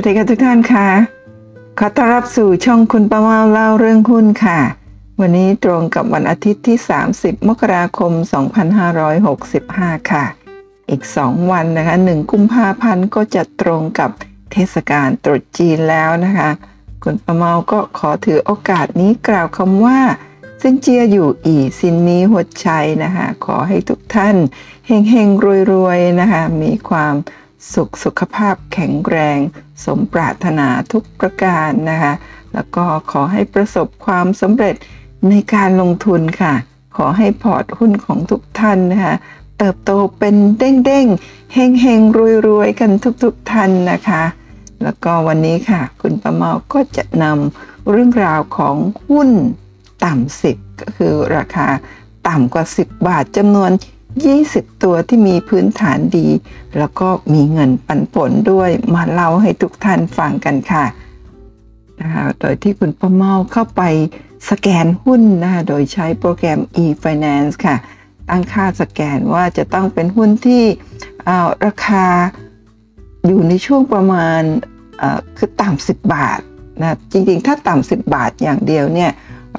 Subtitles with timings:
[0.00, 0.88] วัสดีค่ะทุกท่านค่ะ
[1.78, 4.60] ขอต้อนรับสู่ช่องคุณประมาเล่าเรื่องหุ้นค่ะ
[5.20, 6.78] วันนี้ตรงกับวันอาทิตย์ที่
[7.12, 8.12] 30 มกราคม
[9.30, 10.24] 2565 ค่ะ
[10.90, 14.10] อีก 2 วันนะคะ 1 กุมภาพันธ์ก็จะตรงกับ
[14.52, 16.50] เทศกาลตรุษจีนแล้วนะคะ
[17.02, 19.98] คุณประเมาก็ขอถือโอกาสนี้กล่าวคำว่า
[20.60, 22.68] ซินเจียอยู่อีซินนี้หัวใจ
[23.04, 24.36] นะคะ ขอให้ทุกท่าน
[24.86, 27.14] เฮงเฮงรวยรวยๆนะคะ มีความ
[27.72, 29.38] สุขสุขภาพแข็งแรง
[29.84, 32.12] สมปรารถนาทุกประการนะคะ
[32.54, 34.76] แล้วก็ขอให้ประสบความสำเร็จ
[35.28, 36.54] ในการลงทุนค่ะ
[36.96, 39.14] ขอให้พอร์ตหุ้นของทุกท่านนะคะ
[39.58, 41.06] เติบโตเป็นเด้งเด้ง
[41.54, 42.90] เฮงเฮงรวยรวยกัน
[43.22, 44.22] ทุกๆท่านนะคะ
[44.82, 48.76] แล้วก็วันนี้ค่ะ คุณประเมาก็จะนำเรื่องราวของ
[49.08, 49.30] หุ้น
[50.04, 51.68] ต่ำสิบก็คือราคา
[52.28, 53.70] ต่ำกว่า 10 บาทจำนวน
[54.46, 56.28] 20 ตัวที่มีพื้นฐานดี
[56.78, 60.84] แล้วก็มีเงินปันผลด้วยมาเล่าให้ทุกท่านฟังกันค่ะ
[62.00, 63.82] นะคะโดยที่คุณประเมาเข้าไป
[64.50, 67.76] สแกนหุ้นนะคะโดยใช้โปรแกรม e-finance ค่ะ
[68.28, 72.06] ตั้งค่าสแกนว่าจะต้องเป็นหุ้นที่าราคา
[73.26, 74.42] อยู่ในช่วงประมาณ
[75.36, 76.40] คือต่ำ10บาท
[76.80, 79.10] นะจริงๆ ถ้าต่ำ10บาทอย่างเดียวเนี่ย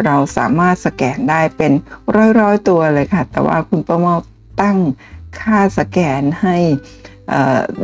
[0.05, 1.71] เราสามารถสแกนได้เป็น
[2.39, 4.15] ร้อยๆตัวเลยค่ะ แต่ว่าคุณประเมา
[4.61, 4.77] ตั้ง
[5.39, 6.57] ค่าสแกนให้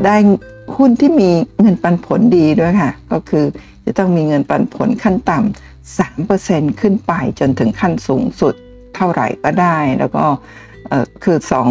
[0.05, 0.15] ได้
[0.75, 3.45] หุ้นที่มีเงินปันผลดีด้วยค่ะ ก็คือ
[3.85, 8.53] จะต้องมีเงินปันผลขั้นต่ำ3%ขึ้นไปจนถึงขั้นสูงสุด
[8.95, 10.25] เท่าไหร่ก็ได้ แล้วก็
[11.23, 11.69] คือสอง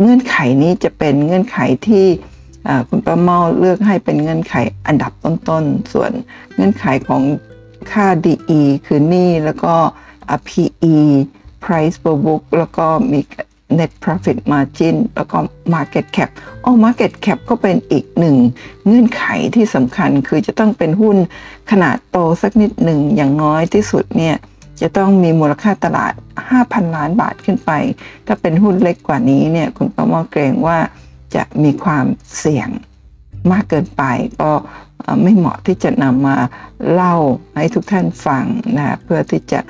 [0.00, 2.06] เงื่อนไขนี้จะเป็นเงื่อนไขที่
[2.88, 4.54] คุณประเมาเลือกให้เป็นเงื่อนไข
[4.86, 6.10] อันดับต้นๆ ส่วน
[6.54, 7.22] เงื่อนไขของ
[7.90, 9.74] ค่า DE คือหนี้แล้วก็
[10.28, 10.96] อ่า PE
[11.64, 13.20] price per book แล้วก็มี
[13.78, 15.38] net profit margin แล้วก็
[15.74, 16.30] market cap
[16.64, 18.36] อ๋อ market cap ก็เป็นอีกหนึ่ง
[18.86, 19.24] เงื่อนไข
[19.54, 21.16] ที่สำคัญคือจะต้องเป็นหุ้น
[21.70, 24.36] ขนาดโตสักนิดหนึ่งอย่างน้อยที่สุดเนี่ย
[24.80, 26.12] จะต้องมีมูลค่าตลาด
[26.52, 27.70] 5,000 ล้านบาทขึ้นไป
[28.26, 30.78] ถ้าเป็นหุ้นเล็กกว่านี้เนี่ยคุณประมอเกรงว่า
[31.34, 32.06] จะมีความ
[32.38, 32.68] เสี่ยง
[33.52, 34.02] มากเกินไป
[34.42, 34.52] ก็
[35.22, 36.36] ไม่เหมาะที่จะนำมา
[36.92, 37.14] เล่า
[37.56, 38.44] ให้ทุกท่านฟัง
[38.76, 39.60] นะเพื่อที่จะ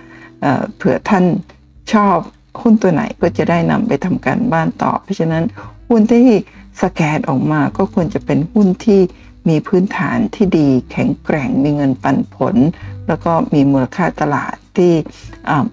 [0.40, 1.24] เอ่อเผื่อท่าน
[1.92, 2.16] ชอบ
[2.60, 5.44] หุ้นตัวไหนก็จะได้นำไปทำการบ้านต่อ เพราะฉะนั้น
[5.88, 6.36] หุ้นที่
[6.82, 9.00] สแกนออกมาก็ควรจะเป็นหุ้นที่
[9.48, 12.56] มีพื้นฐานที่ดีแข็งแกร่งมีเงินปันผล
[13.06, 14.92] แล้วก็มีมูลค่าตลาดที่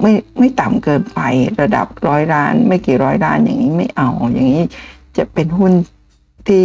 [0.01, 1.19] ไม่ไม่ต่ำเกินไป
[1.62, 4.63] ระดับร้อยล้าน ไม่กี่ร้อยล้านอย่างนี้ไม่เอาอย่างนี้
[5.18, 5.73] จะเป็นหุ้น
[6.47, 6.63] ที่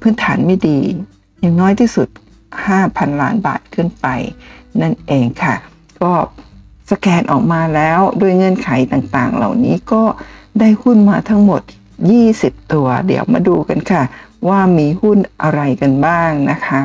[0.00, 0.78] พื้นฐานไม่ดี
[1.40, 2.08] อย่างน้อยที่สุด
[2.64, 4.06] 5,000 ล้านบาทขึ้นไป
[4.82, 5.54] นั่นเองค่ะ
[6.02, 6.12] ก็
[6.90, 10.02] สแกนออกมาแล้วด้วยเงื่อนไขต่างๆ เหล่านี้ก็
[10.60, 11.62] ได้หุ้นมาทั้งหมด
[12.16, 14.02] 20 ตัว เดี๋ยวมาดูกันค่ะ
[14.48, 16.80] ว่ามีหุ้นอะไรกันบ้างนะคะ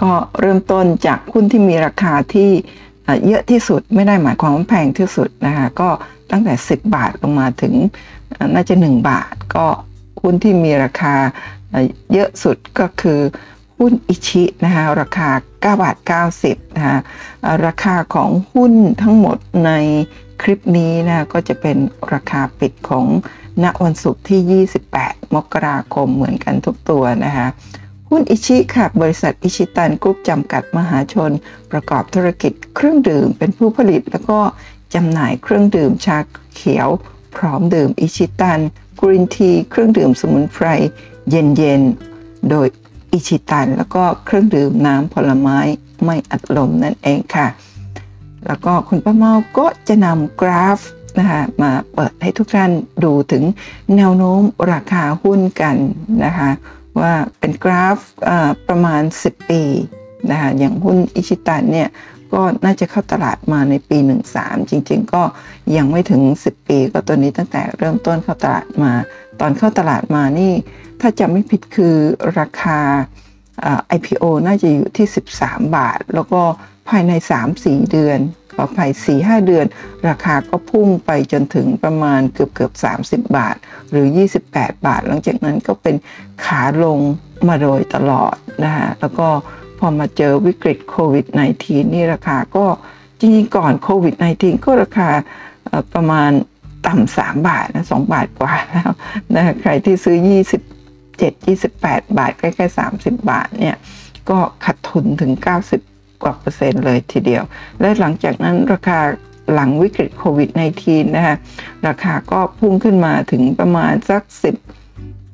[0.00, 2.50] ก็เริ่มต้นจากหุ้นที่มีราคาที่
[3.26, 5.88] เยอะที่สุดไม่ได้หมายความว่าแพงที่สุดนะคะก็
[6.30, 7.74] ตั้งแต่ 10 บาทลงมาถึง
[8.54, 9.66] น่าจะ 1 บาท ก็
[10.22, 11.14] หุ้นที่มีราคา
[12.12, 13.20] เยอะสุดก็คือ
[13.86, 15.30] หุ้นอิชินะคะราคา
[15.76, 15.96] 9 บาท
[16.36, 16.98] 90นะคะ
[17.66, 19.70] ราคาของหุ้นทั้งหมดใน
[20.42, 21.76] คลิปนี้นะก็จะเป็น
[22.12, 23.06] ราคาปิดของ
[23.62, 27.46] ณวันศุกร์ที่ 28 มกราคมเหมือนกันทุกตัวนะคะ
[28.10, 31.30] หุ้นอิชิค่ะบริษัทอิชิตันกรุ๊ปจำกัดมหาชน
[31.70, 34.38] ประกอบธุรกิจเครื่องดื่มเป็นผู้ผลิตแล้วก็
[34.94, 36.18] จำหน่ายเครื่องดื่มชา
[36.54, 36.88] เขียว
[37.36, 38.60] พร้อมดื่มอิชิตัน
[39.00, 40.66] กรีนทีเครื่องดื่มสมุนไพร
[41.30, 42.68] เย็นๆ โดย
[43.14, 45.58] อิชิตัน แล้วก็เครื่องดื่มน้ำผลไม้
[46.04, 47.48] ไม่อัดลมนั่นเองค่ะ
[48.46, 50.78] แล้วก็คุณป้าเมาก็จะนำกราฟ
[51.18, 52.70] นะคะมาเปิดให้ทุกท่าน
[53.04, 53.44] ดูถึง
[53.96, 54.40] แนวโน้ม
[54.72, 55.76] ราคาหุ้นกัน
[56.24, 56.50] นะคะ
[57.00, 57.96] ว่าเป็นกราฟ
[58.68, 59.62] ประมาณ 10 ปี
[60.30, 61.88] นะคะอย่างหุ้นอิชิตันเนี่ย
[62.32, 63.98] ก็น่าจะเข้าตลาดมาในปี
[64.34, 65.22] 13 จริงๆ ก็
[65.76, 68.92] ยังไม่ถึง 10 ปี ก็ตัวนี้ตั้งแต่เริ่มต้นเข้าตลาดมา
[69.40, 70.52] ตอนเข้าตลาดมานี่
[71.06, 71.96] ถ้าจำไม่ผิดคือ
[72.38, 72.78] ราคา
[73.96, 75.06] IPO น่าจะอยู่ที่
[75.38, 76.42] 13 บาท แล้วก็
[76.88, 77.12] ภายใน
[77.52, 78.18] 3-4 เดือน
[78.52, 79.66] ขออภัย4-5 เดือน
[80.08, 82.72] ราคาก็พุ่งไปจนถึงประมาณเกือบเกือบ
[83.24, 83.56] 30 บาท
[83.90, 84.06] หรือ
[84.44, 85.94] 28 บาท หลังจากนั้นก็เป็น
[86.44, 86.98] ขาลง
[87.48, 88.34] มาโดยตลอด
[88.64, 89.28] นะฮะแล้วก็
[89.78, 91.26] พอมาเจอวิกฤตโควิด
[91.60, 92.66] -19 นี่ราคาก็
[93.18, 95.08] จริงๆ ก่อนโควิด -19 ก็ราคา
[95.94, 96.30] ประมาณ
[96.86, 98.90] ต่ำ3บาทนะ2บาทกว่าแล้ว
[99.34, 100.73] นะใครที่ซื้อ 20
[101.20, 103.76] 27 28 บาท ใกล้ๆ 30 บาทเนี่ย
[104.30, 105.32] ก็ขาดทุนถึง
[105.78, 107.42] 90 กว่าเปอร์เซ็นต์เลยทีเดียว
[107.80, 109.00] และหลังจากนั้นราคา
[109.52, 110.50] หลังวิกฤตโควิด
[110.82, 111.36] -19 นะคะ
[111.86, 114.44] ราคาก็พุ่งขึ้นมาถึงประมาณสัก 10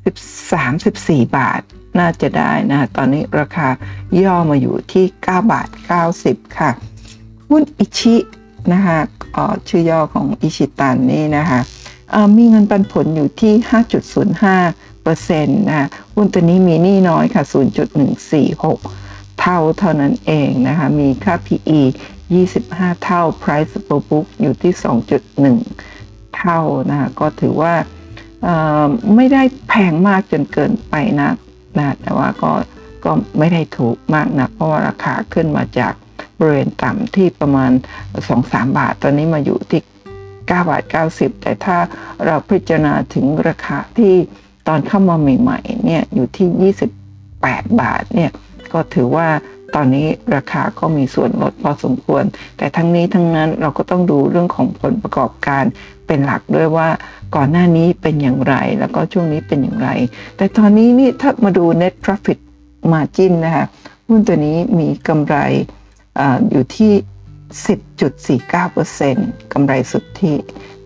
[0.04, 1.60] 13 14 บาท
[1.98, 3.68] น่าจะได้นะตอนนี้ราคา
[4.22, 5.68] ย่อมาอยู่ที่ 9 บาท
[6.12, 6.70] 90 ค่ะ
[7.50, 8.16] หุ้นอิชิ
[8.72, 8.98] นะคะ
[9.36, 11.60] ออชื่อย่อของอิชิตันนี่นะคะ
[12.36, 13.52] มีเงินปันผลอยู่ที่
[14.50, 17.44] 5.05 เปอร์เซ็นะหุ้นตัวนี้มีหนี้น้อยค่ะ
[18.22, 21.80] 0.146 เท่าเท่านั้นเองนะคะ มีค่า PE
[22.40, 24.72] 25 เท่า Price per book อยู่ที่
[25.54, 26.60] 2.1 เท่า
[26.90, 27.74] นะก็ถือว่า
[29.16, 31.30] ไม่ได้แพงมากจนเกินไปนะ
[31.78, 32.52] นะแต่ว่าก็
[33.04, 35.92] ก็ไม่ได้ถูกมากนะเพราะว่าราคาขึ้นมาจาก
[36.38, 37.70] บริเวณต่ำที่ประมาณ
[38.24, 39.82] 2-3 บาท ตอนนี้มาอยู่ที่
[40.50, 40.82] 9บาท
[41.12, 41.76] 90 แต่ถ้า
[42.26, 44.14] เราพิจารณาถึงราคาที่
[44.72, 46.72] ตอนเข้ามาใหม่ๆเนี่ยอยู่ที่
[47.22, 48.30] 28 บาทเนี่ย
[48.72, 49.28] ก็ถือว่า
[49.74, 52.24] ตอนนี้ราคาก็มีส่วนลดพอสมควร
[52.58, 55.64] แต่ทั้งนี้ทั้งนั้นเราก็ต้องดูเรื่องของผลประกอบการ
[56.06, 56.88] เป็นหลักด้วยว่า
[57.36, 59.88] ก่อนหน้านี้เป็นอย่างไร แล้วก็ช่วงนี้เป็นอย่างไร
[60.36, 62.38] แต่ตอนนี้นี่ถ้ามาดู net profit
[62.92, 63.64] margin นะคะ
[64.08, 65.36] หุ้นตัวนี้มีกำไร
[66.20, 66.92] ออยู่ที่
[67.58, 70.34] 10.49%กำไรสุทธิ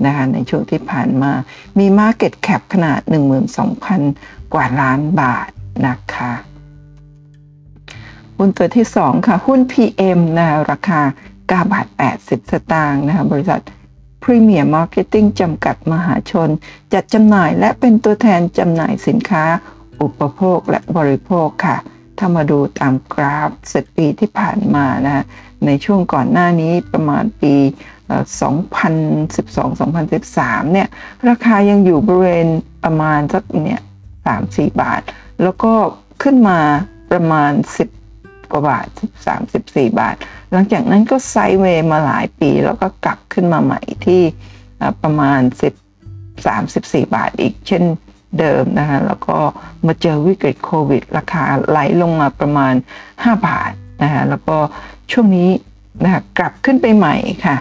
[0.05, 1.33] นะคะในช่วงที่ผ่านมา
[1.79, 3.01] มี Market Cap ขนาด
[3.77, 5.49] 12,000 กว่าล้านบาท
[5.87, 6.33] นะคะ
[8.39, 11.01] หุ้นตัวที่ 2 ค่ะ หุ้น PM นะราคา
[11.39, 11.87] 9บาท
[12.21, 13.61] 80 สตางค์นะคะบริษัท
[14.23, 16.49] Premier Marketing จำกัดมหาชน
[16.93, 19.45] จัดจำหน่ายและเป็นตัวแทนจำหน่ายสินค้า
[20.03, 21.77] อุปโภคและบริโภคค่ะ
[22.19, 25.25] ถ้ามาดูตามกราฟสิบปีที่ผ่านมานะ
[25.67, 27.55] ในช่วงก่อนหน้านี้ประมาณปี
[28.15, 30.89] 2012-2013 เนี่ย
[31.29, 32.49] ราคายังอยู่บริเวณ
[32.85, 33.81] ประมาณสักเนี่ย
[34.31, 35.03] 3-4 บาท
[35.43, 35.73] แล้วก็
[36.23, 36.59] ขึ้นมา
[37.11, 37.53] ประมาณ
[38.03, 38.87] 10 กว่าบาท
[39.25, 40.17] 13 14 บาท
[40.53, 44.23] หลังจากนั้นก็ไซด์เวย์มาหลายปีแล้วก็กลับขึ้นมาใหม่ที่
[45.03, 45.41] ประมาณ
[46.09, 47.85] 10 34บาทอีกเช่น
[48.39, 49.39] เดิมนะคะแล้วก็
[49.87, 52.75] มาเจอวิกฤตโควิด ราคาไหลลงมาประมาณ
[53.11, 54.57] 5 บาท นะคะแล้วก็
[55.13, 55.51] ช่วงนี้
[56.05, 57.57] นะคะกลับขึ้นไปใหม่ค่ะ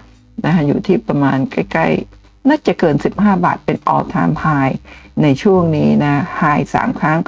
[0.46, 4.76] นะคะอยู่ที่ประมาณใกล้ๆ น่าจะเกิน 15 บาทเป็น all time high
[5.22, 7.20] ในช่วงนี้นะ high 3 ครั้ง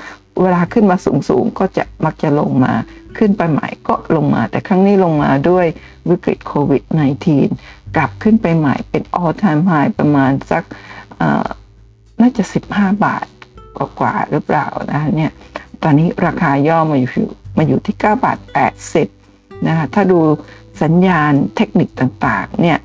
[0.42, 0.98] เวลาขึ้นมา
[1.30, 2.74] สูงๆ ก็จะมักจะลงมา
[3.18, 5.66] ขึ้นไปใหม่ก็ลงมา แต่ครั้งนี้ลงมาด้วย
[6.10, 6.84] วิกฤตโควิด
[7.40, 10.64] -19 กลับขึ้นไปใหม่เป็น all time high ประมาณสัก
[12.22, 12.44] น่าจะ
[12.74, 13.26] 15 บาท
[14.00, 15.32] กว่าหรือเปล่านะเนี่ย
[15.84, 17.12] ตอนนี้ราคาย่อมาอยู่
[17.58, 18.40] มาอยู่ที่9บาท
[19.04, 20.20] 80นะคะถ้าดู
[20.82, 22.78] สัญญาณเทคนิคต่างๆเนี่ย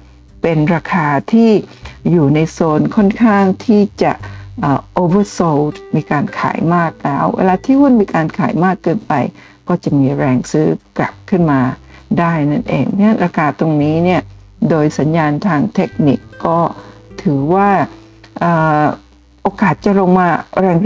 [0.42, 1.50] เป็นราคาที่
[2.10, 4.12] อยู่ในโซนค่อนข้างที่จะ
[4.94, 5.60] โอเวอร์โซล
[5.96, 9.14] มีการขายมากแล้ว เวลาที่หุ้นมีการขายมากเกินไป
[9.68, 10.68] ก็จะมีแรงซื้อ
[10.98, 11.60] กลับขึ้นมา
[12.18, 14.20] ได้นั่นเองเนี่ยราคาตรงนี้เนี่ย
[14.70, 16.58] โดยสัญญาณทางเทคนิคก็
[17.22, 17.70] ถือว่า
[19.42, 20.28] โอกาสจะลงมา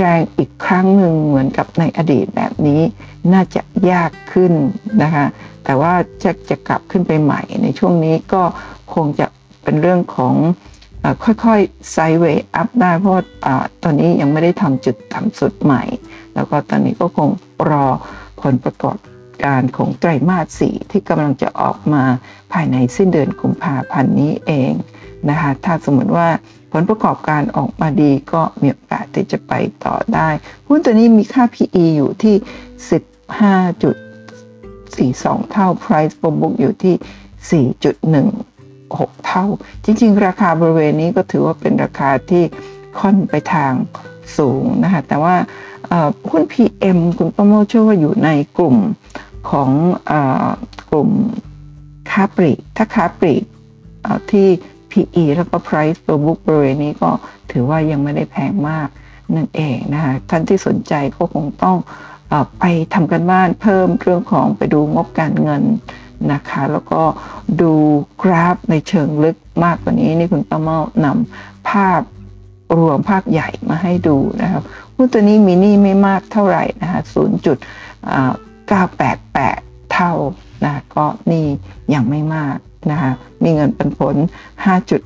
[0.01, 2.81] แรงๆอีกครั้งหนึ่งเหมือนกับในอดีตแบบนี้
[3.33, 4.53] น่าจะยากขึ้น
[5.03, 5.27] นะคะ
[5.65, 5.93] แต่ว่า
[6.23, 8.43] จะจะกลับขึ้นไปใหม่ในช่วงนี้ก็
[8.95, 9.27] คงจะ
[9.65, 10.35] เป็นเรื่องของ
[11.25, 13.15] ค่อยๆไซด์เวย์อัพได้เพราะ
[13.83, 15.83] ตอนนี้ยังไม่ได้ทำจุดต่ำสุดใหม่
[16.35, 17.29] แล้วก็ตอนนี้ก็คง
[17.71, 17.87] รอ
[18.43, 18.97] ผลประกอบ
[19.45, 22.05] การของไตรมาสสี่ที่กำลังจะออกมา
[22.53, 24.73] ภายในสิ้นเดือนกุมภาพันธ์นี้เอง
[25.31, 26.29] นะคะถ้าสมมติว่า
[26.76, 29.52] ผลประกอบการออกมาดีก็มีโอกาสที่จะไป
[29.84, 30.28] ต่อได้
[30.66, 32.36] หุ้นตัวนี้มีค่า PE อยู่ที่
[35.14, 37.64] 15.42 เท่า Price per book อยู่ที่
[38.52, 39.46] 4.16 เท่า
[39.84, 42.44] จริงๆ ราคาบริเวณนี้ก็ถือว่าเป็นราคาที่
[42.98, 43.72] ค่อนไปทาง
[44.38, 45.36] สูงนะคะ แต่ว่า
[46.31, 48.76] หุ้น PM คุณประโมเชื่อว่าอยู่ในกลุ่ม
[49.50, 49.70] ของ
[50.10, 50.12] อ
[50.90, 51.10] กลุ่ม
[52.10, 53.44] ค้าปลีก ถ้าค้าปลีก
[54.31, 54.48] ที่
[54.94, 57.10] PE แล้วก็ Price per book บริเวณนี้ก็
[57.51, 58.89] ถือว่ายังไม่ได้แพงมาก
[59.36, 61.77] นั่นเองนะคะท่านที่สนใจก็คงต้อง
[62.32, 65.63] อไปทำกันบ้านเพิ่มเรื่องของไปดูงบการเงิน
[66.32, 67.03] นะคะแล้วก็
[67.60, 67.72] ดู
[68.22, 72.03] กราฟในเชิงลึกมากกว่านี้นี่คุณป้าเมานำภาพ
[72.79, 74.63] รวมภาพใหญ่มาให้ดูนะครับ
[74.94, 80.13] หุ้นตัวนี้มีนี่ไม่มากเท่าไหร่นะคะ0.988 เท่า
[80.65, 81.46] นะก็นี่
[81.94, 82.56] ยังไม่มาก
[82.91, 83.12] นะคะ
[83.44, 84.17] มีเงินปันผล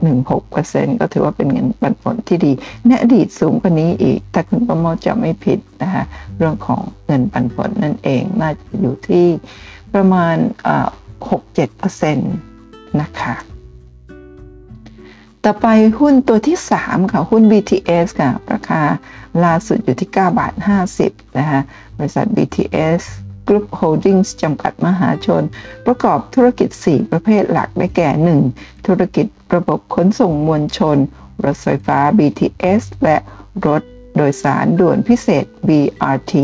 [0.05, 2.53] 5.16%ก็ถือว่าเป็นเงินปันผลที่ดี
[2.87, 6.05] ในอดีตสูงกว่านี้อีก ถ้าคุณประโมทจะไม่ผิดนะคะ
[6.37, 9.27] เรื่องของเงินปันผลนั่นเองน่าจะอยู่ที่
[9.95, 10.37] ประมาณ
[11.29, 12.15] 6-7%
[13.01, 13.35] นะคะ
[15.45, 15.67] ต่อไป
[15.99, 18.83] หุ้นตัวที่ 3 ค่ะ หุ้น BTS ค่ะ ราคา
[19.45, 20.53] ล่าสุดอยู่ที่ 9 บาท
[20.97, 21.61] 50 นะคะ
[21.99, 23.03] บริษัท BTS
[23.49, 25.43] Group Holdings จำกัดมหาชน
[25.87, 28.09] ประกอบธุรกิจ 4 ประเภทหลักได้แก่
[28.49, 28.87] 1.
[28.87, 30.97] ธุรกิจระบบขนส่งมวลชน
[31.45, 33.17] รถไฟฟ้า BTS และ
[33.67, 33.83] รถ
[34.17, 36.35] โดยสารด่วนพิเศษ BRT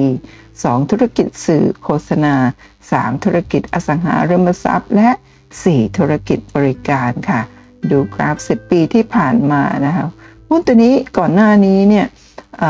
[0.40, 2.34] 2 ธุรกิจสื่อโฆษณา
[2.80, 5.10] 3 ธุรกิจอสังหาริมทรัพย์ และ
[5.54, 7.40] 4 ธุรกิจบริการค่ะ
[7.90, 10.06] ดูกราฟ 10 ปีที่ผ่านมานะคะ
[10.48, 12.06] หุ้นตัวนี้ก่อนหน้านี้เนี่ย
[12.58, 12.62] เ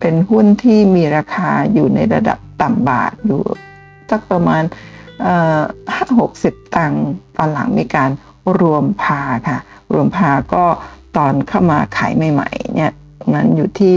[0.00, 3.42] เป็นหุ้นที่มีราคาอยู่ในระดับ ต่ำบาทอยู่
[4.10, 4.62] สักประมาณ
[5.94, 8.10] ห้าหกสิบตังค์ตอนหลังมีการ
[8.60, 9.58] รวมพาค่ะ
[9.92, 10.64] รวมพาก็
[11.16, 12.92] ตอนเข้ามาขายใหม่ๆเนี่ย
[13.34, 13.94] นั้นอยู่ที่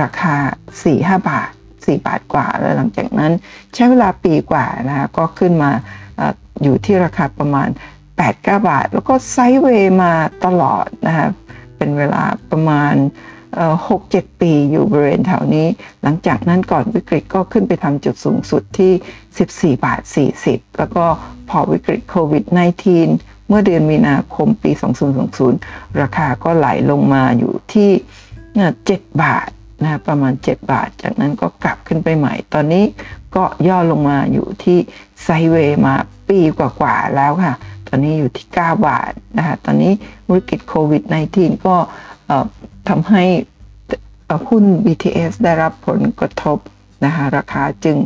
[0.00, 0.36] ราคา
[0.82, 3.32] 4-5 บาท 4 บาทกว่า แล้วหลังจากนั้น
[3.74, 5.70] ใช้เวลาปีกว่านะคะก็ขึ้นมา
[6.62, 7.68] อยู่ที่ราคาประมาณ
[8.16, 10.12] 8-9 บาท แล้วก็ไซด์เวย์มา
[10.44, 11.28] ตลอดนะคะ
[11.76, 12.94] เป็นเวลาประมาณ
[13.88, 15.66] หกเจ็ดปีอยู่บริเวณแถวนี้
[16.02, 20.00] หลังจากนั้นก่อนวิกฤตก็ขึ้นไปทำจุดสูงสุดที่ 14 บาท
[20.40, 21.04] 40 แล้วก็
[21.48, 22.44] พอวิกฤตโควิด
[22.96, 24.70] -19 เมื่อเดือนมีนาคมปี
[25.36, 27.90] 2020 ราคาก็ไหลลงมาอยู่ที่
[28.56, 29.48] 7 บาท
[29.82, 32.84] นะประมาณ 7 บาท จากนั้นก็กลับขึ้นไปใหม่ ตอนนี้
[33.36, 34.78] ก็ย่อลงมาอยู่ที่
[35.22, 35.94] ไซเวย์มา
[36.28, 37.54] ปีกว่าๆแล้วค่ะ
[37.88, 39.92] ตอนนี้อยู่ที่ 9 บาทนะคะ ตอนนี้
[40.30, 41.02] วิกฤตโควิด
[41.34, 41.76] -19 ก็
[42.88, 43.24] ทำให้
[44.48, 46.58] หุ้น BTS ได้รับผลกระทบ
[47.04, 47.96] นะคะราคาจึง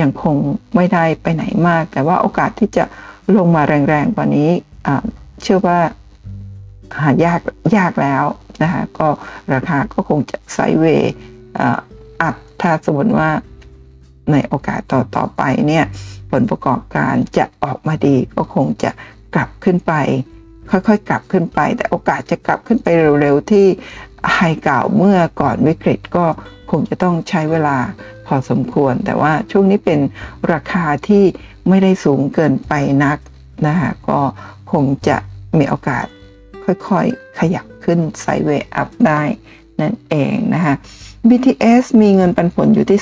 [0.00, 0.36] ยังคง
[0.74, 2.84] ไม่ได้ไปไหนมาก แต่ว่าโอกาสที่จะ
[3.36, 4.50] ลงมาแรงๆกว่านี้
[5.42, 5.78] เชื่อว่า
[7.02, 7.40] หายาก
[7.76, 8.24] ยากแล้ว
[8.62, 9.08] นะคะก็
[9.54, 11.12] ราคาก็คงจะไซเวย์
[12.20, 13.30] อัพถ้าสมมติว่า
[14.32, 15.84] ในโอกาสต่อต่อไปเนี่ย
[16.30, 18.90] ผลประกอบการจะออกมาดีก็คงจะ
[19.34, 19.92] กลับขึ้นไป
[20.70, 22.88] ค่อยๆ กลับขึ้นไป แต่โอกาสจะกลับขึ้นไป
[23.20, 23.66] เร็วๆที่
[24.34, 26.26] ไฮเก่าเมื่อก่อนวิกฤตก็
[26.70, 27.76] คงจะต้องใช้เวลา
[28.26, 30.00] พอสมควร แต่ว่าช่วงนี้เป็น
[30.52, 31.24] ราคาที่
[31.68, 32.72] ไม่ได้สูงเกินไป
[33.04, 33.18] นัก
[33.66, 34.20] นะคะก็
[34.72, 35.16] คงจะ
[35.58, 36.06] มีโอกาส
[36.64, 39.22] ค่อยๆ ขยับขึ้นไซเวอัพได้
[39.80, 40.74] นั่นเองนะคะ
[41.28, 43.00] BTS มีเงินปันผลอยู่ที่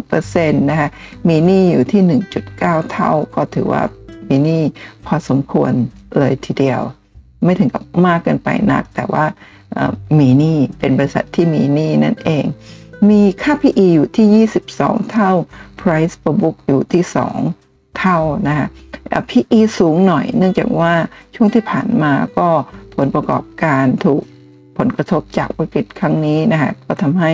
[0.00, 0.88] 3.41%นะคะ
[1.28, 2.02] มีหนี้อยู่ที่
[2.48, 3.82] 1.9 เท่า ก็ถือว่า
[4.28, 4.62] มีหนี้
[5.06, 5.72] พอสมควร
[6.18, 6.80] เลยทีเดียว
[7.44, 9.24] ไม่ถึงกับมากเกินไปนัก แต่ว่า
[10.18, 12.44] มีหนี้เป็นบริษัทที่มีหนี้นั่นเอง
[13.10, 15.32] มีค่า PE อยู่ที่ 22 เท่า
[15.80, 17.04] Price per book อยู่ที่
[17.50, 18.66] 2 เท่านะคะ
[19.30, 20.92] PE สูงหน่อยเนื่องจากว่า
[21.34, 22.48] ช่วงที่ผ่านมาก็
[22.96, 24.22] ผลประกอบการถูก
[24.78, 27.30] ผลกระทบจากวิกฤตครั้งนี้นะคะก็ทำให้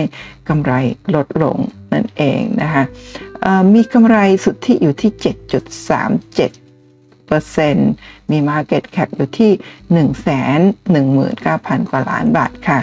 [0.49, 0.73] กำไร
[1.15, 1.57] ลดลง
[1.93, 2.83] นั่นเองนะคะ
[3.73, 5.11] มีกำไรสุทธิอยู่ที่
[5.89, 6.68] 7.37
[7.29, 7.91] เปอร์เซ็นต์
[8.31, 12.79] มี Market Cap อยู่ที่ 1 1 9 0 0 0 กว่าล้านบาทค่ะ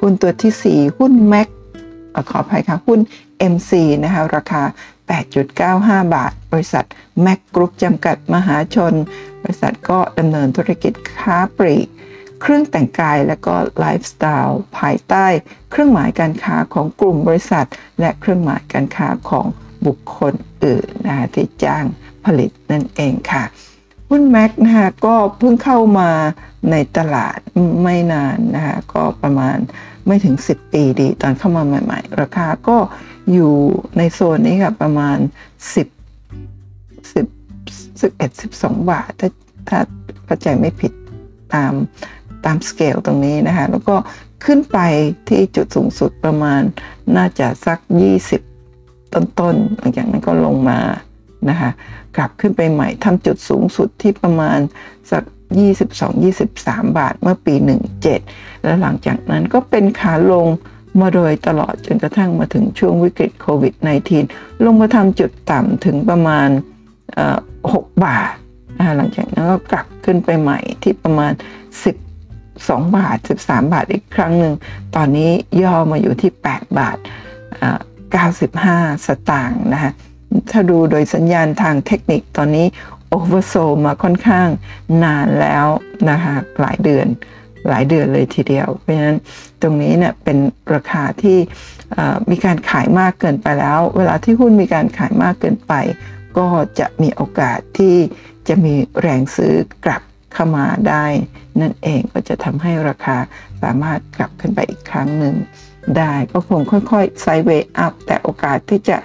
[0.00, 1.48] หุ้นตัวที่ 4 หุ้น Mac
[2.30, 3.00] ขออภัยค่ะ หุ้น
[3.52, 3.72] MC
[4.04, 4.62] นะคะราคา
[5.38, 6.84] 8.95 บาท บริษัท
[7.24, 8.94] Mac Group จำกัดมหาชน
[9.42, 11.88] บริษัทก็ดำเนินธุรกิจค้าปลีก
[12.40, 15.26] เครื่องแต่งกายและก็ไลฟ์สไตล์ภายใต้
[15.70, 17.66] เครื่องหมายการค้าของกลุ่มบริษัท
[18.00, 19.46] และเครื่องหมายการค้าของ
[19.86, 21.84] บุคคลอื่นนะคะที่จ้าง
[22.24, 23.44] ผลิตนั่นเองค่ะ
[24.10, 26.10] หุ้นแม็กนะคะก็เพิ่งเข้ามา
[26.70, 27.38] ในตลาด
[27.82, 29.56] ไม่นานนะคะก็ประมาณ
[30.06, 32.76] ไม่ถึง 10 ปีดี ตอนเข้ามาใหม่ๆ ราคาก็
[33.32, 33.54] อยู่
[33.96, 35.18] ในโซนนี้ค่ะประมาณ
[35.74, 35.88] 10
[37.14, 37.26] 10
[38.00, 39.30] 11 12 บาท ถ้า
[39.68, 39.78] ถ้า
[40.24, 40.92] เข้าใจไม่ผิด
[41.54, 41.72] ตาม
[42.44, 43.96] ตามสเกลตรงนี้นะคะ แล้วก็
[44.44, 44.78] ขึ้นไป
[45.28, 46.62] ที่จุดสูงสุดประมาณ
[47.16, 47.78] น่าจะสัก
[48.48, 50.78] 20 ต้นๆหลังจากนั้นก็ลงมา
[51.50, 51.70] นะคะ
[52.16, 54.58] กลับขึ้นไปใหม่ทำจุดสูงสุดที่ประมาณ
[55.10, 55.22] สัก
[56.10, 57.54] 22-23 บาทเมื่อปี
[58.08, 60.46] 17 แล้วหลังจากนั้นก็เป็นขาลง
[61.00, 63.74] มาโดยตลอดจนกระทั่งมาถึงช่วงวิกฤตโควิด
[64.18, 66.48] -19 ลงมาทำจุดต่ำถึงประมาณ
[67.44, 68.32] 6 บาท
[68.96, 71.32] หลังจากนั้นก็กลับขึ้นไปใหม่ที่ประมาณ
[72.14, 74.54] 12 บาท 13 บาทอีกครั้งหนึ่ง
[74.96, 75.30] ตอนนี้
[75.62, 76.98] ย่อมาอยู่ที่ 8 บาท
[78.22, 79.92] 95 สตางค์นะคะ
[80.50, 82.66] ถ้าดูโดยสัญญาณทางเทคนิคตอนนี้
[83.10, 83.54] โอเวอร์โซ
[83.86, 84.48] มาค่อนข้าง
[85.04, 85.66] นานแล้ว
[86.10, 87.06] นะคะหลายเดือน
[87.68, 89.18] หลายเดือนเลยทีเดียว เพราะฉะนั้น
[89.62, 90.38] ตรงนี้เนี่ยเป็น
[90.74, 91.38] ราคาที่
[92.30, 95.72] มีการขายมากเกินไปแล้ว เวลาที่หุ้นมีการขายมากเกินไป
[96.38, 96.46] ก็
[96.78, 97.96] จะมีโอกาสที่
[98.48, 99.54] จะมีแรงซื้อ
[99.84, 100.02] กลับ
[100.34, 101.04] เข้ามาได้
[101.60, 103.16] นั่นเองก็จะทำให้ราคา
[103.62, 105.34] สามารถกลับขึ้นไปอีกครั้งหนึ่ง
[105.98, 108.96] ได้ก็คงค่อยๆไซเวย์อัพแต่โอกาสที่จะ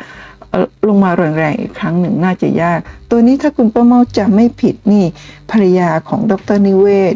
[0.87, 2.79] ลงมาแรงๆอีกครั้งหนึ่งน่าจะยาก
[3.09, 5.05] ตัวนี้ถ้าคุณป้าเมาจะไม่ผิดนี่
[5.51, 7.15] ภรรยาของดรนิเวศ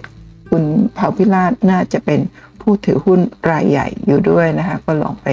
[0.50, 0.64] คุณ
[0.94, 2.20] เผาพิราชน่าจะเป็น
[2.62, 3.20] ผู้ถือหุ้น
[3.52, 5.28] รายใหญ่อยู่ด้วยนะคะ ก็ลองไป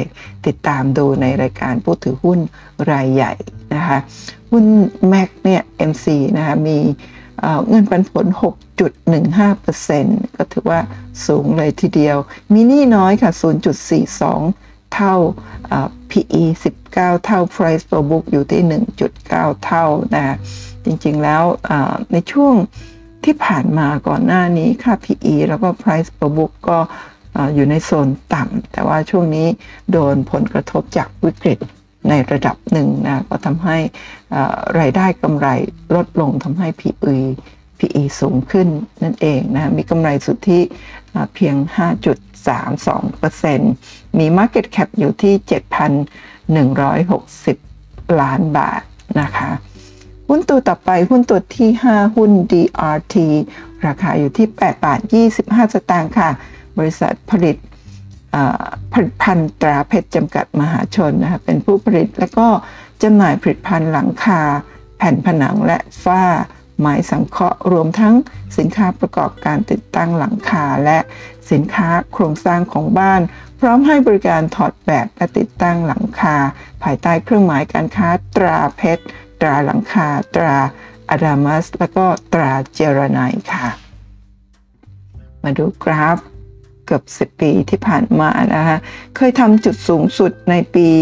[0.46, 2.38] ติดตามดูในรายการผู้ถือหุ้น
[2.92, 3.32] รายใหญ่
[3.74, 3.98] นะคะ
[4.50, 4.64] หุ้น
[5.08, 6.06] แม็กเนี่ย MC
[6.36, 6.78] นะคะมี
[7.68, 8.26] เงินปันผล
[9.12, 10.80] 6.15%ก็ถือว่า
[11.26, 12.16] สูงเลยทีเดียว
[12.52, 13.30] มีนี้น้อยค่ะ
[14.08, 15.14] 0.42 เท่า
[16.10, 16.42] PE
[16.84, 18.62] 19 เท่า Price per book อยู่ที่
[19.12, 19.84] 1.9 เท่า
[20.14, 20.36] นะ
[20.84, 21.44] จริงๆแล้ว
[22.12, 22.54] ในช่วง
[23.24, 26.78] ที่ผ่านมาก่อนหน้านี้ค่า PE แล้วก็ Price per book ก็
[27.54, 29.46] อยู่ในโซนต่ำ แต่ว่าช่วงนี้
[29.92, 31.58] โดนผลกระทบจากวิกฤต
[32.08, 33.78] ในระดับหนึ่งนะก็ทำให้
[34.78, 35.46] รายได้กำไร
[35.94, 37.18] ลดลงทำให้ PE
[37.78, 38.68] PE สูงขึ้น
[39.02, 40.60] นั่นเองนะมีกำไรสุทธิ
[41.34, 45.34] เพียง 5 จุด 5.32%มี Market Cap อยู่ที่
[47.54, 48.82] 7,160 ล้านบาท
[49.20, 49.50] นะคะ
[50.28, 53.16] หุ้นตัวต่อไปหุ้นตัวที่ 5 หุ้น DRT
[53.86, 55.00] ราคาอยู่ที่ 8 บาท
[55.36, 56.30] 25 สตางค์ค่ะ
[56.78, 57.56] บริษัทผลิต
[58.92, 62.48] ผลิตภัณฑ์ตราเพชรจำกัดมหาชนนะคะเป็นผู้ผลิตและก็
[63.02, 64.40] จำหน่ายผลิตภัณฑ์หลังคา
[64.98, 66.22] แผ่นผนังและฝ้า
[66.80, 68.14] ไม้สังเคราะห์รวมทั้ง
[68.58, 70.98] สินค้าประกอบการติดตั้งหลังคาและ
[71.50, 73.20] สินค้าโครงสร้างของบ้าน
[73.60, 76.36] พร้อมให้บริการถอดแบบและติดตั้งหลังคา
[76.82, 79.04] ภายใต้เครื่องหมายการค้าตราเพชร
[79.40, 80.56] ตราหลังคา ตรา
[81.10, 83.20] อะดามัส แล้วก็ตราเจรไน
[83.52, 83.66] ค่ะ
[85.42, 86.18] มาดูกราฟ
[86.86, 88.78] เกือบ 10 ปีที่ผ่านมานะคะ
[89.16, 90.94] เคยทำจุดสูงสุดในปี 2013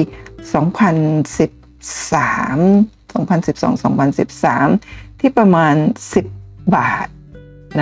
[3.12, 5.74] 2012-2013 ที่ประมาณ
[6.24, 7.06] 10 บาท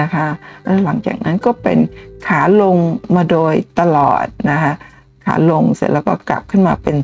[0.01, 0.27] นะคะ
[0.63, 1.79] แล้วหลังจากนั้นก็เป็น
[2.27, 2.77] ขาลง
[3.17, 4.73] มาโดยตลอดนะคะ
[5.25, 6.97] ขาลงเสร็จแล้วก็กลับขึ้นมาเป็น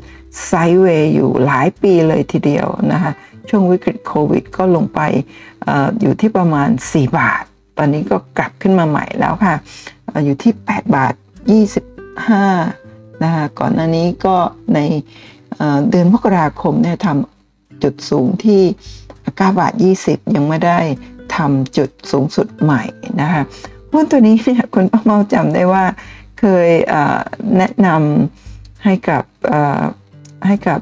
[0.46, 3.12] ไซด์เวย์อยู่หลายปีเลยทีเดียวนะคะ
[3.48, 5.00] ช่วงวิกฤตโควิดก็ลงไป
[5.66, 5.68] อ
[6.00, 7.44] อยู่ที่ประมาณ 4 บาท
[7.78, 9.54] ตอนนี้ก็กลับขึ้นมาใหม่แล้วค่ะ
[10.24, 11.14] อยู่ที่ 8 บาท
[11.98, 14.36] 25นะคะก่อนหน้านี้ก็
[14.74, 14.78] ใน
[15.90, 17.35] เดือนมกราคมเนี่ยทำ
[17.82, 18.62] จุดสูงที่
[19.06, 19.72] 9 บาท
[20.04, 20.78] 20 ยังไม่ได้
[21.36, 22.82] ทำจุดสูงสุดใหม่
[23.20, 23.42] นะคะ
[23.92, 25.84] หุ้นตัวนี้เนี่ยคุณป้าเมาจำได้ว่า
[26.40, 26.70] เคย
[27.56, 29.24] แนะนำให้กับ
[30.46, 30.80] ให้กับ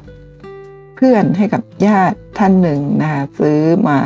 [0.95, 3.97] เพื่อนให้กับญาติท่านหนึ่งนะคะซื้อมา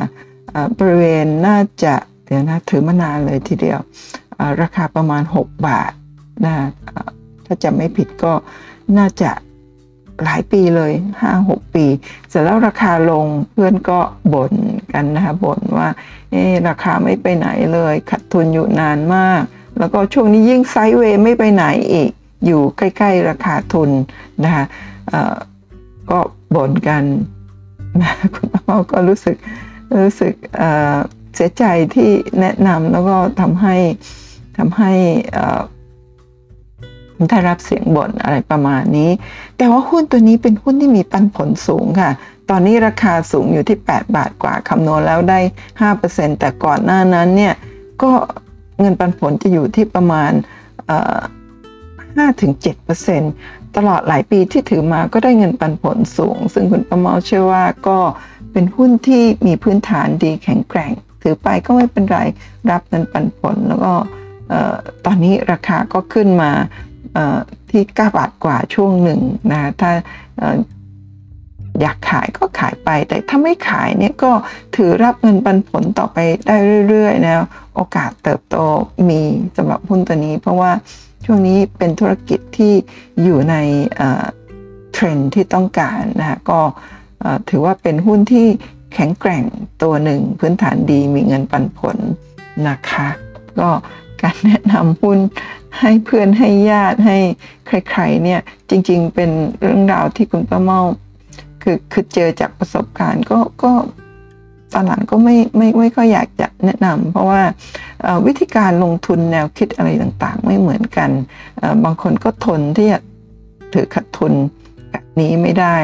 [0.80, 3.80] บริเวณน่าจะเดี๋ยวนะถือมานานเลยทีเดียว
[4.62, 5.91] ราคาประมาณ 6 บาท
[6.45, 6.54] นะ
[7.45, 8.34] ถ้าจะไม่ผิดก็
[8.97, 9.32] น่าจะ
[10.25, 10.93] หลายปีเลย
[11.34, 11.86] 5-6ปี
[12.29, 13.99] เสร็จแล้วราคาลงเพื่อนก็
[14.34, 14.53] บ่น
[14.93, 15.89] กันนะคะบ่นว่า
[16.32, 16.36] เอ
[16.67, 19.41] ราคาไม่ไปไหนเลยขัดทุนอยู่นานมาก
[19.79, 22.12] แล้วก็ช่วงนี้ยิ่งไซด์เวย์ไม่ไปไหนอีก
[22.45, 23.89] อยู่ใกล้ๆราคาทุน
[24.43, 24.65] นะคะ
[26.12, 26.19] ก็
[26.55, 27.03] บ่นกัน
[28.01, 29.36] นะคุณพ่อก็รู้สึก
[30.03, 30.34] รู้สึก
[31.36, 33.75] เสียใจที่แนะนำแล้วก็ทำให้
[34.58, 34.91] ทำให้
[37.29, 39.10] ได้รับเสียงบ่นอะไรประมาณนี้
[39.58, 42.12] แต่ว่าหุ้นตัวนี้เป็นหุ้นที่มีปันผลสูงค่ะ
[42.49, 45.39] ตอนนี้ราคาสูงอยู่ที่ 8 บาทกว่าคำนวณแล้วได้
[45.89, 47.53] 5%แต่ก่อนหน้านั้นเนี่ย
[48.01, 48.12] ก็
[48.79, 50.32] เงินปันผลจะอยู่ที่ประมาณ
[52.19, 57.99] 5-7%ตลอดหลายปีที่ถือมาก็ได้เงินปันผลสูง ซึ่งคุณประเมาเชื่อว่าก็
[58.51, 62.19] เป็นหุ้นที่มีพื้นฐานดีแข็งแกร่ง ถือไปก็ไม่เป็นไร
[62.71, 63.93] รับเงินปันผลแล้วก็
[65.05, 66.51] ตอนนี้ราคาก็ขึ้นมา
[67.72, 69.19] ที่ 9 บาทกว่าช่วงหนึ่ง
[69.52, 69.91] นะถ้า
[71.82, 74.32] อยากขายก็ขายไป แต่ถ้าไม่ขายเนี่ยก็
[74.76, 76.17] ถือรับเงินปันผลต่อไป
[76.48, 76.56] ได้
[76.89, 77.45] เรื่อยๆนะ
[77.76, 78.56] โอกาสเติบโต
[79.10, 79.22] มี
[79.58, 80.72] สำหรับหุ้นตัวนี้ เพราะว่า
[81.26, 82.74] ช่วงนี้เป็นธุรกิจที่
[83.24, 83.56] อยู่ใน
[84.93, 86.60] เทรนที่ต้องการนะก็
[87.50, 88.48] ถือว่าเป็นหุ้นที่
[88.93, 89.43] แข็งแกร่ง
[89.84, 91.98] ตัวหนึ่งพื้นฐานดีมีเงินปันผล
[92.67, 93.08] นะคะ
[93.60, 93.69] ก็
[94.22, 95.19] การแนะนำหุ้น
[95.79, 97.17] ให้เพื่อนให้ญาติให้
[97.67, 99.29] ใครๆเนี่ยจริง ๆ เป็น
[99.60, 100.82] เรื่องราวที่คุณป้าเมา
[101.62, 103.71] คือคือเจอจากประสบการณ์ก็ก็
[104.73, 107.41] ตอนหลังก็ไม่ไม่ไม่ค่อยอยากจะแนะนำเพราะว่า
[108.25, 111.10] วิธีการลงทุนแนวคิดอะไรต่างๆ ไม่เหมือนกัน
[111.84, 112.99] บางคนก็ทนที่จะ
[113.73, 114.34] ถือขัดทุน
[114.91, 115.77] แบบนี้ไม่ได้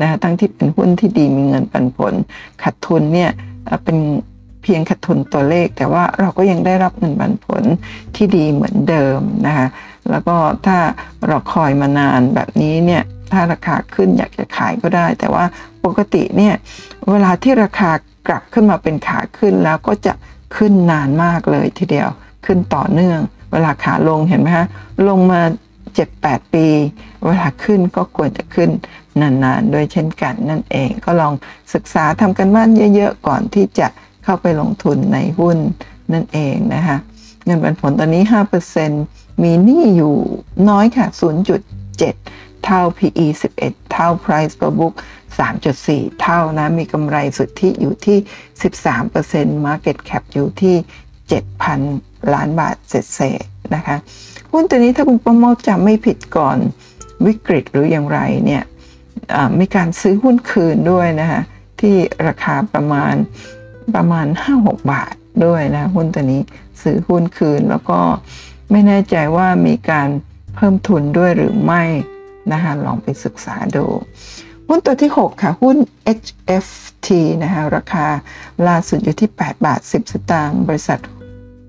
[0.00, 2.14] นะทั้งที่เป็นหุ้นที่ดีมีเงินปันผล
[2.62, 3.30] ขัดทุนเนี่ย
[3.84, 3.96] เป็น
[4.62, 7.64] เพียงขาดทุนตัวเลข แต่ว่าเราก็ยังได้รับเงินปันผล
[8.16, 9.66] ที่ดีเหมือนเดิมนะคะ
[10.10, 10.78] แล้วก็ถ้า
[11.28, 15.44] เราคอยมานานแบบนี้เนี่ยถ้าราคาขึ้นอยากจะขายก็ได้ แต่ว่า
[15.84, 16.54] ปกติเนี่ย
[17.10, 17.90] เวลาที่ราคา
[18.28, 20.12] กลับขึ้นมาเป็นขาขึ้นแล้วก็จะ
[20.56, 22.08] ขึ้นนานมากเลยทีเดียว
[22.46, 23.20] ขึ้นต่อเนื่อง
[23.52, 24.66] เวลาขาลงเห็นไหมคะ
[25.08, 25.40] ลงมา
[25.98, 26.66] 7-8 ปี
[27.24, 28.70] เวลาขึ้นก็ควรจะขึ้น
[29.20, 31.32] นานๆ ด้วยเช่นกันนั่นเองก็ลอง
[31.74, 33.88] ศึกษาทำกันบ้านเยอะๆ ก่อนที่จะ
[34.30, 35.58] เข้าไปลงทุนในหุ้น
[36.12, 36.96] นั่นเองนะคะ
[37.44, 38.22] เงินปันผลตอนนี้
[38.82, 40.14] 5%มีหนี้อยู่
[40.68, 41.06] น้อยค่ะ
[41.86, 43.26] 0.7 เท่า PE
[43.58, 44.94] 11 เท่า Price per book
[45.58, 48.18] 3.4 เท่านะ มีกำไรสุทธิอยู่ที่
[48.92, 50.76] 13% Market Cap อยู่ที่
[51.54, 53.96] 7,000 ล้านบาทเศษๆนะคะ
[54.52, 56.58] หุ้นตัวนี้ถ้าคุณประโมทจำไม่ผิดก่อน
[57.24, 58.62] ววิกฤตหรืออย่างไรเนี่ย
[59.58, 61.42] มีการซื้อหุ้นคืนด้วยนะคะ
[61.80, 63.14] ที่ราคาประมาณ
[63.94, 64.26] ประมาณ
[64.58, 66.42] 5-6 บาทด้วยนะหุ้นตัวนี้
[66.82, 68.00] ซื้อหุ้นคืนแล้วก็
[68.70, 70.08] ไม่แน่ใจว่ามีการ
[70.54, 71.82] เพิ่มทุนด้วยหรือไม่
[72.52, 73.84] นะคะลองไปศึกษาดู
[74.68, 75.76] หุ้นตัวที่ 6 ค่ะ หุ้น
[76.18, 77.08] HFT
[77.42, 78.06] นะคะราคา
[78.66, 81.00] ล่าสุดอยู่ที่ 8 บาท 10 สตางค์บริษัท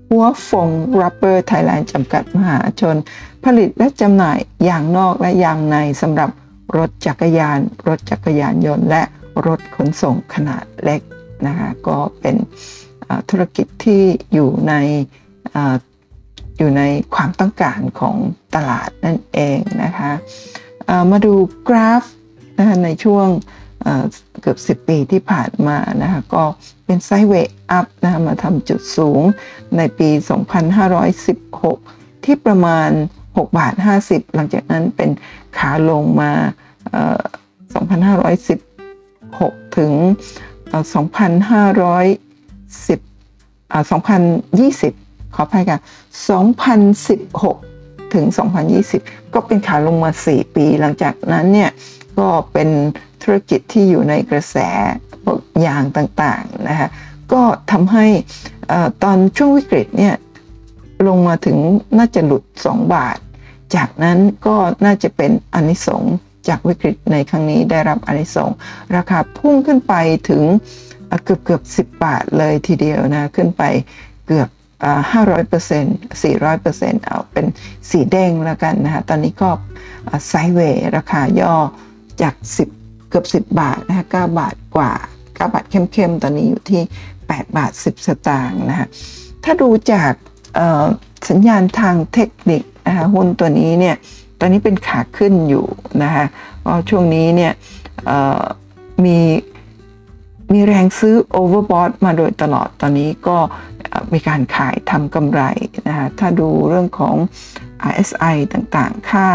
[0.08, 0.68] หัวฟง
[1.00, 2.96] รับเบอร์ไทยแลนด์จำกัดมหาชน
[3.44, 6.30] ผลิตและจำหน่ายยางนอกและยางในสำหรับ
[6.76, 9.02] รถจักรยาน รถจักรยานยนต์ และ
[9.46, 11.00] รถขนส่งขนาดเล็ก
[11.46, 12.36] นะคะก็เป็น
[13.30, 14.74] ธุรกิจที่อยู่ใน
[16.58, 16.82] อยู่ใน
[17.14, 18.16] ความต้องการของ
[18.54, 20.12] ตลาดนั่นเองนะคะ
[21.10, 21.34] มาดู
[21.68, 22.04] กราฟ
[22.58, 23.26] นะคะในช่วง
[24.40, 26.44] เกือบ 10 ปีที่ผ่านมานะคะก็
[26.86, 29.22] เป็นไซเวย์อัพนะคะมาทำจุดสูง
[29.76, 30.08] ในปี
[31.42, 32.90] 2516 ที่ประมาณ
[33.24, 33.74] 6 บาท
[34.04, 35.10] 50 หลังจากนั้นเป็น
[35.58, 36.32] ขาลงมา
[38.00, 39.92] 2,516 ถึง
[40.72, 40.74] 2,510
[43.90, 45.80] 2020 ขออภัยค่ะ
[46.76, 48.24] 2016 ถึง
[48.80, 51.70] 2020 ก็เป็นขาลงมา 4 ปี หลังจากนั้นเนี่ย
[52.18, 52.68] ก็เป็น
[53.22, 54.56] ธุรกิจที่อยู่ในกระแส
[55.66, 56.88] ยางต่างๆนะคะ
[57.32, 58.06] ก็ทำให้
[59.02, 60.14] ตอนช่วงวิกฤตเนี่ย
[61.08, 61.56] ลงมาถึง
[61.98, 63.18] น่าจะหลุด 2 บาท
[63.76, 66.02] จากนั้นก็น่าจะเป็นอนิสง
[66.48, 68.50] จากวิกฤตในครั้งนี้ได้รับอนิสง
[68.96, 69.94] ราคาพุ่งขึ้นไป
[70.28, 70.42] ถึง
[71.24, 73.62] เกือบเกือบสิบบาทเลยทีเดียวนะขึ้นไป
[74.26, 74.48] เกือบ
[75.12, 77.46] ห้าร้อยเปอร์เซ็นต์สี่ร้อยเปอร์เซ็นต์เอาเป็น
[77.90, 79.50] สีแดงแล้วกันนะฮะตอนนี้ก็
[80.28, 81.54] ไซเวย์ราคาย่อ
[82.22, 82.34] จาก
[82.72, 86.82] 10เกือบ10บาทนะฮะ9บาทกว่า9บาทเข้มๆ ตอนนี้อยู่ที่
[87.18, 88.88] 8บาท10สตางค์นะฮะ
[89.44, 90.12] ถ้าดูจาก
[91.30, 93.96] สัญญาณทางเทคนิคนะคะหุ้นตัวนี้เนี่ย
[94.40, 95.66] ตอนนี้เป็นขาขึ้นอยู่
[96.02, 96.24] นะคะ
[96.64, 97.52] ก็ช่วงนี้เนี่ย
[99.04, 99.18] มี
[100.52, 103.36] มีแรงซื้อโอเวอร์บอทมาโดยตลอดตอนนี้ก็
[104.12, 105.42] มีการขายทำกำไร
[105.88, 107.16] นะคะถ้าดูเรื่องของ
[107.90, 109.26] RSI ต่างๆ ค่า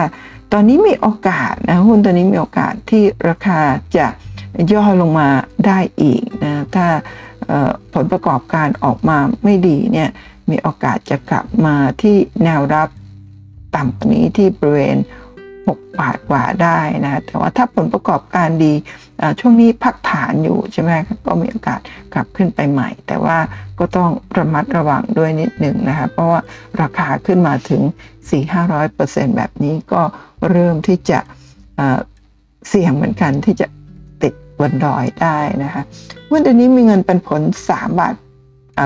[0.53, 3.59] ตอนนี้มีโอกาสนะหุ้นตัวนี้มีโอกาสที่ราคา
[3.97, 4.07] จะ
[4.71, 5.29] ย่อลงมา
[5.65, 6.87] ได้อีกนะถ้า
[7.93, 10.09] ผลประกอบการออกมาไม่ดีเนี่ย
[10.49, 12.89] มีโอกาสจะกลับมาที่แนวรับ
[13.75, 14.97] ต่ำกว่านี้ที่บริเวณ
[15.47, 18.73] 6บาทกว่าได้นะแต่ว่าถ้าผลประกอบการดี
[19.39, 20.91] ช่วงนี้พักฐานอยู่ใช่ไหม
[21.25, 21.79] ก็มีโอกาส
[22.13, 23.38] กลับขึ้นไปใหม่ แต่ว่า
[23.79, 26.39] ก็ต้องระมัดระวังด้วยนิดหนึ่งนะคะเพราะว่า
[26.81, 27.81] ราคาขึ้นมาถึง
[28.59, 30.01] 4-500%แบบนี้ก็
[30.49, 31.19] เริ่มที่จะ
[32.69, 33.67] เสี่ยงเหมือนกันที่จะ
[34.23, 35.83] ติดบนดอยได้นะคะ
[36.31, 38.15] วันนี้มีเงินเป็นผล 3 บาท
[38.77, 38.79] 3.89%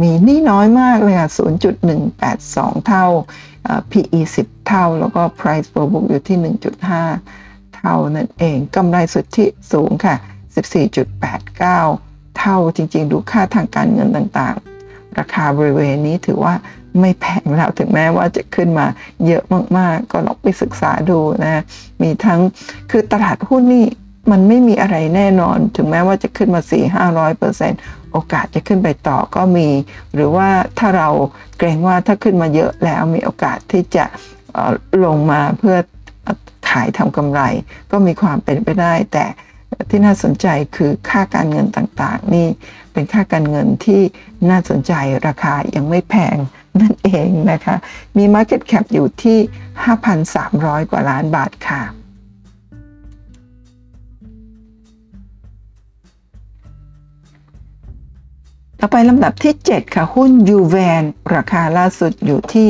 [0.00, 1.30] มีนี่น้อยมากเลยค่ะ
[2.08, 3.04] 0.182 เท่า
[3.90, 6.38] PE 10 เท่า แล้วก็ Price per book อยู่ที่
[7.06, 10.16] 1.5 เท่านั่นเอง กำไรสุทธิสูงค่ะ
[11.10, 16.54] 14.89 เท่าจริงๆ ดูค่าทางการเงินต่างๆ ราคาบริเวณนี้ถือว่า
[17.00, 18.86] ไม่แพงแล้วถึงแม้ว่าจะขึ้นมา
[19.26, 19.42] เยอะ
[19.78, 21.62] มากๆ ก็ลองไปศึกษาดูนะ
[22.02, 22.40] มีทั้ง
[22.90, 23.86] คือตลาดหุ้นนี่
[24.30, 26.62] มันไม่มีอะไรแน่นอน ถึงแม้ว่าจะขึ้นมา
[27.04, 27.80] 4-500%เปอร์เซ็นต์
[28.12, 29.68] โอกาสจะขึ้นไปต่อก็มี
[30.14, 31.08] หรือว่าถ้าเรา
[31.58, 34.04] เกรงว่าถ้าขึ้นมาเยอะแล้วมีโอกาสที่จะ
[35.04, 35.76] ลงมาเพื่อ
[36.70, 37.40] ขายทำกำไร
[37.90, 39.26] ก็มีความเป็นไปได้ แต่
[39.90, 42.48] ที่น่าสนใจคือค่าการเงินต่างๆ นี่
[42.92, 44.00] เป็นค่าการเงินที่
[44.50, 44.92] น่าสนใจ
[45.26, 46.36] ราคายังไม่แพง
[46.80, 47.76] นั่นเองนะคะ
[48.16, 49.38] มี Market Cap อยู่ที่
[50.14, 51.82] 5,300 กว่าล้านบาทค่ะ
[58.80, 61.02] ต่อไปลำดับที่ 7 ค่ะ หุ้นยูแวน
[61.34, 62.68] ราคาล่าสุดอยู่ที่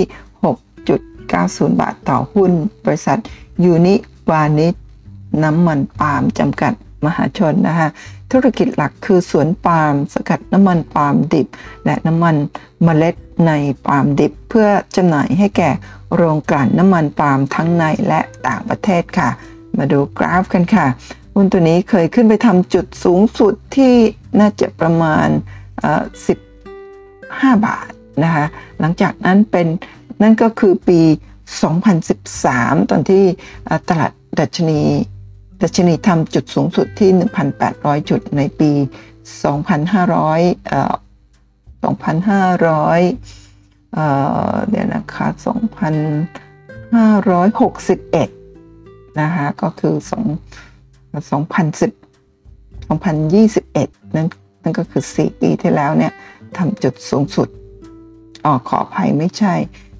[0.90, 2.50] 6.90 บาทต่อหุ้น
[2.84, 3.18] บริษัท
[3.64, 3.94] ยูนิ
[4.30, 4.74] วานิช
[5.42, 6.72] น้ำมันปาล์มจำกัด
[7.04, 7.88] มหาชนนะคะ
[8.32, 11.48] ธุรกิจหลักคือสวนปาล์มสกัดน้ำมันปาล์มดิบ
[11.84, 12.36] และน้ำมัน
[12.84, 13.14] เมล็ด
[13.46, 13.52] ใน
[13.86, 15.70] ปาล์มดิบ เพื่อจำหน่ายให้แก่
[16.14, 19.28] โรงกลั่นน้ำมันปาล์มทั้งในและต่างประเทศค่ะ
[19.78, 20.86] มาดูกราฟกันค่ะ
[21.34, 23.94] หุ้นตัวนี้เคยขึ้นไปทำจุดสูงสุดที่
[24.40, 25.28] น่าจะประมาณ
[25.74, 27.90] 15 บาท
[28.24, 28.46] นะคะ
[28.80, 29.66] หลังจากนั้นเป็น
[30.22, 31.00] นั่นก็คือปี
[31.94, 33.24] 2013 ตอนที่
[33.88, 34.80] ตลาดดัชนี
[35.62, 37.10] ดัชนีทำจุดสูงสุดที่
[37.60, 38.70] 1,800 จุดในปี
[39.48, 40.94] 2,500เอ่อ
[41.84, 44.06] 2,500เอ่
[44.50, 45.26] อเดี๋ยวนะคะ
[47.04, 50.06] 2,561นะคะก็คือ2
[51.20, 54.28] 2010 2021 นั้น
[54.64, 56.12] นั่นก็คือ 4 ปีที่แล้วเนี่ย
[56.56, 57.48] ทำจุดสูงสุด
[58.44, 59.54] อ๋อขออภัยไม่ใช่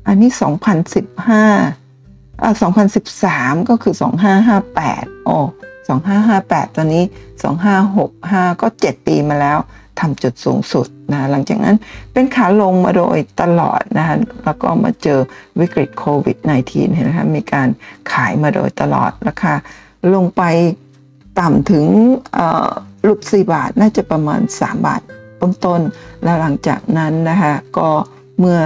[0.07, 0.31] อันนี้
[1.37, 2.53] 2015อ่า
[3.11, 3.95] 2013 ก็คือ
[4.61, 5.37] 2558โอ้
[6.07, 7.05] 2558 ตอนนี้
[7.83, 9.59] 2565 ก็ 7 ปีมาแล้ว
[10.01, 11.77] ทำจุดสูงสุดนะหลังจากนั้น
[12.13, 15.21] เป็นขาลงมาโดยตลอดนะคะแล้วก็มาเจอ
[15.61, 17.69] วิกฤตโควิด -19 เห็นไหมคะมีการ
[18.13, 19.55] ขายมาโดยตลอดราคา
[20.15, 20.43] ลงไป
[21.41, 21.87] ต่ำถึง
[23.03, 25.01] หลุด4บาทน่าจะประมาณ 3 บาท
[25.41, 27.89] ต้นๆแล้วหลังจากนั้นนะคะก็
[28.39, 28.59] เมื่อ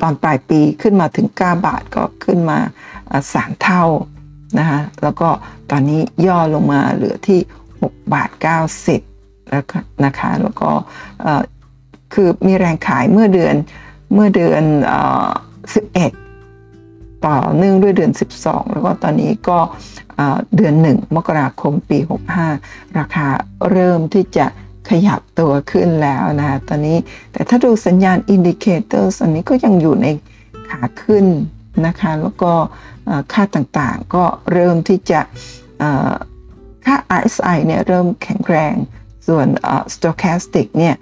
[0.00, 2.58] ตอนปลายปีขึ้นมาถึง 9 บาทก็ขึ้นมา
[3.34, 3.84] สามเท่า
[4.58, 5.28] นะคะแล้วก็
[5.70, 7.40] ตอนนี้ย่อลงมาเหลือที่
[7.76, 8.30] 6 บาท
[8.88, 9.64] 90แล้ว
[10.04, 10.70] นะคะแล้วก็
[12.14, 13.54] คือมีแรงขายเมื่อเดือน
[14.14, 14.64] เมื่อเดือน
[15.42, 16.21] 11
[17.26, 19.58] ต่อเนื่องด้วยเดือน 12 แล้วก็ตอนนี้ก็
[20.56, 21.98] เดือน 1 มกราคมปี
[22.48, 23.26] 65 ราคา
[23.70, 24.46] เริ่มที่จะ
[24.90, 26.98] ขยับตัวขึ้นแล้วนะตอนนี้
[27.32, 30.06] แต่ถ้าดูสัญญาณ indicator อันนี้ก็ยังอยู่ใน
[30.68, 31.26] ขาขึ้น
[31.86, 32.52] นะคะ แล้วก็
[33.32, 35.20] ค่าต่างๆก็เริ่มที่จะ
[36.84, 38.74] ค่า RSI เนี่ยเริ่มแข็งแรง
[39.28, 39.46] ส่วน
[39.94, 40.94] stochastic เนี่ย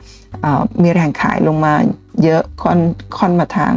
[0.83, 1.75] มีแรงขายลงมา
[2.25, 2.79] เยอะค่อน
[3.17, 3.73] ค่อนมาทาง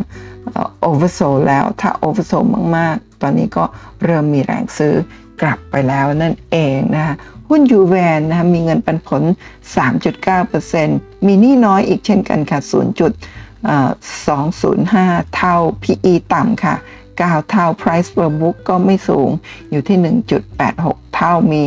[0.88, 3.64] oversold แล้วถ้า oversold มาก ๆ ตอนนี้ก็
[4.04, 4.94] เริ่มมีแรงซื้อ
[5.42, 7.16] กลับไปแล้วนั่นเองนะคะ
[7.50, 9.24] หุ้นยูแวนนะคะมีเงินปันผล
[10.46, 12.68] 3.9%มีหนี้น้อยอีกเช่นกันค่ะ 0.205
[15.36, 16.76] เท่า PE ต่ำค่ะ
[17.14, 19.30] 9 เท่า Price per book ก็ไม่สูง
[19.72, 19.98] อยู่ที่
[20.56, 21.62] 1.86 เท่ามี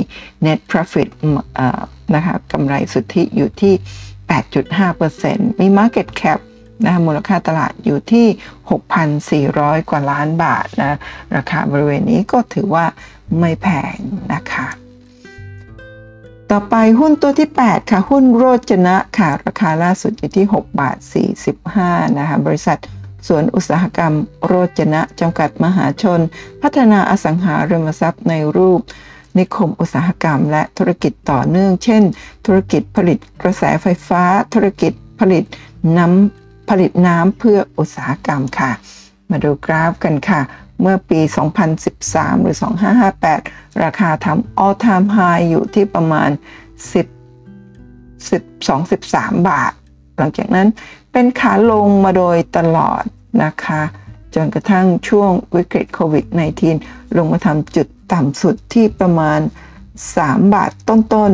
[0.45, 1.09] Net Profit
[2.15, 3.75] นะคะกำไรสุทธิอยู่ที่
[4.47, 6.39] 8.5%มี Market Cap
[6.85, 8.27] นะมูลค่าตลาดอยู่ที่
[9.49, 10.99] 6,400 กว่าล้านบาทนะ
[11.37, 12.87] ราคาบริเวณนี้ก็ถือว่า
[13.39, 13.97] ไม่แพง
[14.35, 14.67] นะคะ
[16.51, 20.97] ต่อไปหุ้นตัวที่ 8 ค่ะ หุ้นโรจนะค่ะ ราคาล่าสุดอยู่ที่ 6 บาท
[21.57, 22.79] 45 นะคะ บริษัท
[23.27, 24.15] สวนอุตสาหกรรม
[24.47, 26.21] โรจนะจำกัดมหาชน
[26.63, 28.81] พัฒนาอสังหาริมทรัพย์ในรูป
[29.39, 32.03] นิคมอุตสาหกรรม และธุรกิจต่อเนื่อง เช่น
[32.47, 34.23] ธุรกิจผลิตกระแสไฟฟ้า
[34.55, 35.45] ธุรกิจผลิต
[35.99, 38.71] น้ำ ผลิตน้ำเพื่ออุตสาหกรรมค่ะ
[39.31, 40.41] มาดูกราฟกันค่ะ
[40.81, 41.21] เมื่อปี
[41.83, 42.57] 2013 หรือ
[43.19, 46.31] 2558 ราคาทำ all time high อยู่ที่ประมาณ
[46.93, 47.07] 10
[48.29, 49.73] 12 13 บาท
[50.19, 50.69] หลังจากนั้น
[51.13, 53.03] เป็นขาลงมาโดยตลอด
[53.45, 53.83] นะคะ
[54.35, 56.25] จนกระทั่งช่วงวิกฤตโควิด
[56.71, 59.41] -19 ลงมาทำจุดต่ำสุดที่ประมาณ
[59.97, 61.33] 3 บาทต้นๆน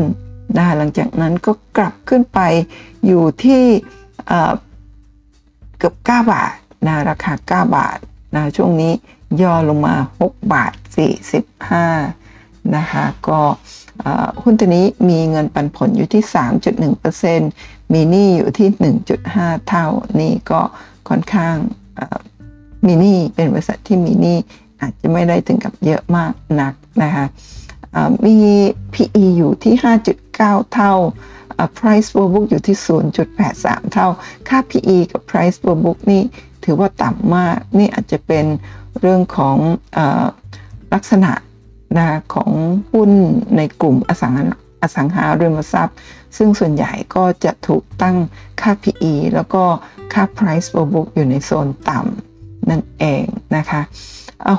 [0.57, 2.41] นะคะหลังจากนั้นก็กลับขึ้นไป
[3.07, 3.65] อยู่ที่
[5.83, 6.53] เกือบ 9 บาท
[6.87, 7.99] นะราคา 9 บาท
[8.35, 8.93] นะช่วงนี้
[9.43, 10.73] ย่อลงมา 6 บาท
[11.93, 13.41] 45 นะคะก็
[14.43, 16.23] หุ้นตัวนี้มีเงินปันผลอยู่ที่
[17.29, 18.69] 3.1%มีหนี้อยู่ที่
[19.23, 19.87] 1.5 เท่า
[20.21, 20.61] นี่ก็
[21.09, 21.57] ค่อนข้าง
[22.87, 24.37] มีหนี้เป็นบริษัทที่มีหนี้
[24.81, 27.27] อาจจะไม่ได้ถึงกับเยอะมากนักนะคะ
[28.27, 28.37] มี
[28.95, 29.75] PE อยู่ที่
[30.23, 30.93] 5.9 เท่า
[31.79, 32.77] price per book อยู่ที่
[33.35, 34.07] 0.83 เท่า
[34.49, 36.23] ค่า PE กับ price per book นี่
[36.65, 38.45] ถือว่าต่ำมาก นี่อาจจะเป็น
[39.01, 39.57] เรื่องของ
[39.97, 39.99] อ
[40.95, 41.33] ลักษณะ
[41.99, 42.51] นะของ
[42.93, 43.11] หุ้น
[43.57, 44.45] ในกลุ่มอสังหา
[44.83, 45.99] อสังหาริมทรัพย์
[46.37, 48.17] ซึ่งส่วนใหญ่ก็จะถูกตั้ง
[48.61, 49.65] ค่า PE แล้วก็
[50.13, 53.25] ค่า price per book อยู่ในโซนต่ำนั่นเอง
[53.57, 53.81] นะคะ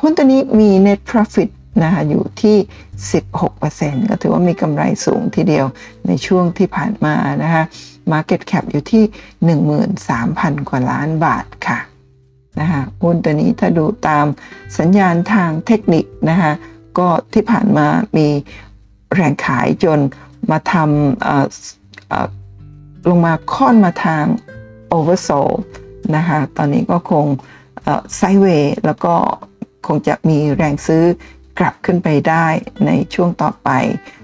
[0.01, 1.49] หุ้นตัวนี้มี net profit
[1.81, 2.57] นะคะอยู่ที่
[3.33, 5.65] 16%ก็ถือว่ามีกำไรสูงทีเดียว
[6.07, 7.63] ในช่วงที่ผ่านมานะคะ
[8.11, 9.03] market cap อยู่ที่
[9.87, 11.79] 13,000 กว่าล้านบาทค่ะ
[12.59, 14.25] นะคะหุ้นตัวนี้ถ้าดูตาม
[14.79, 16.51] สัญญาณทางเทคนิคนะคะ
[16.97, 18.27] ก็ที่ผ่านมามี
[19.13, 19.99] แรงขายจน
[20.51, 24.25] มาทำลงมาค่อนมาทาง
[24.89, 25.49] โอเวอร์โซล
[26.15, 27.25] นะคะตอนนี้ก็คง
[28.15, 29.13] ไซเวย์แล้วก็
[29.87, 31.03] คงจะมีแรงซื้อ
[31.59, 32.45] กลับขึ้นไปได้
[32.85, 33.69] ในช่วงต่อไป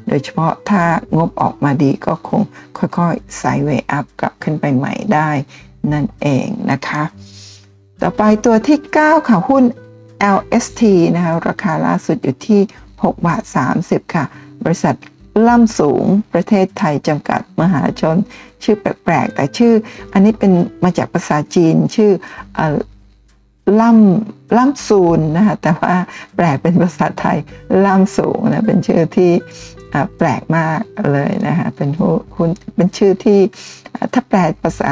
[0.08, 0.84] โดยเฉพาะถ้า
[1.18, 2.42] งบออกมาดีก็คง
[2.78, 5.30] ค่อยๆไซเวย์อัพกลับขึ้นไปใหม่ได้
[5.92, 7.04] นั่นเองนะคะ
[8.02, 9.64] ต่อไปตัวที่ 9 ค่ะ หุ้น
[10.38, 10.82] LST
[11.16, 12.62] นะคะราคาล่าสุดอยู่ที่
[12.94, 13.44] 6บาท
[13.80, 14.26] 30 ค่ะ
[14.64, 14.96] บริษัท
[15.48, 18.18] ล่ำสูงประเทศไทยจำกัดมหาชน
[18.64, 19.74] ชื่อแปลกๆ แต่ชื่อ
[20.14, 20.52] อันนี้เป็น
[20.84, 22.12] มาจากภาษาจีนชื่อ
[23.82, 25.96] ล่ำล่ำซูนนะคะแต่ว่า
[26.36, 27.38] แปลเป็นภาษาไทย
[27.86, 29.32] ล่ำสูงนะเป็นชื่อที่
[30.18, 31.90] แปลกมากเลยนะคะเป็น
[32.36, 33.40] หุ้นเป็นชื่อที่
[34.14, 34.92] ถ้าแปลภาษา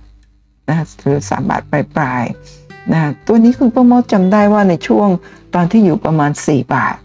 [0.69, 5.07] นะหรือ 3 บาทปลายๆนะตัวนี้คุณป้าเมาจำได้ว่าในช่วง
[5.55, 6.95] ตอนที่อยู่ประมาณ 4 บาท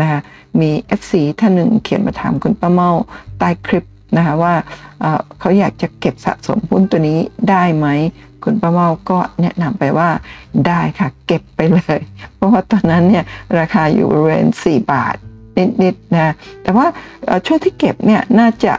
[0.00, 0.20] นะคะ
[0.60, 2.90] มี FC ท่านหนึ่งเขียนมาถามคุณป้าเมา
[3.38, 3.84] ใต้คลิป
[4.16, 4.54] นะคะว่า
[5.40, 7.18] เขาอยากจะเก็บสะสมหุ้นตัวนี้
[7.50, 7.86] ได้ไหม
[8.44, 10.08] คุณป้าเมาก็แนะนำไปว่า
[10.66, 11.98] ได้ค่ะเก็บไปเลย
[12.34, 13.24] เพราะว่าตอนนั้นเนี่ย
[13.58, 15.16] ราคาอยู่บริเวณ4 บาท
[15.82, 16.86] นิดๆนะแต่ว่า
[17.46, 18.72] ช่วงที่เก็บเนี่ยน่าจะ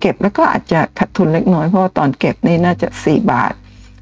[0.00, 3.52] เก็บแล้วก็อาจจะขาดทุนเล็กน้อยเพราะาตอนเก็บนี่น่าจะ 4 บาท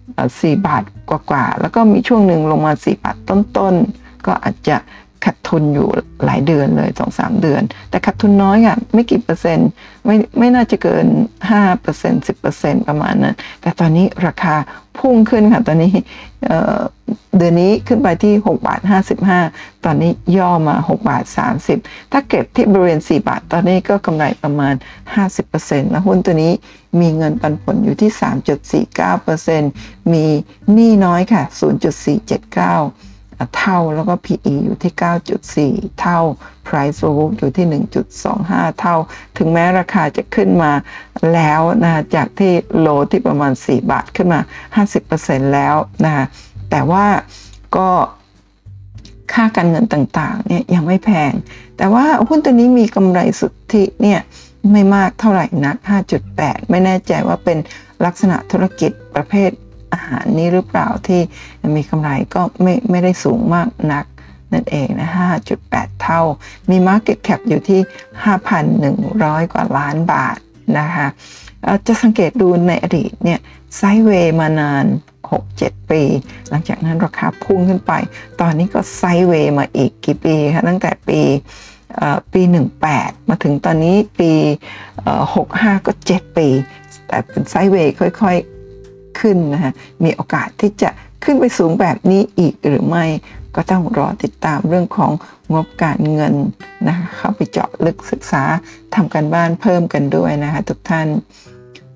[0.08, 4.76] 4 บาทกว่าๆแล้วก็มีช่วงหนึ่งลงมา 4 บาทต้นๆ ก็อาจจะ
[5.24, 5.88] ขาดทุนอยู่
[6.24, 9.68] หลายเดือนเลยสองสามเดือน แต่ขาดทุนน้อยอะไม่กี่เปอร์เซ็นต์
[10.04, 11.06] ไม่ไม่น่าจะเกิน
[11.44, 14.54] 5เปอร์เซ็นต์สิบเปอร์เซ็นต์ประมาณนั้นแต่ตอนนี้ราคา
[14.98, 15.92] พุ่งขึ้นค่ะ ตอนนี้
[17.36, 18.80] เดือนนี้ขึ้นไปที่6บาท
[19.32, 21.24] 55 ตอนนี้ย่อมา6บาท
[21.68, 24.74] 30 ถ้าเก็บที่บริเวณ 4 บาท ตอนนี้ก็กำไรประมาณ
[25.32, 26.52] 50%แล้วหุ้นตัวนี้
[27.00, 28.10] มีเงินปันผลอยู่ที่
[29.50, 30.24] 3.49%มี
[30.72, 31.42] หนี้น้อยค่ะ
[32.72, 33.13] 0.479
[33.56, 34.92] เท่าแล้วก็ PE อยู่ที่
[35.74, 36.20] 9.4 เท่า
[36.66, 37.66] Price to book อยู่ที่
[38.22, 38.96] 1.25 เท่า
[39.38, 40.72] ถึงแม้ราคาจะขึ้นมา
[41.32, 44.40] แล้วนะจากที่โลที่ประมาณ 4 บาทขึ้นมา
[44.96, 46.26] 50%แล้วนะ
[46.70, 47.06] แต่ว่า
[47.76, 47.88] ก็
[49.32, 51.32] ค่าการเงินต่างๆเนี่ยยังไม่แพง
[51.76, 54.20] แต่ว่าหุ้นตัวนี้มีกำไรสุทธิเนี่ย
[54.72, 55.76] ไม่มากเท่าไหร่นัก
[56.24, 57.58] 5.8 ไม่แน่ใจว่าเป็น
[58.04, 59.50] ลักษณะธุรกิจประเภท
[59.94, 61.20] อาหารนี้หรือเปล่าที่
[61.76, 64.04] มีกำไรก็ไม่ไม่ได้สูงมากนัก
[64.52, 65.10] นั่นเองนะ
[65.54, 66.20] 5.8 เท่า
[66.70, 67.80] มี Market Cap อยู่ที่
[68.66, 70.36] 5,100 กว่าล้านบาท
[70.78, 71.06] นะคะ
[71.86, 73.40] จะสังเกตดูในอดีตเนี่ย
[73.76, 74.84] ไซเวย์มานาน
[75.36, 76.02] 6-7 ปี
[76.48, 77.92] หลังจากนั้นราคาพุ่งขึ้นไป
[78.40, 81.20] ตอนนี้ก็ไซเวย์มาอีกกี่ปีคะตั้งแต่ปี
[82.32, 82.42] ปี
[82.84, 84.32] 18 มาถึงตอนนี้ปี
[85.08, 86.48] 65 ก็ 7 ปี
[87.08, 88.36] แต่เป็นไซเวย์ค่อย
[89.20, 89.72] ขึ้นนะคะ
[90.04, 90.90] มีโอกาสที่จะ
[91.24, 93.04] ขึ้นไปสูงแบบนี้อีกหรือไม่
[93.56, 95.12] ก็ต้องรอติดตามเรื่องของ
[95.54, 96.34] งบการเงิน
[96.88, 98.42] นะคะเข้าไปเจาะลึกศึกษา
[98.94, 101.06] ทำกันบ้านเพิ่มกันด้วยนะคะทุกท่าน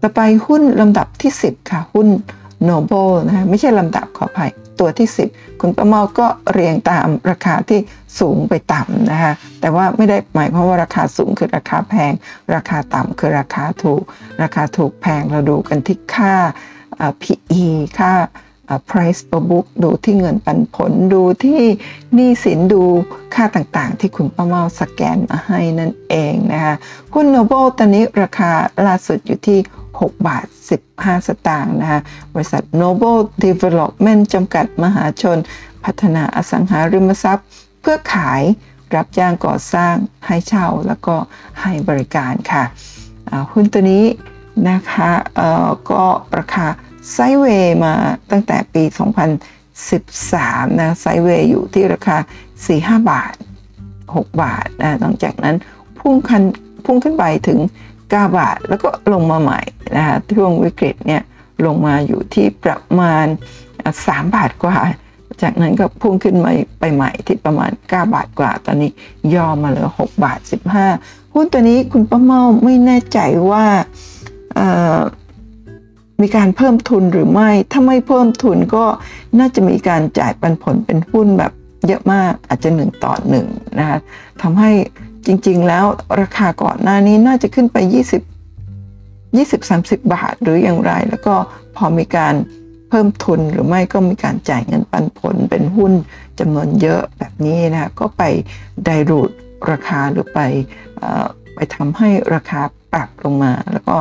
[0.00, 2.08] ต่อไปหุ้นลำดับที่ 10 ค่ะ หุ้น
[2.68, 4.50] Noble นะคะไม่ใช่ลำดับขออภัย
[4.80, 7.80] ตัวที่ 10 คุณประเมาก็เรียงตามราคาที่
[8.20, 12.12] สูงไปต่ำนะคะแต่ว่าไม่ได้หมายความว่าราคาสูงคือราคาแพง
[12.54, 14.02] ราคาต่ำคือราคาถูก
[14.42, 16.34] ราคาถูกแพงเราดูกันที่ค่า
[17.22, 17.66] PE
[17.98, 18.12] ค่า
[18.90, 21.60] price per book ดูที่เงินปันผลดูที่
[22.14, 22.82] หนี้สินดู
[23.34, 26.74] ค่าต่างๆ ที่คุณป้าเมาสแกนมาให้นั่นเองนะคะ
[27.14, 28.50] หุ้น Noble ตอนนี้ราคา
[28.86, 29.58] ล่าสุดอยู่ที่
[29.92, 30.44] 6 บาท
[30.86, 32.00] 15 สตางค์นะคะ
[32.34, 35.38] บริษัท Noble Development จำกัดมหาชน
[35.84, 37.46] พัฒนาอสังหาริมทรัพย์
[37.80, 38.42] เพื่อขาย
[38.94, 39.94] รับจ้างก่อสร้าง
[40.26, 41.16] ให้เช่าแล้วก็
[41.62, 42.64] ให้บริการค่ะ
[43.52, 44.04] หุ้นตัวนี้
[44.70, 45.10] นะคะ
[45.90, 46.04] ก็
[46.38, 46.66] ราคา
[47.12, 47.94] ไซเวย์มา
[48.30, 48.82] ตั้งแต่ปี
[50.00, 52.16] 2013 นะไซเวย์อยู่ที่ราคา
[52.64, 53.34] 4-5 บาท
[53.86, 55.56] 6 บาทนะหลังจากนั้น
[55.98, 56.42] พุ่งคัน
[56.84, 57.58] พุ่งขึ้นไปถึง
[57.96, 59.60] 9 บาท แล้วก็ลงมาใหม่
[59.96, 61.22] นะคะช่วงวิกฤตเนี่ย
[61.66, 63.26] ลงมาอยู่ที่ประมาณ
[63.82, 64.76] 3 บาทกว่า
[65.42, 68.90] จากนั้นก็พุ่งขึ้นมาไปใหม่ที่ประมาณ 9 บาทกว่า ตอนนี้
[69.34, 70.38] ย่อมาเหลือ 6 บาท
[70.86, 73.18] 15หุ้นตัวนี้คุณป้าเมาไม่แน่ใจ
[73.50, 73.64] ว่า
[76.22, 78.84] มีการเพิ่มทุนหรือไม่ ถ้าไม่เพิ่มทุนก็
[79.38, 81.52] น่าจะมีการจ่ายปันผลเป็นหุ้นแบบ
[81.86, 83.46] เยอะมากอาจจะหนึ่งต่อหนึ่ง
[83.78, 83.98] นะคะ
[84.42, 84.70] ทำให้
[85.26, 85.84] จริงๆ แล้ว
[86.20, 87.76] ราคาก่อนหน้านี้น่าจะขึ้นไป
[88.62, 91.34] 20 20 30 บาทหรืออย่างไร แล้วก็
[91.76, 92.34] พอมีการ
[92.88, 95.92] เพิ่มทุนหรือไม่ก็มีการจ่ายเงินปันผลเป็นหุ้น
[96.38, 98.22] จำนวนเยอะแบบนี้นะก็ไป
[98.84, 99.30] ไดรูด
[99.70, 100.40] ราคาหรือไป
[101.54, 102.60] ไปทำให้ราคา
[102.92, 103.96] ปรับลงมา แล้วก็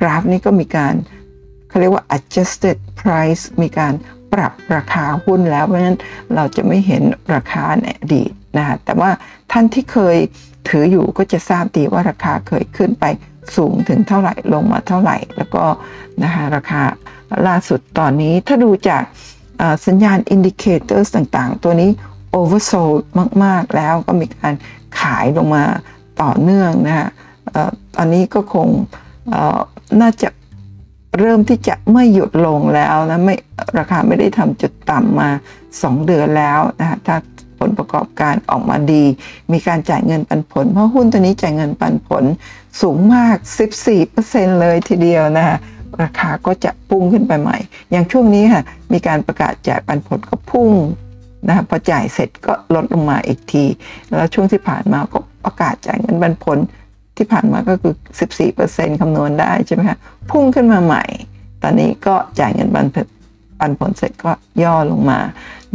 [0.00, 0.94] กราฟนี้ก็มีการ
[1.68, 3.92] เขาเรียกว่า adjusted price มีการ
[4.32, 5.98] ปรับราคาหุ้นแล้ว เพราะฉะนั้น
[6.34, 7.02] เราจะไม่เห็น
[7.34, 9.10] ราคาในอดีตนะคะแต่ว่า
[9.52, 10.16] ท่านที่เคย
[10.68, 13.04] ถืออยู่ก็จะทราบดีว่าราคาเคยขึ้นไป
[13.56, 15.64] สูงถึงเท่าไหร่ลงมาเท่าไหร่ แล้วก็
[16.22, 16.82] นะคะราคา
[17.46, 19.02] ล่าสุดตอนนี้ถ้าดูจาก
[19.86, 21.90] สัญญาณ indicator ต่างๆ ตัวนี้
[22.38, 23.02] oversold
[23.44, 24.54] มาก ๆ แล้วก็มีการ
[25.00, 25.64] ขายลงมา
[26.22, 27.08] ต่อเนื่องนะฮะ
[27.96, 28.68] ตอนนี้ก็คง
[30.00, 30.28] น่าจะ
[31.18, 33.34] เริ่มที่จะไม่หยุดลงแล้วนะไม่
[33.78, 35.28] ราคาไม่ได้ทำจุดต่ำมา
[35.68, 37.16] 2 เดือนแล้วนะฮะถ้า
[37.58, 39.04] ผลประกอบการออกมาดี
[39.52, 42.24] มีการจ่ายเงินปันผล เพราะหุ้นตัวนี้จ่ายเงินปันผล
[42.80, 43.36] สูงมาก
[43.98, 45.56] 14%เลยทีเดียวนะฮะ
[46.02, 47.58] ราคาก็จะพุ่งขึ้นไปใหม่
[47.90, 48.62] อย่างช่วงนี้ค่ะ
[48.92, 50.72] มีการประกาศจ่ายปันผลก็พุ่ง
[51.48, 53.64] นะพอจ่ายเสร็จก็ลดลงมาอีกที
[54.08, 56.58] แล้วช่วงที่ผ่านมาก็ประกาศจ่ายเงินปันผล
[57.20, 57.94] ที่ผ่านมาก็คือ
[58.46, 59.98] 14%คำนวณได้ใช่ไหมคะ
[60.30, 61.04] พุ่งขึ้นมาใหม่
[61.62, 63.06] ตอนนี้ก็จ่ายเงินปันผล
[63.58, 65.20] ปันผลเสร็จก็ย่อลงมา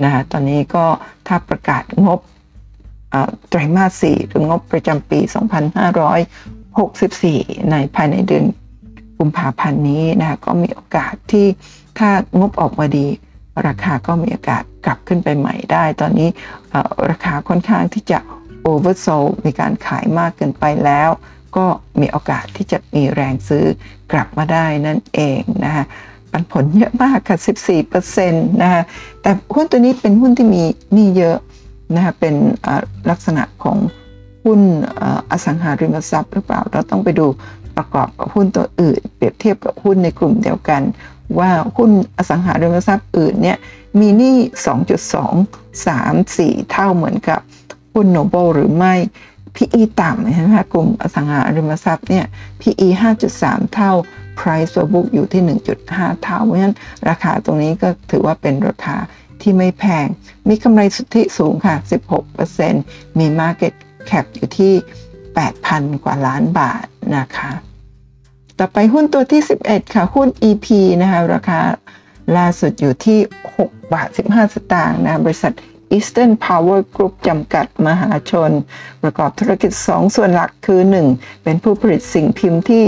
[0.03, 0.85] นะคะตอนนี้ก็
[1.27, 2.19] ถ้าประกาศงบ
[3.49, 5.19] ไตรมาส 4 หรืองบประจำปี
[6.85, 8.45] 2564 ในภายในเดือน
[9.17, 11.47] กุมภาพันธ์นี้นะก็มีโอกาสที่
[11.99, 13.05] ถ้างบออกมาดี
[13.67, 16.29] ราคาก็มีโอกาสกลับขึ้นไปใหม่ได้ ตอนนี้
[17.09, 18.19] ราคาค่อนข้างที่จะ
[18.61, 21.09] โอเวอร์โซลมีการขายมากเกินไปแล้ว
[21.57, 21.65] ก็
[22.01, 23.65] มีโอกาสที่จะมีแรงซื้อ
[24.11, 25.85] กลับมาได้นั่นเองนะคะ
[26.31, 27.37] ปันผลเยอะมากค่ะ
[27.99, 28.31] 14%
[28.61, 28.81] นะคะ
[29.21, 31.37] แต่หุ้นตัวนี้เป็นหุ้นที่มีหนี้เยอะ
[31.95, 32.35] นะคะเป็น
[33.09, 33.77] ลักษณะของ
[34.45, 34.59] หุ้น
[35.31, 37.27] อสังหาริมทรัพย์หรือเปล่า เราต้องไปดู
[37.77, 40.81] ประกอบกับหุ้นตัวอื่น เปรียบเทียบกับหุ้นในกลุ่มเดียวกัน
[41.39, 43.57] ว่าหุ้นอสังหาริมทรัพย์อื่นเนี่ย
[43.99, 44.37] มีหนี้
[45.31, 47.39] 2.2 3 4 เท่าเหมือนกับ
[47.93, 48.93] หุ้นโนเบิลหรือไม่
[49.55, 52.25] PE ต่ำใช่ไหมคะกลุ่มอสังหาริมทรัพย์เนี่ย
[52.61, 52.87] PE
[53.31, 53.91] 5.3 เท่า
[54.39, 56.75] Price per book อยู่ที่ 1.5 เท่า เพราะฉะนั้น
[57.09, 58.97] ราคาตรงนี้ก็ถือว่าเป็นราคา
[59.41, 60.07] ที่ไม่แพง
[60.49, 61.75] มีกำไรสุทธิสูงค่ะ
[62.47, 63.73] 16%มี Market
[64.09, 64.73] Cap อยู่ที่
[65.37, 66.85] 8,000 กว่าล้านบาท
[67.17, 67.51] นะคะ
[68.59, 70.67] ต่อไปหุ้นตัวที่ 11 ค่ะ หุ้น EP
[71.01, 71.59] นะคะ ราคา
[72.37, 73.19] ล่าสุดอยู่ที่
[73.55, 75.53] 6 บาท 15 สตางค์นะ บริษัท
[75.95, 78.51] Eastern Power Group จำกัดมหาชน
[79.01, 80.81] ประกอบธุรกิจ 2 ส่วนหลักคือ
[81.13, 81.43] 1.
[81.43, 82.83] เป็นผู้ผลิตสิ่งพิมพ์ที่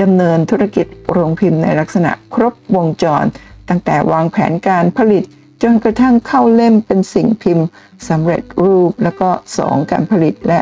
[0.00, 3.24] ดำเนินธุรกิจโรงพิมพ์ในลักษณะครบวงจร
[3.68, 5.24] ตั้งแต่วางแผนการผลิต
[5.62, 7.66] จนกระทั่งเข้าเล่มเป็นสิ่งพิมพ์
[8.08, 9.28] สำเร็จรูป แล้วก็
[9.60, 9.90] 2.
[9.90, 10.60] การผลิตและ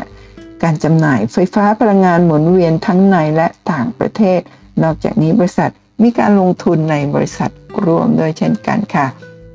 [0.63, 4.39] การจำหน่ายไฟฟ้าพลังงานหมุนเวียนทั้งในและต่างประเทศ
[4.83, 5.71] นอกจากนี้บริษัท
[6.03, 7.51] มีการลงทุนในบริษัท
[7.85, 9.07] รวมโดยเช่นกันค่ะ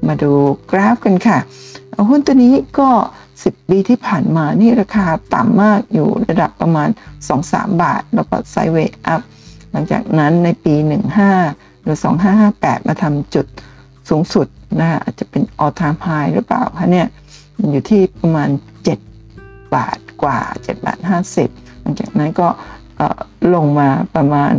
[0.07, 0.33] มาดู
[0.71, 1.39] กราฟกันค่ะ
[2.09, 2.91] หุ้นตัวนี้ก็
[3.31, 6.89] 10 ปีที่ผ่านมานี่ราคาต่ำมากอยู่ระดับประมาณ
[7.35, 9.21] 2-3 บาท แล้วก็ไซเวย์อัพ
[9.73, 10.75] หลังจากนั้นในปี
[11.29, 11.97] 15 หรือ
[12.43, 13.47] 2558 มาทำจุด
[14.09, 14.47] สูงสุด
[14.81, 17.07] นะอาจจะเป็น all time high หรือเปล่าคะเนี่ย
[17.59, 18.49] มันอยู่ที่ประมาณ
[19.13, 20.99] 7 บาทกว่า 7 บาท
[21.43, 22.49] 50 หลังจากนั้นก็
[23.55, 24.55] ลงมาประมาณ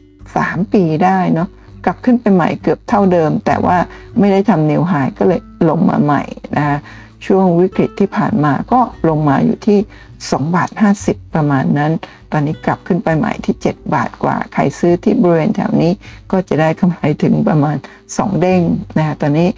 [0.00, 1.48] 3 ปีได้เนาะ
[1.84, 3.76] กลับขึ้นไปใหม่เกือบเท่าเดิม แต่ว่า
[4.18, 6.22] ไม่ได้ทำ new high ก็เลย ลงมาใหม่
[6.56, 6.78] นะคะ
[7.26, 9.78] ช่วงวิกฤตที่ผ่านมาก็ลงมาอยู่ที่
[10.16, 10.70] 2บาท
[11.02, 11.92] 50 ประมาณนั้น
[12.32, 15.92] ตอนนี้กลับขึ้นไปใหม่ที่ 7 บาทกว่า ใครซื้อที่บริเวณแถวนี้
[16.32, 17.76] ก็จะได้กำไรถึงประมาณ
[18.08, 18.62] 2 เด้ง
[18.96, 19.48] นะคะตอนนี้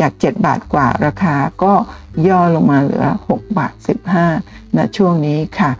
[0.00, 1.72] จาก 7 บาทกว่าราคาก็
[2.28, 3.72] ย่อลงมาเหลือ 6 บาท
[4.24, 5.70] 15ณช่วงนี้ค่ะ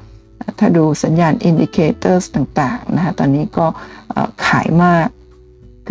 [0.58, 3.66] ถ้าดูสัญญาณ indicator ต่างๆนะคะตอนนี้ก็
[4.46, 5.08] ขายมาก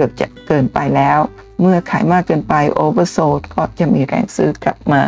[0.01, 1.19] กือบจะเกินไปแล้ว
[1.59, 5.01] เมื่อขายมากเกินไปโอเวอร์โซลก็จะมีแรงซื้อกลับมา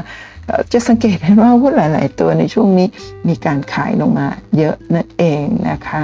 [0.71, 2.87] จะสังเกตเห็นว่าหุ้นหลาย ๆ ตัวในช่วงนี้
[3.27, 4.27] มีการขายลงมา
[4.57, 6.03] เยอะนั่นเองนะคะ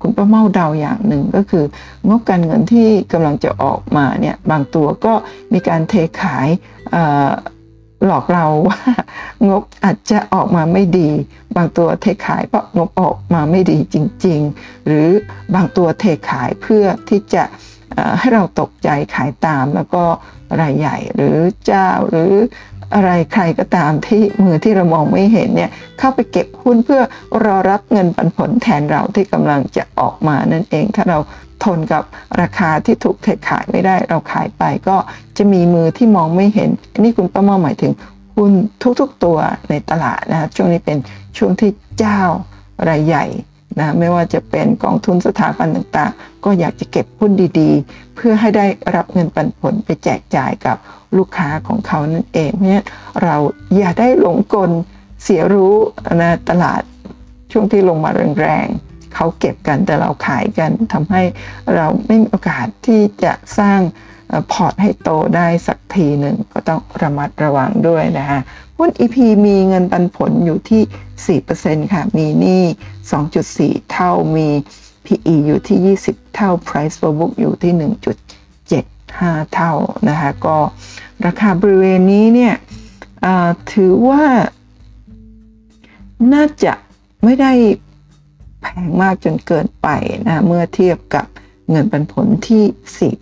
[0.00, 1.64] คุณป้าเมาเดาอย่างหนึ่งก็คือ
[2.08, 5.14] งบการเงินที่กำลังจะออกมาเนี่ยบางตัวก็
[5.52, 6.48] มีการเทขาย
[8.06, 8.80] หลอกเราว่า
[9.48, 11.10] งบอาจจะออกมาไม่ดี
[11.56, 15.08] บางตัวเทขายเพราะงบออกมาไม่ดีจริง ๆ หรือ
[15.54, 17.44] บางตัวเทขายเพื่อที่จะ
[18.18, 20.02] ให้เราตกใจขายตามแล้วก็
[20.60, 21.36] รายใหญ่หรือ
[21.66, 22.32] เจ้าหรือ
[22.94, 27.02] อะไรใครก็ตามที่มือที่เรามองไม่เห็นเนี่ยเข้าไปเก็บหุ้นเพื่อ
[27.44, 31.18] รอรับเงินปันผลแทนเราที่กำลังจะออกมานั่นเอง ถ้าเรา
[31.64, 32.04] ทนกับ
[32.40, 34.96] ราคาที่ถูกเทขายไม่ได้เราขายไปก็
[35.36, 37.92] จะมีมือที่มองไม่เห็น นี่คุณป้าเมาหมายถึง
[38.36, 38.52] หุ้น
[39.00, 39.38] ทุกๆตัว
[39.70, 40.98] ในตลาดนะช่วงนี้เป็น
[41.38, 42.20] ช่วงที่เจ้า
[42.88, 43.24] รายใหญ่
[43.80, 48.66] นะไม่ว่าจะเป็นกองทุนสถาบันต่างๆ ก็อยากจะเก็บหุ้นดีๆ เพื่อให้ได้
[48.96, 50.76] รับเงินปันผลไปแจกจ่ายกับ
[51.16, 52.86] ลูกค้าของเขานั่นเองเพราะฉะนั้น
[53.22, 53.36] เรา
[53.76, 54.70] อย่าได้หลงกล
[55.22, 55.74] เสียรู้
[56.22, 56.82] นะตลาด
[57.52, 58.10] ช่วงที่ลงมา
[58.40, 61.22] แรงๆเขาเก็บกันแต่เราขายกันทำให้
[61.74, 63.80] เราไม่มีโอกาสที่จะสร้าง
[64.52, 68.40] พอร์ตให้โตได้สักทีหนึ่งก็ต้องระมัดระวังด้วยนะคะ
[68.82, 69.16] หุ้น EP
[69.46, 72.62] มีเงินปันผลอยู่ที่ 4%ค่ะ มีหนี้
[73.26, 74.48] 2.4 เท่า มี
[75.06, 77.72] PE อยู่ที่ 20 เท่า Price per book อยู่ที่
[78.82, 79.72] 1.75 เท่า
[80.08, 80.56] นะคะ ก็
[81.26, 82.54] ราคาบริเวณนี้เนี่ย
[83.72, 84.24] ถือว่า
[86.32, 86.72] น่าจะ
[87.24, 87.52] ไม่ได้
[88.62, 89.88] แพงมากจนเกินไป
[90.26, 91.26] นะ เมื่อเทียบกับ
[91.70, 93.12] เงินปันผลที่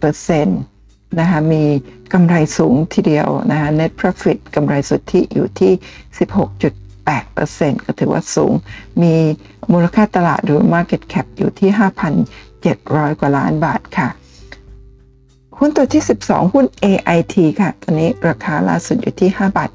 [0.40, 0.77] 4%
[1.20, 1.64] นะคะมี
[2.12, 5.72] กำไรสูงทีเดียวนะคะ net profit กำไรสุทธิอยู่ที่
[6.78, 8.52] 16.8%ก็ถือว่าสูง
[9.02, 9.14] มี
[9.72, 11.70] มูลค่าตลาดหรือ market cap อยู่ที่
[12.46, 14.08] 5,700 กว่าล้านบาทค่ะ
[15.58, 19.70] หุ้นตัวที่ 12 หุ้น AIT ค่ะตอนนี้ราคาล่าสุดอยู่ที่ 5 บาท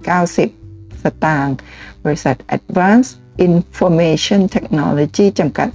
[0.49, 1.55] 90 สตางค์
[2.03, 3.13] บริษัท Advanced
[3.47, 5.69] Information Technology จำกัด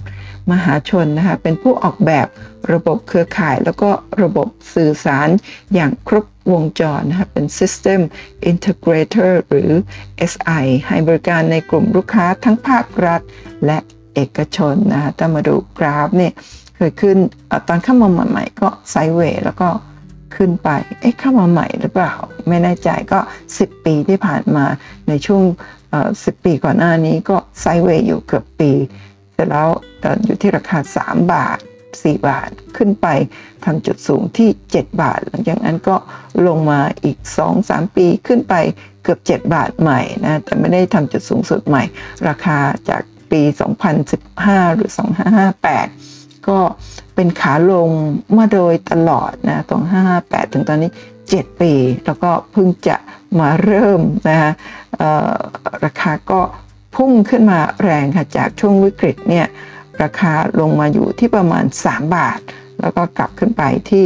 [0.51, 2.27] มหาชนนะคะเป็นผู้ออกแบบ
[2.73, 3.89] ระบบเครือข่าย แล้วก็
[4.23, 5.29] ระบบสื่อสาร
[5.73, 8.01] อย่างครบวงจรนะคะเป็น System
[8.51, 9.71] Integrator หรือ
[10.31, 13.21] SI ให้บริการในกลุ่มลูกค้าทั้งภาครัฐ
[13.65, 13.77] และ
[14.15, 16.33] เอกชนนะคะถ้ามาดูกราฟเนี่ย
[16.75, 17.17] เคยขึ้น
[17.49, 19.69] อตอนเข้ามาใหม่ๆก็ไซด์เวย์แล้วก็
[20.35, 20.69] ขึ้นไป
[20.99, 22.13] เอ๊ะเข้ามาใหม่หรือเปล่า
[22.47, 23.19] ไม่แน่ใจก็
[23.53, 24.65] 10 ปีที่ผ่านมา
[25.07, 25.43] ในช่วง
[25.93, 28.71] 10 ปีก่อนหน้านี้ก็ไซด์เวย์อยู่เกือบปี
[29.39, 29.69] เสร็จแล้ว
[30.25, 31.57] อยู่ที่ราคา 3 บาท
[31.91, 33.07] 4 บาทขึ้นไป
[33.65, 35.95] ทำจุดสูงที่ 7 บาท หลังจากนั้นก็
[36.47, 37.17] ลงมาอีก
[37.57, 38.53] 2-3 ปีขึ้นไป
[39.03, 41.83] เกือบ 7 บาทใหม่นะแต่ไม่ได้ทำจุดสูงสุดใหม่
[42.27, 42.57] ราคา
[42.89, 43.41] จากปี
[44.09, 44.91] 2015 หรือ
[45.69, 46.59] 2558 ก็
[47.15, 47.89] เป็นขาลง
[48.37, 49.83] มาโดยตลอดนะตรง
[50.17, 50.91] 558 ถึงตอนนี้
[51.25, 51.73] 7 ปี
[52.05, 52.97] แล้วก็เพิ่งจะ
[53.39, 54.51] มาเริ่มนะคะ
[55.85, 56.41] ราคาก็
[56.95, 59.47] พุ่งขึ้นมาแรงค่ะจากช่วงวิกฤตเนี่ย
[60.01, 62.39] ราคาลงมาอยู่ที่ประมาณ 3 บาท
[62.81, 64.03] แล้วก็กลับขึ้นไปที่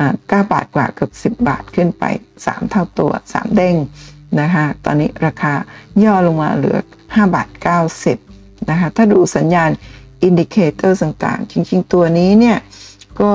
[0.00, 2.04] 9 บาทกว่าเกือบ 10 บาทขึ้นไป
[2.38, 3.76] 3 เท่าตัว 3 เด้ง
[4.40, 5.52] นะคะตอนนี้ราคา
[6.04, 7.48] ย่อลงมาเหลือ 5 บาท
[8.08, 9.70] 90นะคะถ้าดูสัญญาณ
[10.22, 12.58] indicator ต่างๆ จริงๆ ตัวนี้เนี่ย
[13.20, 13.32] ก็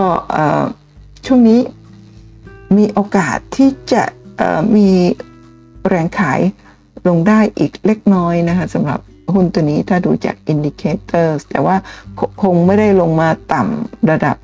[1.25, 1.59] ช่วงนี้
[2.77, 4.03] มีโอกาสที่จะ
[4.75, 4.89] มี
[5.87, 6.39] แรงขาย
[7.07, 8.99] ลงได้อีกเล็กน้อยนะคะสำหรับ
[9.33, 11.75] หุ้นตัวนี้ถ้าดูจาก indicator แต่ว่า
[12.41, 14.35] คงไม่ได้ลงมาต่ำระดับ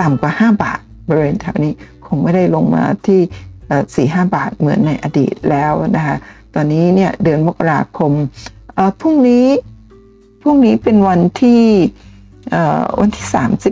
[0.00, 1.72] ต่ำกว่า 5 บาทบริเวณแถวนี้
[2.06, 3.20] คงไม่ได้ลงมาที่
[3.94, 6.16] สี่ห้าบาทเหมือนในอดีตแล้วนะคะ
[6.54, 8.12] ตอนนี้เนี่ยเดือนมกราคม
[9.00, 9.46] พรุ่งนี้
[10.42, 11.62] พรุ่งนี้เป็นวันที่
[13.00, 13.26] วันที่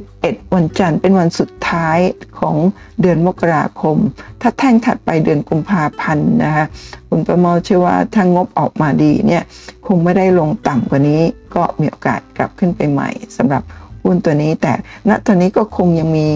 [0.04, 1.98] 31 วันจันทร์เป็นวันสุดท้าย
[2.40, 2.56] ของ
[3.00, 3.96] เดือนมกราคม
[4.40, 6.66] ถ้าแท่งถัดไปเดือนกุมภาพันธ์นะคะ
[7.08, 9.42] คุณประมาเชื่อว่าถ้างบออกมาดีเนี่ย
[9.86, 11.22] คงไม่ได้ลงต่ำกว่านี้
[11.54, 13.62] ก็มีโอกาสกลับขึ้นไปใหม่สำหรับ
[14.02, 14.72] หุ้นตัวนี้ แต่
[15.08, 16.28] ณตอนนี้ก็คงยังมี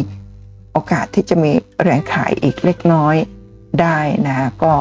[0.72, 1.50] โอกาสที่จะมี
[1.82, 3.16] แรงขายอีกเล็กน้อย
[3.80, 4.72] ได้นะก็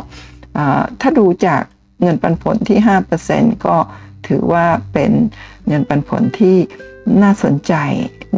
[1.02, 1.62] ถ้าดูจาก
[2.02, 2.80] เงินปันผลที่
[3.22, 3.76] 5%ก็
[4.28, 5.12] ถือว่าเป็น
[5.68, 6.58] เงินปันผลที่
[7.22, 7.74] น่าสนใจ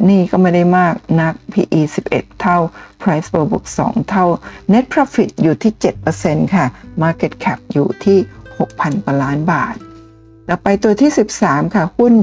[0.09, 2.57] นี่ก็ไม่ได้มากนัก PE 11 เท่า
[3.01, 4.25] Price per book 2 เท่า
[4.71, 5.73] Net Profit อยู่ที่
[6.13, 6.65] 7%ค่ะ
[7.03, 8.17] Market Cap อยู่ที่
[8.57, 9.75] 6,000กว่าล้านบาท
[10.47, 11.11] แล้วไปตัวที่
[11.41, 12.13] 13 ค่ะ หุ้น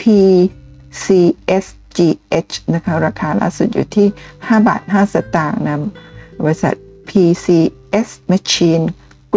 [0.00, 0.52] PCSGH
[2.74, 4.06] นะคะ ราคาล่าสุดอยู่ที่
[4.38, 5.80] 5 บาท 5 สตางค์นะ
[6.44, 6.74] บริษัท
[7.08, 8.84] PCS Machine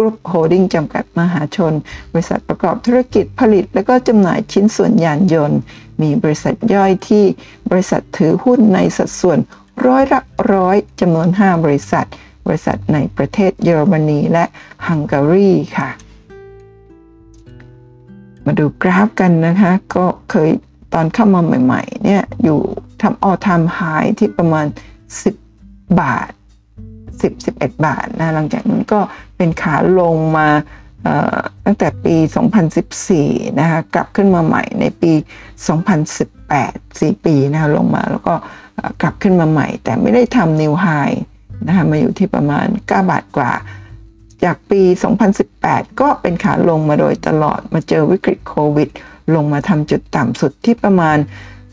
[0.00, 1.74] Group Holding จำกัดมหาชน
[2.12, 5.58] บริษัทประกอบธุรกิจผลิต และก็จำหน่ายชิ้นส่วนยานยนต์
[6.02, 7.24] มีบริษัทย่อยที่
[7.70, 9.38] บริษัทถือหุ้นในสัดส่วน
[9.86, 10.20] ร้อยละ
[10.52, 12.06] ร้อยจำนวน 5 บริษัท
[12.46, 14.44] บริษัทในประเทศเยอรมนีและ
[14.86, 15.90] ฮังการีค่ะ
[18.46, 20.50] มาดูกราฟกันนะคะ ก็เคย
[20.94, 22.60] ตอนเข้ามาใหม่ ๆ เนี่ย อยู่
[23.02, 23.78] ทำออทามไฮ
[24.18, 24.66] ที่ประมาณ
[25.32, 26.30] 10 บาท
[27.20, 29.00] 10 11 บาทนะหลังจากนั้นก็
[29.36, 30.48] เป็นขาลงมา
[31.64, 32.16] ตั้งแต่ปี
[32.86, 35.12] 2014 นะคะกลับขึ้นมาใหม่ในปี
[36.28, 38.34] 2018 4 ปีนะคะลงมาแล้วก็
[39.02, 40.86] กลับขึ้นมาใหม่ แต่ไม่ได้ทำนิวไฮ
[41.66, 43.52] นะคะมาอยู่ที่ประมาณ 9 บาทกว่า
[44.44, 44.82] จากปี
[45.40, 48.88] 2018 ก็เป็นขาลงมาโดยตลอดมาเจอวิกฤตโควิด
[49.34, 51.16] ลงมาทำจุดต่ำสุดที่ประมาณ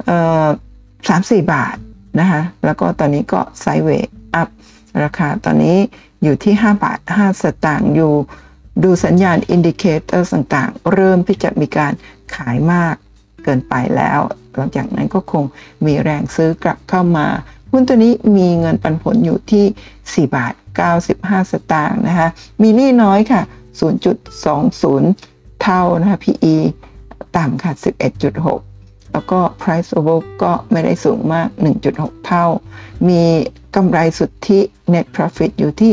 [0.08, 1.76] 3-4 บาท
[2.20, 4.50] นะคะแล้วก็ตอนนี้ก็ sideway up
[5.04, 5.78] ราคาตอนนี้
[6.24, 8.14] อยู่ที่ 5 บาท 5 สตางค์อยู่
[8.84, 11.93] ดูสัญญาณ indicator ต่างๆ เริ่มที่จะมีการ
[12.36, 12.96] ขายมาก
[13.43, 14.20] เกินไปแล้ว
[14.56, 15.43] หลังจากนั้นก็คง
[15.86, 17.28] มีแรงซื้อกลับเข้ามา
[17.72, 19.66] หุ้นตัวนี้มีเงินปันผลอยู่ที่
[20.28, 20.54] 4 บาท
[21.02, 22.30] 95 สตางค์นะคะ
[22.62, 23.41] มีนี้น้อยค่ะ
[24.72, 26.56] 0.20 เท่านะคะ PE
[27.38, 27.72] ต่ำค่ะ
[28.26, 28.75] 11.6
[29.16, 31.47] แล้วก็ price over ก็ไม่ได้สูงมาก
[31.88, 32.45] 1.6 เท่า
[33.09, 33.24] มี
[33.76, 34.59] กำไรสุทธิ
[34.93, 35.91] net profit อยู่ที่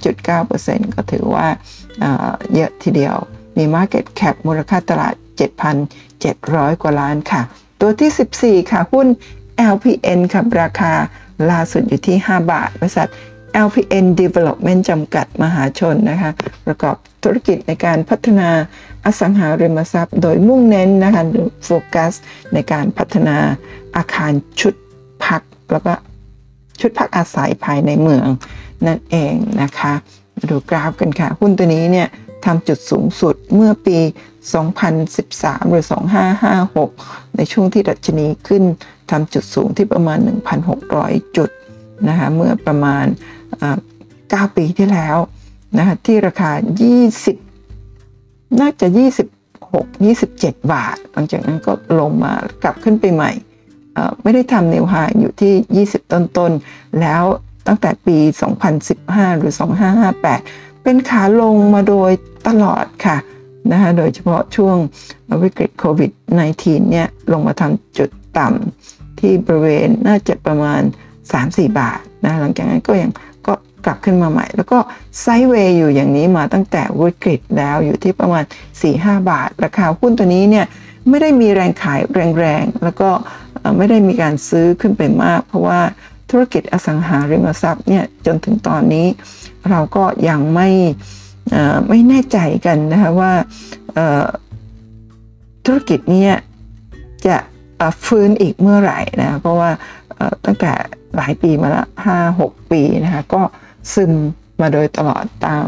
[0.00, 1.46] 13.9%ก็ถือว่า
[2.54, 3.16] เยอะทีเดียว
[3.56, 5.14] มี market cap มูลค่าตลาด
[5.98, 7.42] 7,700 กว่าล้านค่ะ
[7.80, 9.06] ตัวที่ 14 ค่ะ หุ้น
[9.72, 10.92] LPN ครับราคา
[11.50, 13.08] ล่าสุดอยู่ที่ 5 บาท บริษัท
[13.66, 16.30] LPN Development จำกัดมหาชนนะคะ
[16.66, 18.48] ประกอบธุรกิจในการพัฒนา
[19.04, 21.24] อสังหาริมทรัพย์ โดยมุ่งเน้นนะคะ
[21.64, 22.12] โฟกัส
[22.52, 23.36] ในการพัฒนา
[23.96, 24.74] อาคารชุด
[25.24, 25.42] พัก
[25.72, 25.92] แล้วก็
[26.80, 28.26] ชุดพักอาศัยภายในเมือง
[28.86, 29.92] นั่นเองนะคะ
[30.50, 32.08] ดูกราฟกันค่ะ หุ้นตัวนี้เนี่ย
[32.44, 33.98] ทำจุดสูงสุดเมื่อปี
[34.84, 35.84] 2013 หรือ
[36.60, 38.62] 2556 ในช่วงที่ดัชนีขึ้น
[39.10, 40.18] ทำจุดสูงที่ประมาณ
[40.76, 41.50] 1,600 จุด
[42.08, 43.04] นะคะเมื่อประมาณ
[44.06, 45.16] 9 ปีที่แล้ว
[45.78, 46.50] นะคะที่ราคา
[47.74, 48.86] 20 น่าจะ
[49.46, 52.32] 26 27 บาท หลังจากนั้นก็ลงมา
[52.62, 53.32] กลับขึ้นไปใหม่
[54.22, 57.22] ไม่ได้ทำนิวไฮอยู่ที่ 20 ต้นๆ แล้ว
[57.66, 58.18] ตั้งแต่ปี
[58.78, 59.54] 2015 หรือ
[60.18, 62.10] 2558 เป็นขาลงมาโดย
[62.48, 63.16] ตลอดค่ะ
[63.72, 64.76] นะคะโดยเฉพาะช่วง
[65.42, 66.10] วิกฤตโควิด
[66.50, 70.82] -19 เนี่ยลงมาทำจุดต่ำที่บริเวณน่าจะประมาณ
[71.30, 73.10] 3-4 บาทนะหลังจากนั้นก็ยัง
[73.84, 74.78] กลับขึ้นมาใหม่ แล้วก็
[75.20, 78.44] ไซด์เวย์อยู่อย่างนี้มาตั้งแต่วิกฤตแล้วอยู่ที่ประมาณ
[78.86, 80.66] 4-5 บาท ราคาหุ้นตัวนี้เนี่ย
[81.08, 82.00] ไม่ได้มีแรงขาย
[82.38, 83.10] แรงๆ แล้วก็
[83.76, 85.80] ไม่ได้มีการซื้อขึ้นไปมาก เพราะว่า
[86.30, 89.06] ธุรกิจอสังหาริมทรัพย์เนี่ยจนถึงตอนนี้
[89.70, 90.68] เราก็ยังไม่
[91.88, 93.32] ไม่แน่ใจกันนะคะว่า
[95.66, 96.28] ธุรกิจนี้
[97.26, 97.36] จะ
[98.06, 99.70] ฟื้นอีกเมื่อไหร่นะเพราะว่า
[100.44, 100.72] ตั้งแต่
[101.16, 103.42] หลายปีมาแล้วห้าหกปีนะคะก็
[103.94, 104.12] ซึม
[104.60, 105.66] มาโดยตลอดตาม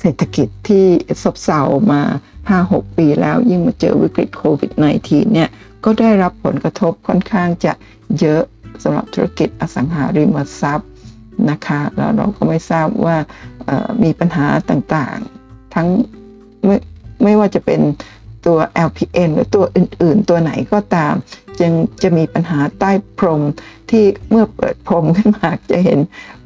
[0.00, 0.86] เศรษฐกิจที่
[1.22, 1.60] ซบเซา
[1.92, 2.02] มา
[2.50, 4.72] 5-6 ปีแล้วยิ่งมาเจอวิกฤตโควิด
[5.02, 5.48] -19 เนี่ย
[5.84, 7.72] ก็ได้รับผลกระทบค่อนข้างจะ
[8.20, 8.42] เยอะ
[8.82, 10.90] สำหรับธุรกิจอสังหาริมทรัพย์
[11.50, 13.16] นะคะแล้วเราก็ไม่ทราบว่า
[14.02, 15.88] มีปัญหาต่างๆ ทั้ง
[16.64, 16.76] ไม่
[17.22, 17.80] ไม่ว่าจะเป็น
[18.46, 21.14] ตัว LPN หรือตัวอื่น ๆ ตัวไหนก็ตาม
[21.62, 21.72] ยัง
[22.02, 23.42] จะมีปัญหาใต้พรม
[23.90, 25.98] ที่เมื่อเปิดพรมขึ้นมาจะเห็น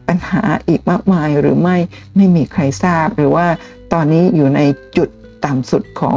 [0.09, 1.77] ปัญหาอีกมากมายหรือไม่
[2.17, 3.47] ไม่มีใครทราบ หรือว่า
[3.93, 4.61] ตอนนี้อยู่ใน
[4.97, 5.09] จุด
[5.45, 6.17] ต่ำสุดของ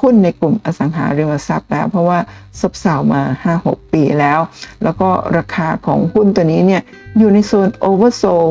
[0.00, 2.18] หุ้นในกลุ่มอสังหาริมทรัพย์แล้ว เพราะว่า
[2.60, 3.22] ซบเซามา
[3.56, 4.40] 5-6 ปีแล้ว
[4.82, 6.82] แล้วก็ราคาของหุ้นตัวนี้เนี่ย
[7.18, 8.44] อยู่ในโซนโอเวอร์โซล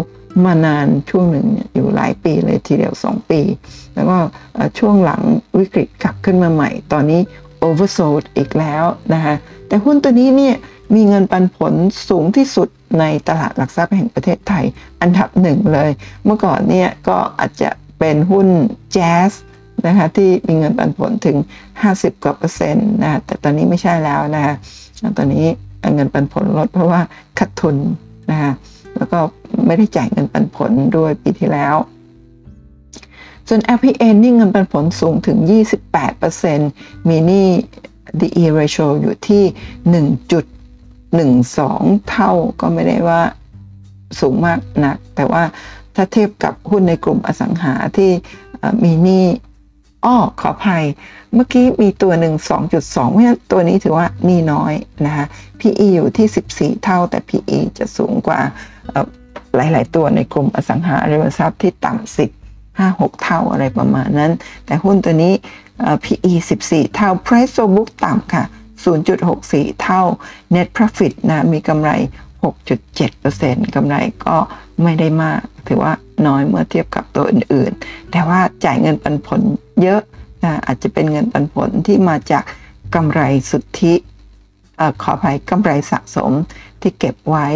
[0.45, 3.41] มานานช่วงหนึ่งอยู่หลายปีเลยทีเดียว 2 ปี
[3.95, 4.17] แล้วก็
[4.79, 5.21] ช่วงหลัง
[5.59, 7.21] วิกฤตกลับขึ้นมาใหม่ ตอนนี้
[7.63, 7.99] โอเวอร์โซ
[8.37, 8.83] อีกแล้ว
[9.13, 9.35] นะคะ
[9.67, 10.55] แต่หุ้นตัวนี้เนี่ย
[10.95, 11.73] มีเงินปันผล
[12.09, 12.67] สูงที่สุด
[12.99, 14.65] ในตลาดหลักทรัพย์แห่งประเทศไทย
[15.01, 15.91] อันดับหนึ่งเลย
[16.25, 18.47] เมื่อก่อนเนี่ยก็อาจจะเป็นหุ้น
[18.93, 19.31] แจ๊ส
[19.87, 21.37] นะคะที่มีเงินปันผลถึง
[21.81, 24.55] 50 กว่าเปอร์เซ็นต์นะแต่ตอนนี้ไม่ใช่แล้วนะคะ
[25.17, 25.45] ตอนนี้
[25.95, 27.01] เงินปันผลลดเพราะว่า
[27.39, 27.75] ขาดทุน
[28.31, 28.51] นะคะ
[28.97, 29.19] แล้วก็
[29.67, 31.75] ไม่ได้จ่ายเงินปันผลด้วยปีที่แล้ว
[33.47, 35.37] ส่วน LPN นี่เงินปันผลสูงถึง
[36.23, 37.47] 28%มีนี่
[38.19, 39.43] DE ratio อยู่ที่
[41.13, 43.21] 1.12 เท่าก็ไม่ได้ว่า
[44.19, 45.43] สูงมากนัก แต่ว่า
[45.95, 48.11] ถ้าเทียบกับหุ้นในกลุ่มอสังหาที่
[48.83, 49.25] มีนี่
[50.05, 50.85] อ้อขออภัย
[51.33, 54.73] เมื่อกี้มีตัวหนึ่ง2.2 เพราะฉะนั้นตัวนี้ถือว่านี่น้อย
[55.05, 55.25] นะคะ
[55.59, 58.39] PE อยู่ที่ 14 เท่าแต่ PE จะสูงกว่า
[59.55, 62.25] หลาย ๆ ตัวในกลุ่มอสังหาริมทรัพย์ที่ต่ำสิ
[62.77, 64.31] ห้าหกเท่าอะไรประมาณนั้น
[64.65, 65.33] แต่หุ้นตัวนี้
[66.03, 66.33] PE
[66.65, 68.43] 14 เท่า Price to book ต่ำค่ะ
[69.13, 70.01] 0.64 เท่า
[70.53, 71.91] Net Profit นะมีกำไร
[72.63, 73.95] 6.7%กำไร
[74.25, 74.37] ก็
[74.83, 75.93] ไม่ได้มาก ถือว่า
[76.27, 79.41] น้อยเมื่อเทียบกับตัวอื่นๆ แต่ว่าจ่ายเงินปันผล
[79.81, 80.01] เยอะ
[80.43, 82.43] นะอาจจะเป็นเงินปันผลที่มาจาก
[82.95, 83.21] กำไร
[83.51, 83.93] สุทธิ
[85.01, 86.31] ขออภัยกำไรสะสม
[86.81, 87.47] ที่เก็บไว้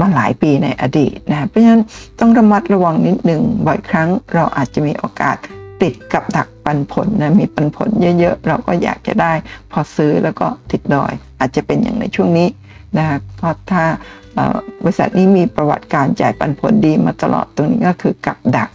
[0.00, 1.82] มาหลายปีในอดีตนะเพราะฉะนั้น
[2.20, 5.36] ต้องระมัดระวังนิดหนึ่งบ่อยครั้งเราอาจจะมีโอกาส
[5.82, 7.88] ติดกับดักปันผลนะมีปันผล
[8.18, 9.32] เยอะๆ เราก็อยากจะได้
[9.70, 12.48] พอซื้อแล้วก็ติดดอย อาจจะเป็นอย่างในช่วงนี้
[12.98, 13.84] นะเพราะถ้า
[14.82, 18.70] บริษัทนี้มีประวัติการจ่ายปันผลดีมาตลอดตรงนี้ก็คือกับดัก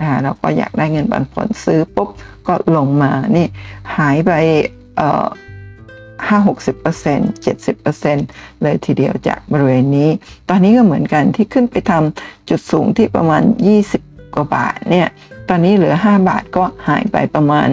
[0.00, 2.08] นะเราก็อยากได้เงินปันผลซื้อปุ๊บ
[2.46, 3.46] ก็ลงมานี่
[3.96, 4.32] หายไป
[6.30, 10.10] 5-60% 70%เลยทีเดียวจากบริเวณนี้
[10.48, 13.42] ตอนนี้ก็เหมือนกันที่ขึ้นไปทำจุดสูงที่ประมาณ
[13.88, 15.08] 20 กว่าบาทเนี่ย
[15.48, 17.68] ตอนนี้เหลือ 5 บาทก็หายไปประมาณ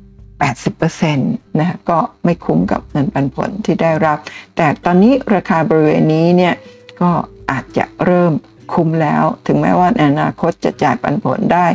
[0.00, 4.18] 80%นะก็ไม่คุ้มกับเงินปันผลที่ได้รับ
[4.56, 6.54] แต่ตอนนี้ราคาบริเวณนี้เนี่ย
[7.00, 7.10] ก็
[7.50, 8.32] อาจจะเริ่ม
[8.72, 11.66] คุ้มแล้ว ถึงแม้ว่าในอนาคตจะจ่ายปันผลได้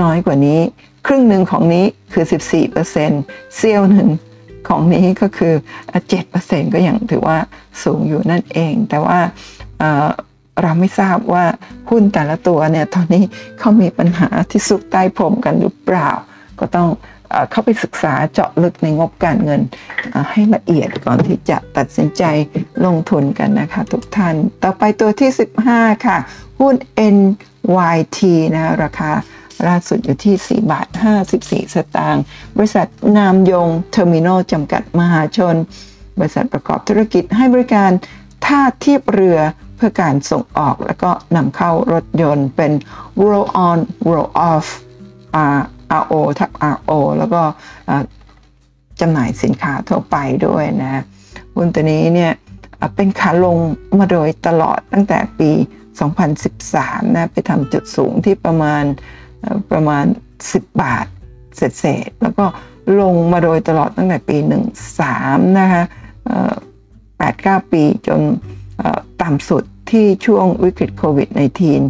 [0.00, 0.60] น้อยกว่านี้
[1.06, 2.24] ครึ่งหนึ่งของนี้คือ
[2.90, 4.08] 14%เซี่ยวหนึ่ง
[4.68, 5.54] ของนี้ก็คือ
[6.14, 7.38] 7%ก็ยังถือว่า
[7.84, 9.18] สูงอยู่นั่นเอง แต่ว่า
[10.62, 11.44] เราไม่ทราบว่า
[11.90, 13.24] หุ้นแต่ละตัวเนี่ยตอนนี้
[13.58, 16.10] เขามีปัญหาที่สุกใต้พรมกันหรือเปล่า
[16.60, 16.88] ก็ต้อง
[17.50, 19.60] เข้าไปศึกษาเจาะลึกในงบการเงิน
[20.30, 22.24] ให้ละเอียดก่อนที่จะตัดสินใจ
[22.84, 25.30] ลงทุนกันนะคะทุกท่าน ต่อไปตัวที่
[25.66, 26.18] 15 ค่ะ
[26.60, 26.74] หุ้น
[27.16, 28.18] NYT
[28.54, 29.10] นะราคา
[29.68, 30.86] ล่าสุดอยู่ที่ 4 บาท
[31.26, 32.22] 54 สตางค์
[32.56, 32.86] บริษัท
[33.16, 35.56] นามยงเทอร์มินอลจำกัดมหาชน
[36.18, 37.90] บริษัทประกอบธุรกิจให้บริการ
[38.46, 39.38] ท่าเทียบเรือ
[39.76, 42.72] เพื่อการส่งออกแล้วก็นำเข้ารถยนต์เป็น
[43.28, 43.78] roll on
[44.10, 44.66] roll off
[46.00, 47.42] RO ทับ RO แล้วก็
[49.00, 51.02] จำหน่ายสินค้าทั่วไปด้วยนะ
[51.54, 52.32] หุ้นตัวนี้เนี่ย
[52.96, 53.56] เป็นขาลง
[54.00, 55.50] มาโดยตลอดตั้งแต่ปี
[56.32, 58.84] 2013 นะ ไปทำจุดสูงที่ประมาณ
[59.70, 60.04] ประมาณ
[60.44, 61.06] 10 บาท
[61.56, 62.46] เศษๆแล้วก็
[63.00, 64.36] ลงมาโดยตลอดตั้งแต่ปี
[64.96, 65.82] 13 นะคะ
[66.98, 68.20] 8-9ปีจน
[69.22, 71.28] ต่ำสุดที่ช่วงวิกฤตโควิด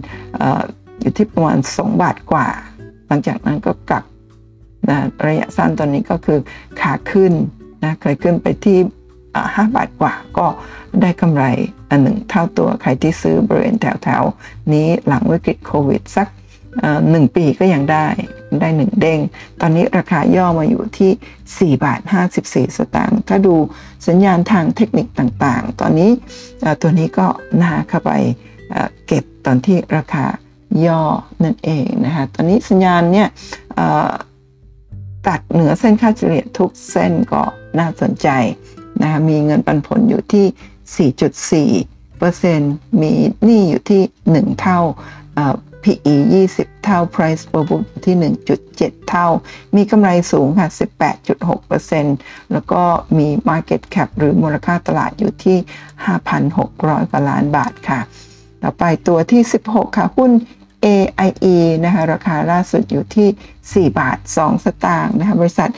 [0.01, 2.48] -19 อยู่ที่ประมาณ 2 บาทกว่า
[3.07, 4.05] หลังจากนั้นก็กลับ
[4.88, 6.38] นะระยะสั้นตอนนี้ก็คือ
[6.80, 7.32] ขาขึ้น
[7.82, 8.78] นะเคยขึ้นไปที่
[9.26, 10.46] 5 บาทกว่าก็
[11.01, 11.44] ได้กำไร
[11.90, 16.28] อันหนึ่งเท่าตัวใครที่ซื้อบริเวณแถวๆ นี้หลังวิกฤตโควิด สัก
[17.10, 18.06] หนึ่งปีก็ยังได้
[18.60, 19.20] ได้หนึ่งเด้ง
[19.60, 22.00] ตอนนี้ราคาย่อมาอยู่ที่ 4 บาท
[22.42, 23.54] 54 สตางค์ ถ้าดู
[24.08, 26.10] สัญญาณทางเทคนิคต่างๆ ตอนนี้
[26.80, 27.26] ตัวนี้ก็
[27.62, 28.12] น่าเข้าไป
[29.06, 30.26] เก็บตอนที่ราคา
[30.86, 31.02] ย่อ
[31.44, 33.28] นั่นเองนะคะตอนนี้สัญญาณเนี่ย
[35.28, 37.42] ตัดเหนือเส้นค่าเฉลี่ยทุกเส้นก็
[37.78, 38.28] น่าสนใจ
[39.00, 41.06] นะคะมีเงินปันผลอยู่ที่
[42.12, 43.12] 4.4%มี
[43.44, 44.02] หนี้อยู่ที่
[44.32, 44.80] 1 เท่า
[45.85, 46.16] PE
[46.53, 48.16] 20 เท่า Price per book ที่
[48.62, 49.26] 1.7 เท่า
[49.76, 50.68] มีกำไรสูงค่ะ
[51.41, 52.83] 18.6%แล้วก็
[53.18, 55.59] มี Market Cap หรือมูลค่าตลาดอยู่ที่
[56.35, 58.01] 5,600 กว่าล้านบาทค่ะ
[58.62, 60.33] ต่อไปตัวที่ 16 ค่ะ หุ้น
[60.85, 65.70] AIE นะคะราคาล่าสุดอยู่ที่ 4 บาท 2 สตางค์นะคะบริษัท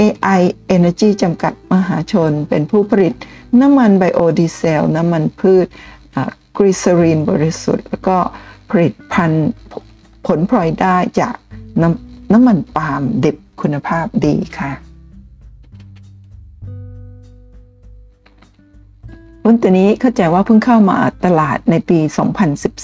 [0.00, 0.42] AI
[0.76, 3.14] Energy จำกัดมหาชน เป็นผู้ผลิต
[3.60, 5.66] น้ำมันไบโอดีเซล น้ำมันพืช
[6.58, 8.16] กรีซรีนบริสุทธิ์ แล้วก็
[8.72, 9.50] ผลิตภัณฑ์
[10.26, 11.34] ผลพลอยได้จาก
[11.82, 14.72] น้ำน้ำมันปาล์มดิบคุณภาพดีค่ะ
[19.42, 21.98] หุ้นตัวนี้เข้าใจว่าเพิ่งเข้ามาตลาดในปี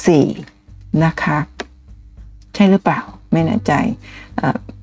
[0.08, 1.38] 2014 นะคะ
[2.54, 3.00] ใช่หรือเปล่า
[3.32, 3.72] ไม่แน่ใจ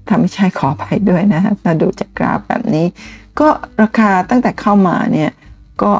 [0.07, 2.85] ถ้าไม่ใช่ขออภัยด้วยนะถ้าดูจากกราฟแบบนี้
[3.39, 3.47] ก็
[3.81, 5.31] ราคาตั้งแต่เข้ามาเนี่ย
[5.83, 5.93] ก็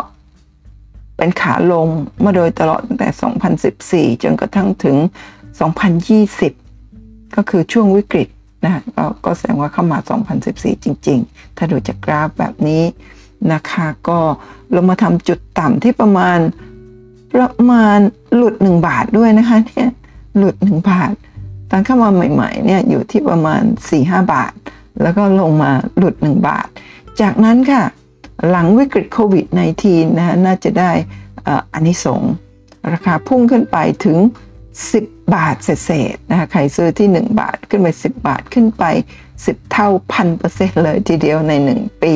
[1.17, 1.87] เป็นขาลง
[2.23, 3.09] มาโดยตลอดตั้งแต่
[4.13, 4.97] 2014 จนกระทั่งถึง
[6.35, 8.27] 2020 ก็คือช่วงวิกฤต
[8.63, 9.99] นะกก็แสดงว่าเข้ามา
[10.41, 12.83] 2014 จริง ๆ ถ้าดูจากกราฟแบบนี้
[13.53, 14.19] นะคะก็
[14.75, 16.39] ลงมาทำจุดต่ำที่ประมาณ
[17.33, 17.99] ประมาณ
[18.35, 19.89] หลุด 1 บาทด้วยนะคะเนี่ย
[20.37, 21.11] หลุด 1 บาท
[21.69, 23.61] ตอนเข้ามาใหม่ๆเนี่ยอยู่ที่ประมาณ
[23.97, 24.53] 4-5 บาท
[25.01, 26.67] แล้วก็ลงมาหลุด 1 บาท
[27.21, 27.83] จากนั้นค่ะ
[28.49, 29.45] หลังวิกฤตโควิด
[29.81, 30.91] -19 นะน่าจะได้
[31.73, 32.21] อันนิสง
[32.93, 34.17] ราคาพุ่งขึ้นไปถึง
[34.75, 38.83] 10 บาทเศษนะคะใครซื้อที่ 1 บาทขึ้นไป 10 บาทขึ้นไป
[39.29, 42.15] 10 เท่าพันเปอร์เซ็นต์เลยทีเดียวใน 1 ปี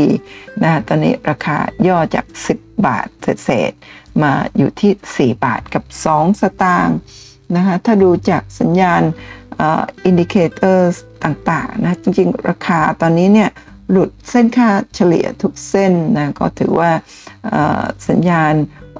[0.64, 1.58] นะตอนนี้ราคา
[1.88, 3.08] ย่อจาก 10 บาท
[3.44, 3.72] เศษ
[4.22, 6.98] มาอยู่ที่ 4 บาทกับ 2 สตางค์
[7.56, 9.02] นะคะถ้าดูจากสัญญาณ
[10.06, 10.94] indicator
[11.24, 13.50] ต่างๆนะจริงๆ ราคาตอนนี้เนี่ย
[13.92, 16.92] หลุดเส้นค่าเฉลี่ยทุกเส้นนะก็ถือว่า
[18.10, 18.54] สัญญาณ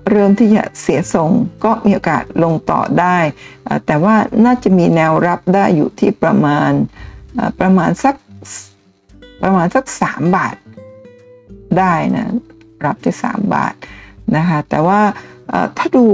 [0.10, 1.32] เริ่มที่จะเสียทรง
[1.64, 3.18] ก็มีโอกาสลงต่อได้
[3.86, 4.16] แต่ว่า
[4.46, 6.72] น่าจะมีแนวรับได้อยู่ที่ประมาณ
[7.60, 8.16] ประมาณสัก
[9.44, 10.56] ประมาณสัก 3 บาท
[11.78, 12.28] ได้นะ
[12.86, 13.74] รับที่ 3 บาท
[14.36, 15.02] นะคะแต่ว่า
[15.78, 16.06] ถ้าดู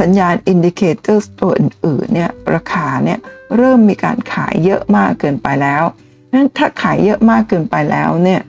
[0.00, 3.18] สัญญาณ indicator ตัวอื่นๆเนี่ยราคาเนี่ย
[3.56, 5.84] เริ่มมีการขายเยอะมากเกินไปแล้ว
[6.32, 8.40] นั้นถ้าขายเยอะมากเกินไปแล้วเนี่ย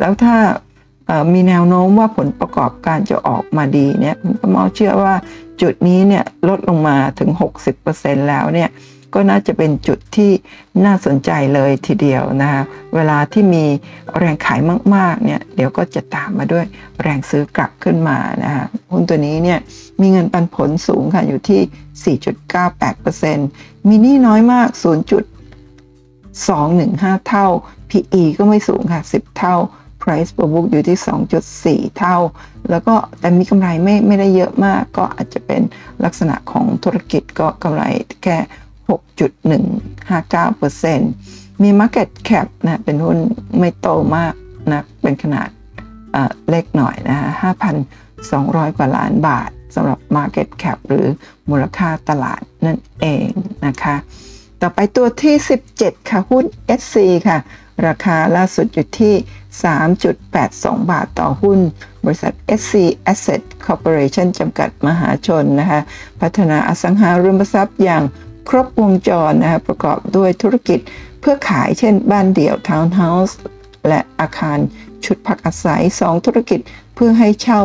[0.00, 0.36] แล้วถ้า
[1.32, 5.14] มีแนวโน้มว่าผลประกอบการจะออกมาดีเนี่ยผมก็มองเชื่อว่า
[5.62, 7.30] จุดนี้เนี่ยลดลงมาถึง
[7.80, 8.70] 60%แล้วเนี่ย
[9.14, 10.30] ก็น่าจะเป็นจุดที่
[10.84, 12.62] น่าสนใจเลยทีเดียวนะคะ
[12.94, 13.64] เวลาที่มี
[14.18, 14.60] แรงขาย
[14.94, 16.64] มากๆเนี่ยเดี๋ยวก็จะตามมาด้วย
[17.02, 19.58] แรงซื้อกลับขึ้นมานะคะหุ้นตัวนี้เนี่ย
[20.00, 21.60] มีเงินปันผลสูงค่ะอยู่ที่
[23.38, 24.68] 4.98%มีหนี้น้อยมาก
[26.44, 27.46] 2-1-5 เท่า
[27.90, 29.56] PE ก็ไม่สูงค่ะ 10 เท่า
[30.02, 30.98] price per book อยู่ที่
[31.88, 32.16] 2.4 เท่า
[32.70, 35.62] แล้วก็แต่มีกำไรไม่ไม่ได้เยอะมาก ก็อาจจะเป็น
[36.04, 37.82] ลักษณะของธุรกิจก็กำไร
[38.22, 38.38] แค่
[39.70, 43.18] 6.159%มี market cap นะเป็นหุ้น
[43.58, 44.34] ไม่โตมาก
[44.72, 45.48] นะเป็นขนาด
[46.50, 47.28] เล็กหน่อยนะฮะ
[47.98, 51.06] 5,200 กว่าล้านบาทสำหรับ Market Cap หรือ
[51.50, 53.28] มูลค่าตลาดนั่นเอง
[53.66, 53.96] นะคะ
[54.62, 55.34] ต่อไปตัวที่
[55.72, 56.44] 17 ค่ะ หุ้น
[56.80, 56.96] SC
[57.28, 57.38] ค่ะ
[57.86, 59.14] ราคาล่าสุดอยู่ที่
[60.02, 61.58] 3.82 บาทต่อหุ้น
[62.04, 62.74] บริษัท SC
[63.12, 65.80] Asset Corporation จำกัดมหาชนนะคะ
[66.20, 68.02] พัฒนาอสังหาริมทรัพย์อย่าง
[68.48, 70.78] ครบวงจรนะคะประกอบด้วยธุรกิจ
[71.20, 73.38] เพื่อขายเช่นบ้านเดี่ยวทาวน์เฮาส์
[73.88, 74.58] และอาคาร
[75.04, 76.60] ชุดพักอาศัย 2 ธุรกิจ
[76.94, 77.60] เพื่อให้เช่า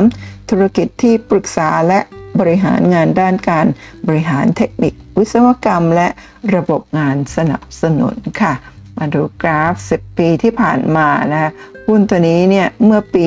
[0.00, 2.00] 3 ธุรกิจที่ปรึกษาและ
[2.40, 3.66] บริหารงานด้านการ
[4.06, 6.08] บริหารเทคนิค วิศวกรรมและ
[6.54, 8.54] ระบบงานสนับสนุนค่ะ
[8.98, 11.50] มาดูกราฟ 10 ปีที่ผ่านมานะคะ
[11.86, 13.26] หุ้นตัวนี้เนี่ยเมื่อปี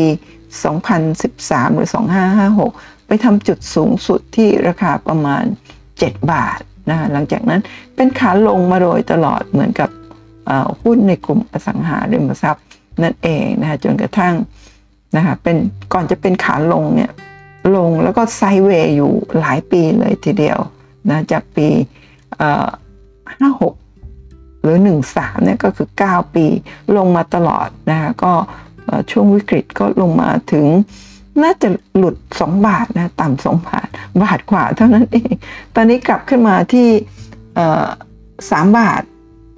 [0.89, 1.89] 2013 หรือ
[2.47, 5.43] 2556 ไปทำจุดสูงสุดที่ราคาประมาณ
[5.87, 6.59] 7 บาท
[6.89, 7.61] นะหลังจากนั้น
[7.95, 9.89] เป็นขาลงมาโดยตลอดเหมือนกับ
[10.83, 12.65] หุ้นในกลุ่มอสังหาริมทรัพย์
[13.03, 14.35] นั่นเองนะคะจนกระทั่ง
[15.15, 15.57] นะคะเป็น
[15.93, 17.11] ก่อนจะเป็นขาลงเนี่ย
[17.75, 20.59] ลงแล้วก็ไซเวย์อยู่หลายปีเลยทีเดียว
[21.09, 21.67] นะจากปี
[23.39, 23.75] ห้าหก
[24.61, 24.77] หรือ
[25.11, 26.45] 13เนี่ยก็คือ 9 ปี
[26.97, 28.33] ลงมาตลอดนะคะก็
[29.11, 30.65] ช่วงวิกฤตก็ลงมาถึง
[31.43, 33.87] น่าจะหลุด 2 บาทนะต่ำสองบาท
[34.23, 35.33] บาทกว่าเท่านั้นเอง
[35.75, 36.87] ตอนนี้กลับขึ้นมาที่
[38.51, 39.01] สามบาท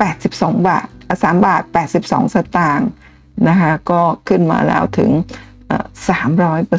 [0.06, 0.88] 82 บาท
[1.22, 1.62] 3บาท
[1.94, 2.89] 82 สตางค์
[3.48, 5.12] นะคะก็ขึ้นมาแล้วถึง
[5.89, 6.72] 300%เ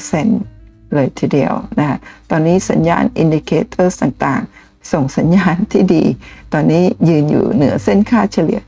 [0.95, 1.99] เลยทีเดียวนะ
[2.31, 6.05] ตอนนี้สัญญาณ indicator ต่างๆ ส่งสัญญาณที่ดี
[6.53, 8.61] ตอนนี้ยืนอยู่เหนือเส้นค่าเฉลี่ย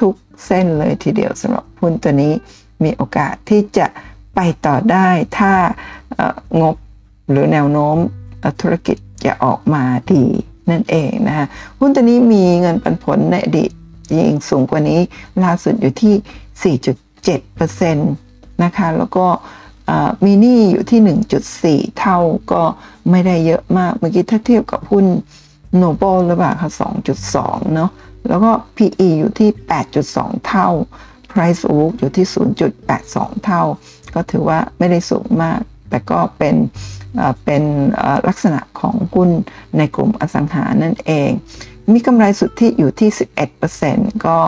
[0.00, 2.32] ทุกๆเส้นเลยทีเดียวสำหรับหุ้นตัวนี้
[2.84, 3.86] มีโอกาสที่จะ
[4.34, 5.08] ไปต่อได้
[5.38, 5.52] ถ้า
[6.60, 6.76] งบ
[7.30, 7.96] หรือแนวโน้ม
[8.60, 10.24] ธุรกิจจะออกมาดี
[10.70, 11.46] นั่นเองนะคะ
[11.78, 13.70] หุ้นตัวนี้มีเงินปันผลในอดีต
[14.16, 15.00] ยิงสูงกว่านี้
[15.44, 17.96] ล่าสุดอยู่ที่ 4.7%
[18.62, 19.26] นะคะแล้วก็
[20.24, 21.00] มีหนี้อยู่ที่
[21.86, 22.18] 1.4 เท่า
[22.52, 22.62] ก็
[23.10, 25.06] ไม่ได้เยอะมาก เมื่อกี้ถ้าเทียบกับหุ้น
[25.78, 26.70] โนเบิลหรือเปล่าคะ
[27.22, 27.90] 2.2 เนาะ
[28.28, 29.50] แล้วก็ PE อยู่ที่
[29.98, 30.68] 8.2 เท่า
[31.30, 32.26] Price to book อยู่ที่
[32.86, 33.62] 0.82 เท่า
[34.14, 35.60] ก็ถือว่าไม่ได้สูงมาก
[35.90, 36.56] แต่ก็เป็น
[37.44, 37.62] เป็น
[38.28, 39.30] ลักษณะของหุ้น
[39.78, 41.30] ในกลุ่มอสังหานั่นเอง
[41.92, 43.10] มีกำไรสุทธิอยู่ที่
[43.66, 44.38] 11%ก็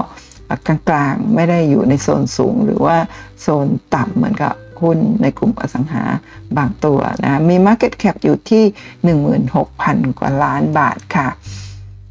[0.66, 2.96] กลางๆ ไม่ได้อยู่ในโซนสูงหรือว่า
[3.40, 6.04] โซนต่ำเหมือนกับ หุ้นในกลุ่มอสังหา
[6.56, 8.64] บางตัวนะมี Market Cap อยู่ที่
[9.40, 11.28] 16,000 กว่าล้านบาทค่ะ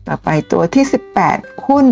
[0.08, 0.86] ต่อไปตัวที่
[1.26, 1.86] 18 หุ้น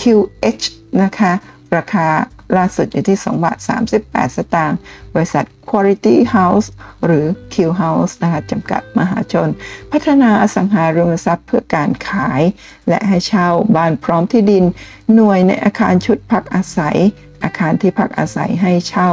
[0.00, 0.64] QH
[1.02, 1.32] นะคะ
[1.76, 2.08] ราคา
[2.56, 3.58] ล่าสุดอยู่ที่2บาท
[3.98, 4.78] 38 สตางค์
[5.14, 6.66] บริษัท Quality House
[7.04, 9.48] หรือ Q House นะคะจำกัดมหาชน
[9.92, 12.42] พัฒนาอสังหาริมทรัพย์เพื่อการขาย
[12.88, 14.64] และให้เช่าบ้านพร้อมที่ดิน
[15.14, 16.98] หน่วยในอาคารชุดพักอาศัย
[17.44, 19.10] อาคารที่พักอาศัยให้เช่า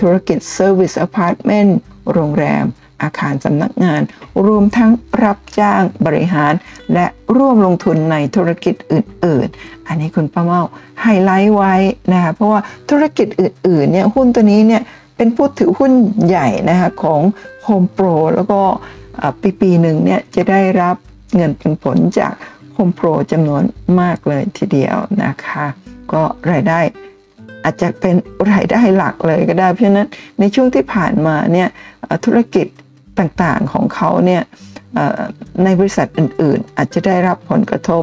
[0.00, 1.70] ธุรกิจ Service Apartment
[2.12, 2.64] โรงแรม
[3.02, 4.00] อาคารสำนักงาน
[4.46, 4.90] รวมทั้ง
[5.24, 6.52] รับจ้างบริหาร
[6.94, 10.62] และร่วมลงทุนในธุรกิจอื่น ๆ อันนี้คุณป้าเมา
[11.02, 11.74] ไฮไลท์ไว้
[12.12, 14.82] นะคะเพราะว่าธุรกิจอื่น ๆ เนี่ยหุ้นตัวนี้เนี่ย
[15.16, 15.92] เป็นผู้ถือหุ้น
[16.26, 17.20] ใหญ่นะคะของ
[17.66, 18.60] Home Pro แล้วก็
[19.40, 20.96] ปีปีหนึ่งเนี่ยจะได้รับ
[21.36, 22.32] เงินเป็นผลจาก
[22.76, 23.62] Home Pro จำนวน
[24.00, 25.66] มากเลยทีเดียวนะคะ
[26.12, 26.80] ก็รายได้
[27.66, 28.14] อาจจะเป็น
[28.52, 30.08] รายได้หลักเลยก็ได้ เพราะฉะนั้น
[30.40, 31.68] ในช่วงที่ผ่านมาเนี่ย
[32.24, 32.66] ธุรกิจ
[33.18, 34.42] ต่างๆของเขาเนี่ย
[35.64, 38.02] ในบริษัทอื่นๆ อาจจะได้รับผลกระทบ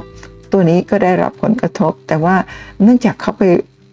[0.52, 2.36] ตัวนี้ก็ได้รับผลกระทบ แต่ว่า
[2.84, 3.44] เนื่องจากเขาไป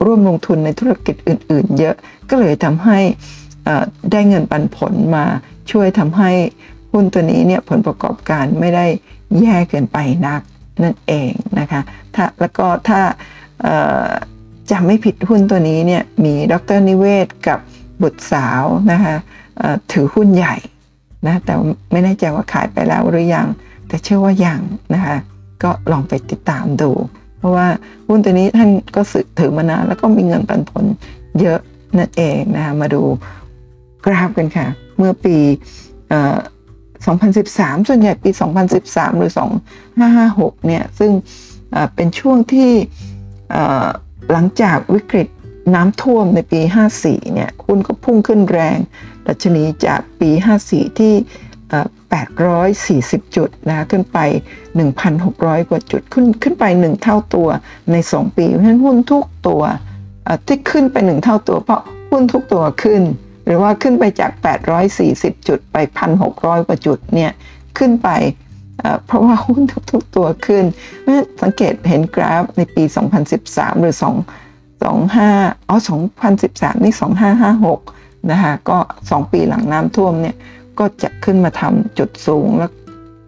[0.05, 1.95] ร่วมลงทุนในธุรกิจอื่น ๆ เยอะ
[2.31, 2.99] ก็เลยทำให้
[4.12, 5.25] ได้เงินปันผลมา
[5.71, 6.31] ช่วยทำให้
[6.93, 8.87] หุ้นตัวนี้เนี่ยผลประกอบการไม่ได้
[9.41, 10.41] แย่เกินไปนัก
[10.83, 11.81] นั่นเองนะคะ
[12.14, 13.01] ถ้าแล้วก็ถ้า
[14.71, 17.59] จำไม่ผิดหุ้นตัวนี้เนี่ยมีดรนิเวศกับ
[18.03, 19.16] บุตรสาวนะคะ
[19.93, 20.57] ถือหุ้นใหญ่
[21.27, 21.55] นะแต่
[21.93, 23.47] ไม่แน่ใจว่าขายไปแล้วหรือยัง
[23.89, 24.61] แต่เชื่อว่ายัง
[24.95, 25.16] นะคะ
[25.62, 26.91] ก็ลองไปติดตามดู
[27.39, 27.66] เพราะว่า
[28.09, 30.85] หุ้นตัวนี้ท่านก็สืถือมานานแล้วก็มีเงินปันผล
[31.41, 31.61] เยอะ
[31.99, 33.03] นั่นเองนะคะมาดู
[34.05, 34.66] กราฟกันค่ะ
[34.97, 35.37] เมื่อปี
[36.23, 38.31] 2013 ส่วนใหญ่ปี
[38.75, 39.33] 2013 หรือ
[39.99, 41.11] 2556 เนี่ย ซึ่ง
[41.95, 42.71] เป็นช่วงที่
[44.31, 45.29] หลังจากวิกฤต
[45.75, 46.61] น้ำท่วมในปี
[46.99, 48.79] 54 เนี่ยหุ้นก็พุ่งขึ้นแรง
[49.27, 50.31] ดัชนีจากปี
[50.64, 51.14] 54 ที่
[53.21, 54.18] 840 จุดนะขึ้นไป
[54.95, 57.49] 1,600 กว่าจุดขึ้นขึ้นไป 1 เท่าตัว
[57.93, 59.62] ใน 2 ปีเพราะฉะนั้นหุ้นทุกตัว
[60.47, 63.03] ที่ขึ้นไป 1 เท่าตัว เพราะหุ้นทุกตัวขึ้น
[63.45, 64.31] หรือว่าขึ้นไปจาก
[64.91, 65.77] 840 จุดไป
[66.23, 67.31] 1,600 กว่าจุดเนี่ย
[67.79, 68.09] ขึ้นไป
[69.07, 70.64] เพราะว่าหุ้นทุกๆตัวขึ้น
[71.43, 72.85] สังเกตเห็นกราฟในปี
[73.33, 75.76] 2013 หรือ 2 25อ๋อ
[76.31, 76.95] 2013 นี่
[77.61, 78.78] 2556 นะคะก็
[79.09, 80.37] 2 ปีหลังน้ำท่วมเนี่ย
[80.78, 82.72] ก็จะขึ้นมาทำจุดสูงแล้ว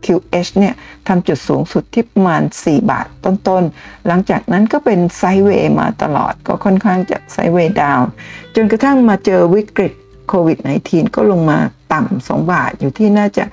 [0.04, 0.74] QH เนี่ย
[1.08, 8.08] ทำจุดสูงสุดที่ประมาณ 4 บาทต้นๆ หลังจากนั้นก็เป็นไซด์เวย์มาตลอดก็ค่อนข้างจะไซด์เวย์ดาวน์
[8.54, 9.92] จนกระทั่งมาเจอวิกฤต
[10.34, 10.58] โควิด
[10.88, 11.58] -19 ก็ลงมา
[11.92, 13.44] ต่ำ2บาทอยู่ที่น่าจะ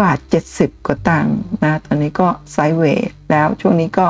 [0.00, 0.18] บาท
[0.52, 4.06] 70 กว่าตังค์นะตอนนี้ก็ไซด์เวย์แล้วช่วงนี้ก็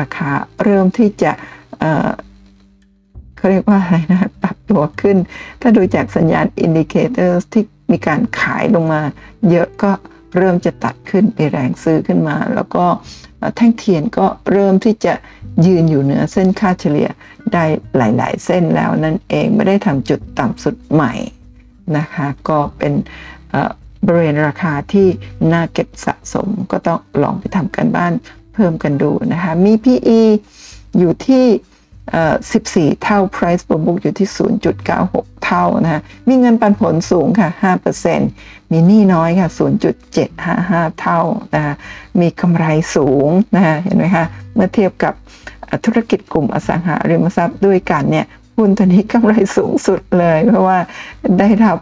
[0.00, 0.30] ราคา
[0.62, 1.32] เริ่มที่จะ
[3.36, 5.16] เขาเรียกว่าอะไรนะปรับตัวขึ้น
[5.60, 9.02] ถ้าดูจากสัญญาณ indicator ที่มีการขายลงมา
[9.50, 9.92] เยอะก็
[10.36, 12.84] เริ่มจะตัดขึ้นมีแรงซื้อขึ้นมา แล้วก็
[13.56, 15.14] แท่งเทียนก็เริ่มที่จะ
[15.66, 17.08] ยืนอยู่เหนือเส้นค่าเฉลี่ย
[17.52, 17.64] ได้
[17.96, 21.14] หลาย ๆ เส้นแล้วนั่นเองไม่ได้ทำจุดต่ำสุดใหม่
[21.98, 22.92] นะคะ ก็เป็น
[24.06, 25.08] บริเวณราคาที่
[25.52, 28.12] น่าเก็บสะสม ก็ต้องลองไปทำกันบ้าน
[28.54, 30.20] เพิ่มกันดูนะคะ มี PE
[30.98, 31.46] อยู่ที่
[32.90, 34.28] 14 เท่า price per book อยู่ที่
[34.86, 37.48] 0.96 เท่านะะมีเงินปันผลสูงค่ะ
[38.10, 39.48] 5%มีหนี้น้อยค่ะ
[40.24, 41.20] 0.755 เท่า
[41.54, 41.74] นะคะ
[42.20, 42.64] มีกำไร
[42.96, 44.24] สูงนะคะเห็นไหมคะ
[44.54, 45.14] เมื่อเทียบกับ
[45.84, 48.26] ธุรกิจกลุ่มอสังหาริมทรัพย์ด้วยกันเนี่ย
[48.56, 50.78] หุ้นตัวนี้กำไรสูงสุดเลย เพราะว่า
[51.38, 51.78] ได้รับ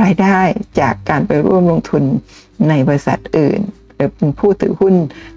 [0.00, 0.38] รายได้
[0.80, 2.02] จากการไปร่วมลงทุน
[2.68, 3.60] ในบริษัทอื่น
[3.96, 4.94] หรือเป็นผู้ถือหุ้น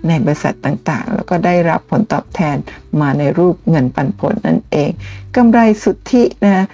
[0.08, 2.58] ในบริษัทต่างๆ แล้วก็ได้รับผลตอบแทน
[3.02, 4.90] มาในรูปเงินปันผลนั่นเอง
[5.36, 6.66] กำไรสุทธินะ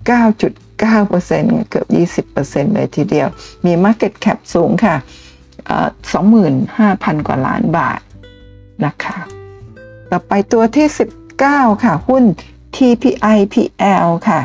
[0.00, 1.86] 19.9%เกือบ
[2.32, 3.28] 20%เลยทีเดียว
[3.64, 4.96] มี Market Cap สูงค่ะ
[6.46, 8.00] 25,000 กว่าล้านบาท
[8.84, 9.18] นะคะ
[10.10, 10.86] ต่อไปตัวที่
[11.36, 12.24] 19 ค่ะ หุ้น
[12.76, 14.40] TPIPL ค่ะ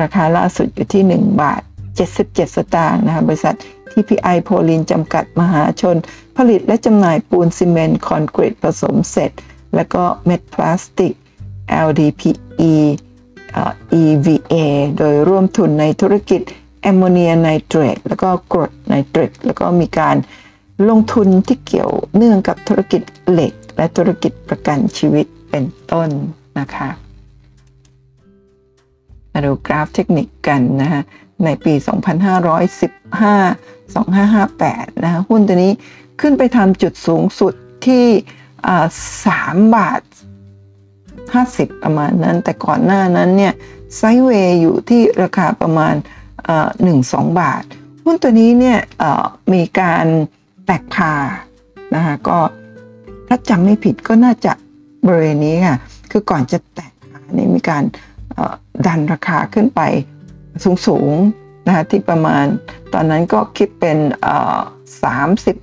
[0.00, 1.62] ราคาล่าสุดอยู่ที่ 1 บาท
[2.08, 3.54] 77 สตางค์นะคะบริษัท
[3.92, 5.96] TPI โพลีนจำกัดมหาชน
[6.36, 9.30] ผลิตและจำหน่ายปูนซีเมนต์คอนกรีตผสมเสร็จ
[9.74, 11.12] แล้วก็เม็ดพลาสติก
[11.86, 12.74] LDPE
[14.02, 14.54] EVA
[14.98, 16.40] โดยร่วมทุนในธุรกิจ
[16.82, 20.16] แอมโมเนียไนเตรตแล้วก็กรดไนเตรตแล้วก็มีการ
[20.88, 26.08] ลงทุนที่เกี่ยวเนื่องกับธุรกิจเหล็ก และธุรกิจประกันชีวิตเป็นต้น
[26.58, 26.88] นะคะ
[29.38, 31.02] มาดูกราฟเทคนิคกันนะคะ
[31.44, 31.74] ในปี
[33.38, 35.72] 2515 2558 นะคะหุ้นตัวนี้
[36.20, 37.54] ขึ้นไปทำจุดสูงสุด
[37.86, 38.06] ที่
[39.04, 40.00] 3 บาท
[41.12, 43.52] 50 ประมาณนั้น แต่ก่อนหน้านั้นเนี่ย
[43.96, 45.94] ไซเวย์อยู่ที่ราคาประมาณ
[46.66, 47.62] 1-2 บาท
[48.04, 48.78] หุ้นตัวนี้เนี่ย
[49.52, 50.06] มีการ
[50.66, 51.14] แตกพา
[51.94, 52.38] นะคะก็
[53.28, 54.52] ถ้าจำไม่ผิดก็น่าจะ
[55.06, 55.76] บริเวณนี้ค่ะ
[56.10, 57.84] คือก่อนจะแตกพานี่มีการ
[58.86, 59.80] ดันราคาขึ้นไป
[60.86, 62.44] สูงๆนะคะที่ประมาณ
[62.94, 63.98] ตอนนั้นก็คิดเป็น
[65.02, 65.56] สามสิบ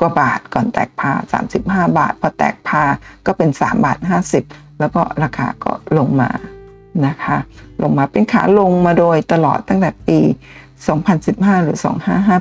[0.00, 1.12] กว่าบาทก่อนแตกพา
[1.50, 2.82] 35 บาท พอแตกพา
[3.26, 3.98] ก็เป็น 3 บาท
[4.40, 6.30] 50 แล้วก็ราคาก็ลงมา
[7.06, 7.36] นะคะ
[7.82, 10.18] ลงมาเป็นขาลงมาโดยตลอดตั้งแต่ปี
[10.92, 11.78] 2015 หรือ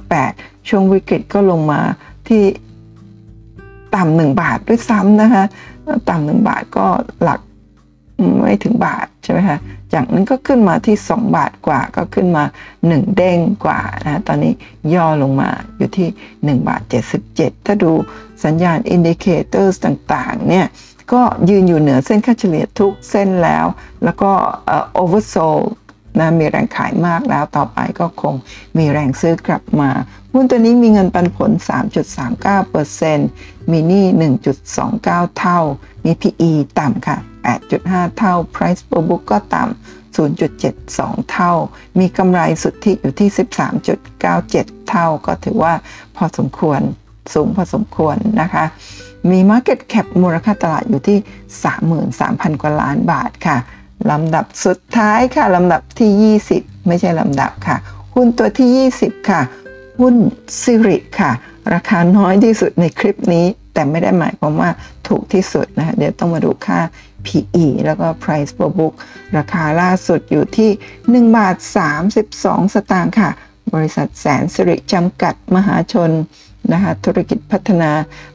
[0.03, 1.81] 2558 ช่วงวิกฤตก็ลงมา
[2.27, 2.43] ที่
[3.95, 5.43] ต่ำหนึ่งบาทด้วยซ้ำนะคะ
[6.09, 6.87] ต่ำหนึ่งบาทก็
[7.23, 7.39] หลัก
[8.39, 9.57] ไม่ถึงบาทใช่ไหมคะ
[9.93, 12.43] จากนั้นก็ขึ้นมาที่ 2 บาทกว่าก็ขึ้นมา
[12.79, 14.53] 1 เด้งกว่านะตอนนี้
[14.93, 16.07] ย่อลงมาอยู่ที่
[16.57, 16.81] 1 บาท
[17.23, 17.91] 77 ถ้าดู
[18.43, 20.65] สัญญาณ indicator ต่างๆเนี่ย
[21.13, 23.65] ก็ยืนอยู่เหนือเส้นค่าเฉลี่ยทุกเส้นแล้ว
[24.03, 24.31] แล้วก็
[24.93, 25.57] โอเวอร์โซล
[26.19, 28.35] นะมีแรงขายมากแล้วต่อไปก็คง
[28.77, 29.89] มีแรงซื้อกลับมา
[30.33, 31.51] หุ้นตัวนี้มีเงินปันผล
[33.01, 34.05] 3.39%มีหนี้
[34.71, 35.59] 1.29 เท่า
[36.05, 37.17] มี PE ต่ำค่ะ
[37.67, 41.53] 8.5 เท่า Price per book ก็ต่ำ0.72 เท่า
[41.99, 43.29] มีกำไรสุทธิอยู่ที่
[44.09, 45.73] 13.97 เท่า ก็ถือว่า
[46.15, 46.81] พอสมควร
[47.33, 48.65] สูงพอสมควรนะคะ
[49.29, 51.17] มี Market Cap มูลค่าตลาดอยู่ที่
[51.95, 53.57] 33,000 กว่าล้านบาทค่ะ
[54.11, 57.77] ลำดับสุดท้ายค่ะ ลำดับที่ 20 ไม่ใช่ลำดับค่ะ
[58.15, 58.69] หุ้นตัวที่
[59.01, 59.41] 20 ค่ะ
[59.99, 60.15] หุ้น
[60.61, 61.31] ซิริค่ะ
[61.73, 64.69] ราคาน้อยที่สุดในคลิปนี้ แต่ไม่ได้หมายความว่า
[65.07, 66.79] ถูกที่สุดนะคะเดี๋ยวต้องมาดูค่า
[67.25, 68.93] PE แล้วก็ Price per book
[69.37, 70.69] ราคาล่าสุดอยู่ที่
[71.29, 71.55] 1 บาท
[72.15, 73.29] 32 สตางค์ค่ะ
[73.73, 76.11] บริษัทแสนสิริจำกัดมหาชน
[76.73, 77.91] นะคะธุรกิจพัฒนา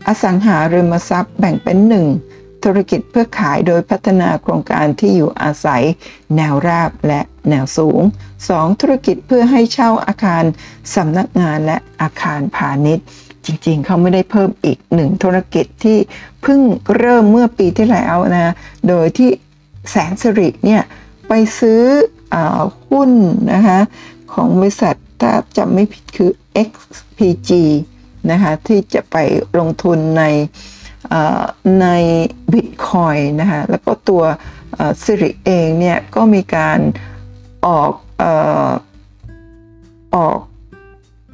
[0.06, 1.78] อสังหาริมทรัพย์แบ่งเป็น
[2.16, 5.82] 1 ธุรกิจเพื่อขายโดยพัฒนาโครงการที่อยู่อาศัย
[6.36, 8.00] แนวราบและแนวสูง
[8.40, 8.80] 2.
[8.80, 10.44] ธุรกิจเพื่อให้เช่าอาคาร
[10.94, 13.06] สำนักงานและอาคารพาณิชย์
[13.46, 15.98] จริงๆ เขาไม่ได้เพิ่มอีกหนึ่งธุรกิจที่
[16.42, 16.60] เพิ่ง
[16.96, 18.54] เริ่มเมื่อปีที่แล้วนะ
[18.88, 19.30] โดยที่
[19.90, 20.82] แสนสิริเนี่ย
[21.28, 21.82] ไปซื้อ
[22.90, 23.10] หุ้น
[23.52, 23.80] นะคะ
[24.32, 26.30] ของบริษัทถ้าจำไม่ผิดคือ
[26.68, 27.50] XPG
[28.30, 29.16] นะคะที่จะไป
[29.58, 30.24] ลงทุนใน
[31.80, 31.86] ใน
[32.52, 34.22] Bitcoin นะคะแล้วก็ตัว
[35.04, 36.78] สิริเองเนี่ยก็มีการ
[37.66, 37.92] ออก
[40.14, 40.38] ออก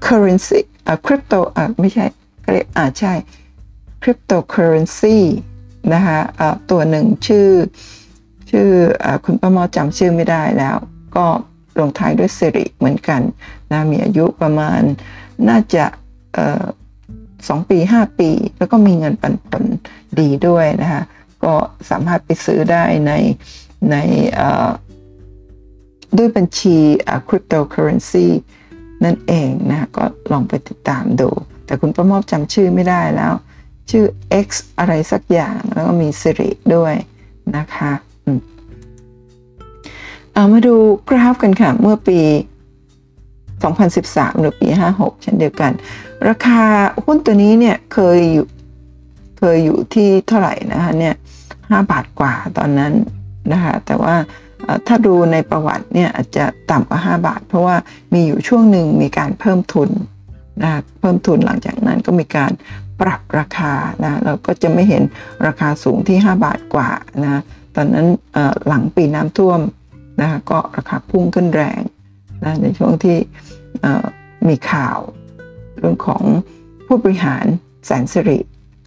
[0.07, 2.05] currency อ่า crypto อ่าไม่ใช่
[2.53, 3.15] เรียกอ่าใช่
[4.03, 5.17] cryptocurrency
[5.95, 7.49] นะคะะตัวหนึ่งชื่อ
[8.51, 8.69] ชื่อ
[9.05, 10.77] อคุณป้ามาจำชื่อไม่ได้แล้ว
[11.17, 11.27] ก็
[11.79, 13.21] ลงท้ายด้วยสิริเหมือนกัน
[13.71, 14.81] นะมีอายุประมาณ
[15.49, 15.85] น่าจะ
[17.49, 19.65] สองปีห้าปี แล้วก็มีเงินปันผล
[20.21, 21.03] ดีด้วยนะคะ
[21.45, 21.55] ก็
[21.91, 23.13] สามารถไปซื้อได้ใน
[23.91, 23.97] ใน
[26.19, 26.77] ด้วยบัญชี
[27.29, 28.27] cryptocurrency
[29.05, 31.29] นั่นเองนะก็ลองไปติดตามดู
[31.67, 33.33] แต่คุณประมอบจำชื่อไม่ได้แล้ว
[33.91, 34.05] ชื่อ
[34.47, 36.95] X อะไรสักอย่างแล้วก็มีสิริด้วย
[37.57, 37.93] นะคะ
[40.35, 40.77] เอามาดู
[41.09, 42.21] กราฟกันค่ะ เมื่อปี
[43.67, 45.73] 2013 หรือปี 56 เช่นเดียวกัน
[46.29, 46.63] ราคา
[47.05, 48.47] หุ้นตัวนี้เนี่ยเคยอยู่
[49.39, 51.15] เคยอยู่ที่เท่าไหร่นะคะเนี่ย
[51.51, 52.93] 5บาทกว่าตอนนั้น
[53.53, 54.15] นะคะแต่ว่า
[54.87, 57.77] ถ้าดูในประวัติเนี่ยอาจจะต่ำกว่า 5 บาท เพราะว่า
[58.15, 59.91] มีอยู่ช่วงหนึ่งมีการเพิ่มทุน
[60.63, 62.53] นะเพิ่มทุนหลังจากนั้นก็มีการ
[63.01, 65.03] ปรับราคานะเราก็จะไม่เห็น
[65.47, 66.91] ราคาสูงที่ 5 บาทกว่า
[67.23, 67.41] นะ
[67.77, 68.07] ตอนนั้น
[68.69, 69.61] หลังปีน้ำท่วม
[70.21, 71.81] นะก็ราคาพุ่งขึ้นแรง
[72.45, 73.17] นะในช่วงที่
[74.49, 74.99] มีข่าว
[75.79, 76.25] เรื่องของ
[76.87, 77.45] ผู้บริหาร
[77.87, 78.39] แสนสิริ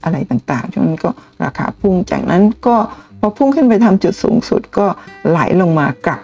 [0.04, 1.12] อะไรต่างๆ ช่วงนั้นก็
[1.44, 2.78] ราคาพุ่งจากนั้นก็
[3.20, 4.88] พอพุ่งขึ้นไปทำจุดสูงสุดก็
[5.30, 6.22] ไหลลงมากลับ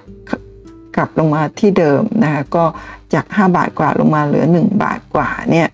[0.95, 2.65] กลับลงมาที่เดิมนะคะก็
[3.13, 5.67] จาก 5 บาทกว่าลงมาเหลือ 1 บาทกว่าเนี่ย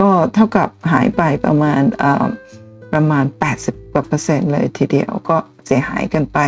[0.00, 1.82] ก็เท่ากับหายไปประมาณ
[2.92, 3.24] ประมาณ
[3.58, 5.36] 80กว่าเปอร์เซ็นต์เลยทีเดียวก็
[5.66, 6.38] เสียหายกันไป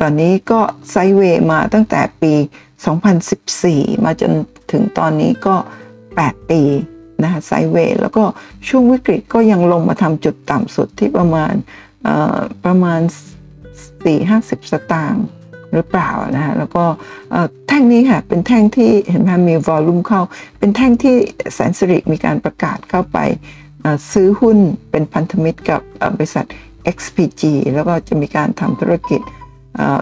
[0.00, 0.60] ตอนนี้ก็
[0.90, 2.32] ไซเวย์มาตั้งแต่ปี
[2.90, 4.32] 2014 มาจน
[4.72, 5.54] ถึงตอนนี้ก็
[6.02, 6.62] 8 ปี
[7.22, 8.24] นะคะไซเวย์แล้วก็
[8.68, 11.52] ช่วงวิกฤตก็ยังลงมาทำจุดต่ำสุดที่ประมาณ
[12.64, 13.00] ประมาณ
[13.64, 15.26] 4 50 สตางค์
[15.72, 16.84] หรือเปล่านะฮะแล้วก็
[17.68, 20.20] แท่งนี้ค่ะ เป็นแท่งที่เห็นไหมมีวอลลุ่มเข้า
[20.58, 21.14] เป็นแท่งที่
[21.54, 23.18] แสนสิริมีการประกาศเข้าไป
[24.12, 24.58] ซื้อหุ้น
[24.90, 25.80] เป็นพันธมิตรกับ
[26.16, 26.46] บริษัท
[26.96, 27.42] XPG
[27.74, 29.20] แล้วก็จะมีการทำธุรกิจ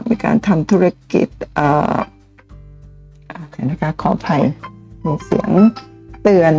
[0.09, 1.29] มีการทำธุรกิจ
[3.71, 4.43] นะคะ ขออภัย
[5.05, 5.51] มีเสียง
[6.23, 6.55] เตือน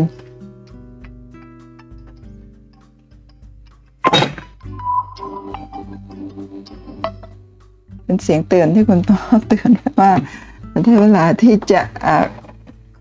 [8.03, 9.69] เป็นเสียงเตือนที่คุณพ่อเตือน
[10.01, 10.11] ว่า
[10.87, 11.81] ถึงเวลาที่จะ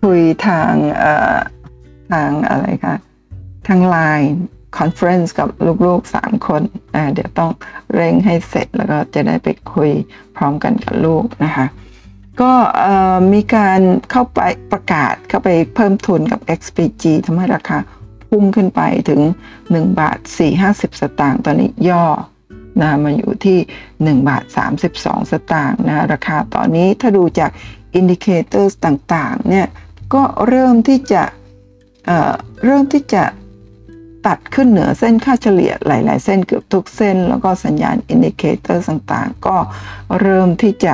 [0.01, 0.73] คุยทาง
[2.11, 2.95] ทางอะไรคะ
[3.67, 5.47] ทาง LINE conference กับ
[5.85, 6.61] ลูกๆสามคน
[7.13, 7.51] เดี๋ยวต้อง
[7.95, 9.91] เร่งให้เสร็จแล้วก็จะได้ไปคุย
[10.35, 11.65] พร้อมกันกับลูกนะคะ
[12.41, 12.51] ก็
[13.33, 14.39] มีการเข้าไป
[14.71, 17.77] ประกาศเข้าไปเพิ่มทุนกับ XPG ทำให้ราคา
[18.29, 19.21] พุ่งขึ้นไปถึง
[19.59, 20.17] 1 บาท
[20.59, 22.05] 450 สตางค์ตอนนี้ย่อ
[22.81, 23.59] นะมาอยู่ที่
[23.91, 24.43] 1 บาท
[24.87, 27.51] 32 สตางค์นะราคาตอนนี้ถ้าดูจาก
[27.95, 29.67] indicator ต่างๆเนี่ย
[30.13, 31.23] ก็เริ่มที่จะ
[32.05, 33.23] เริ่มที่จะ
[34.27, 39.57] ตัดขึ้นเหนือเส้นค่าเฉลี่ยหลาย ๆ เส้นเกือบทุกเส้น แล้วก็สัญญาณ indicator ต่างๆ ก็
[40.19, 40.93] เริ่มที่จะ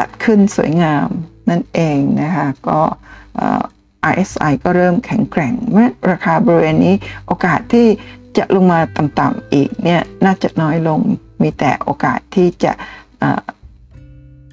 [0.00, 1.08] ตัดขึ้นสวยงาม
[1.50, 2.80] นั่นเองนะคะก็
[4.12, 6.94] RSI ก็เริ่มแข็งแกร่งเมื่อราคาบริเวณนี้
[7.26, 7.86] โอกาสที่
[8.38, 11.00] จะลงมาต่ำๆอีกเนี่ยน่าจะน้อยลง
[11.42, 12.72] มีแต่โอกาสที่จะ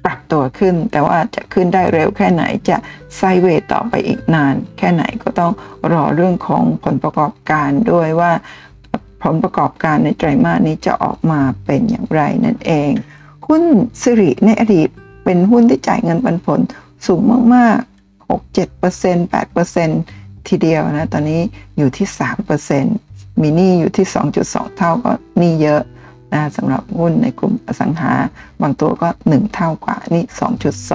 [0.04, 2.76] ปรับตัวขึ้น แต่ว่าจะขึ้นได้เร็วแค่ไหนจะ
[3.16, 5.52] ไซเวย์ต่อไปอีกนาน แค่ไหนก็ต้อง
[5.92, 8.32] รอเรื่องของผลประกอบการด้วยว่า
[9.22, 12.90] ผลประกอบการในไตรมาสนี้จะออกมาเป็นอย่างไรนั่นเอง
[13.46, 13.64] หุ้น
[14.02, 14.88] สิริในอดีต
[15.30, 16.60] เป็นหุ้นที่จ่ายเงินปันผล
[17.06, 17.20] สูง
[17.54, 21.40] มาก ๆ 6 7 8ทีเดียวนะ ตอนนี้
[21.78, 22.06] อยู่ที่
[22.74, 24.06] 3%มีหนี้อยู่ที่
[24.42, 25.82] 2.2 เท่าก็หนี้เยอะ
[26.32, 28.12] นะสำหรับหุ้นในกลุ่มอสังหา
[28.62, 30.24] บางตัวก็ 1 เท่ากว่า นี่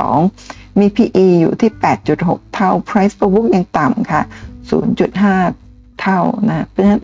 [0.03, 1.72] 2.2 มี PE อยู่ที่
[2.14, 4.22] 8.6 เท่า Price per book ยังต่ำค่ะ
[5.11, 6.19] 0.5 เท่า
[6.49, 7.01] นะเพราะฉะนั้น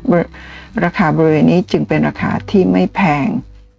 [0.84, 3.28] ราคาบริเวณนี้จึงเป็นราคาที่ไม่แพง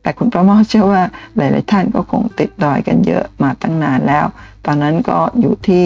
[0.03, 1.03] แต่คุณประมอเชื่อว่า
[1.37, 4.27] หลาย ๆ ท่านก็คงติดดอยกันเยอะมาตั้งนานแล้ว
[4.67, 5.85] ตอนนั้นก็อยู่ที่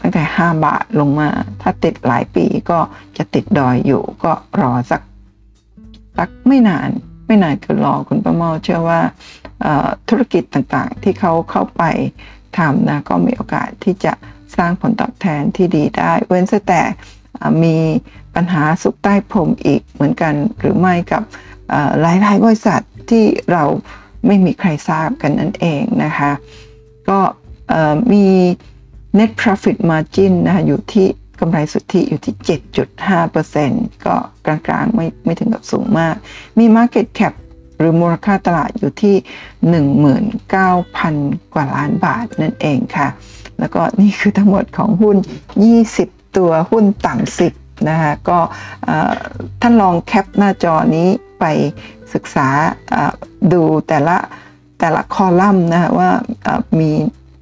[0.00, 1.30] ตั้งแต่ 5 บาทลงมา
[1.60, 2.78] ถ้าติดหลายปีก็
[3.16, 5.02] จะติดดอยอยู่ก็รอสัก
[6.16, 6.90] สักไม่นาน
[7.26, 9.00] ไม่นานก็รอคุณประเมาเชื่อว่า
[10.08, 11.82] ธุรกิจต่าง ๆ ที่เขาเข้าไป
[12.58, 14.12] ทำนะก็มีโอกาสที่จะ
[14.56, 16.82] สร้างผลตอบแทนที่ดีได้ เว้นแต่
[17.62, 17.76] มี
[18.34, 21.22] ปัญหาสุกใต้พรมอีกเหมือนกันหรือไม่กับ
[22.00, 22.80] หลายๆบริษัท
[23.10, 23.64] ที่เรา
[24.26, 26.32] ไม่มีใครทราบกันนั่นเองนะคะ
[27.08, 27.20] ก็
[28.12, 28.26] มี
[29.18, 31.06] net profit margin นะคะอยู่ที่
[31.40, 32.34] กำไรสุทธิอยู่ที่
[33.00, 34.14] 7.5%ก็
[34.46, 36.14] กลางๆไม่ไม่ถึงกับสูงมาก
[36.58, 37.32] มี market cap
[37.78, 39.16] หรือมูลค่าตลาดอยู่ที่
[40.34, 43.08] 19,000 กว่าล้านบาทนั่นเองค่ะ
[43.58, 45.16] แล้วก็นี่คือทั้งหมดของหุ้น
[45.74, 47.52] 20 ตัวหุ้นต่ำสิบ
[47.88, 48.38] นะคะก็
[49.60, 51.08] ท่านลองแคปหน้าจอนี้
[51.40, 51.44] ไป
[52.14, 52.48] ศึกษา
[53.52, 54.16] ดูแต่ละ
[54.80, 56.10] แต่ละคอลัมน์นะคะว่า
[56.80, 56.90] มี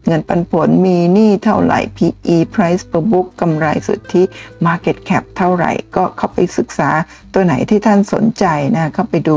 [0.07, 4.23] เงินปันผลมีหนี้เท่าไหร่ PE price per book กำไรสุทธิ
[4.67, 6.91] market cap เท่าไหร่ ก็เข้าไปศึกษา
[7.35, 8.45] ตัวไหนที่ท่านสนใจ
[8.75, 9.37] นะเข้าไปดู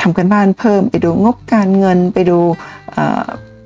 [0.00, 2.38] ทำกันบ้านเพิ่ม ไปดูงบการเงินไปดู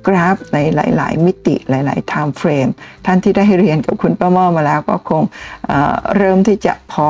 [0.09, 2.71] กราฟในหลาย ๆ มิติหลาย ๆ time frame
[3.05, 5.23] ท่านที่ได้เรียนกับคุณป้าม่อมาแล้วก็คง
[5.67, 7.07] เเริ่มที่จะพอ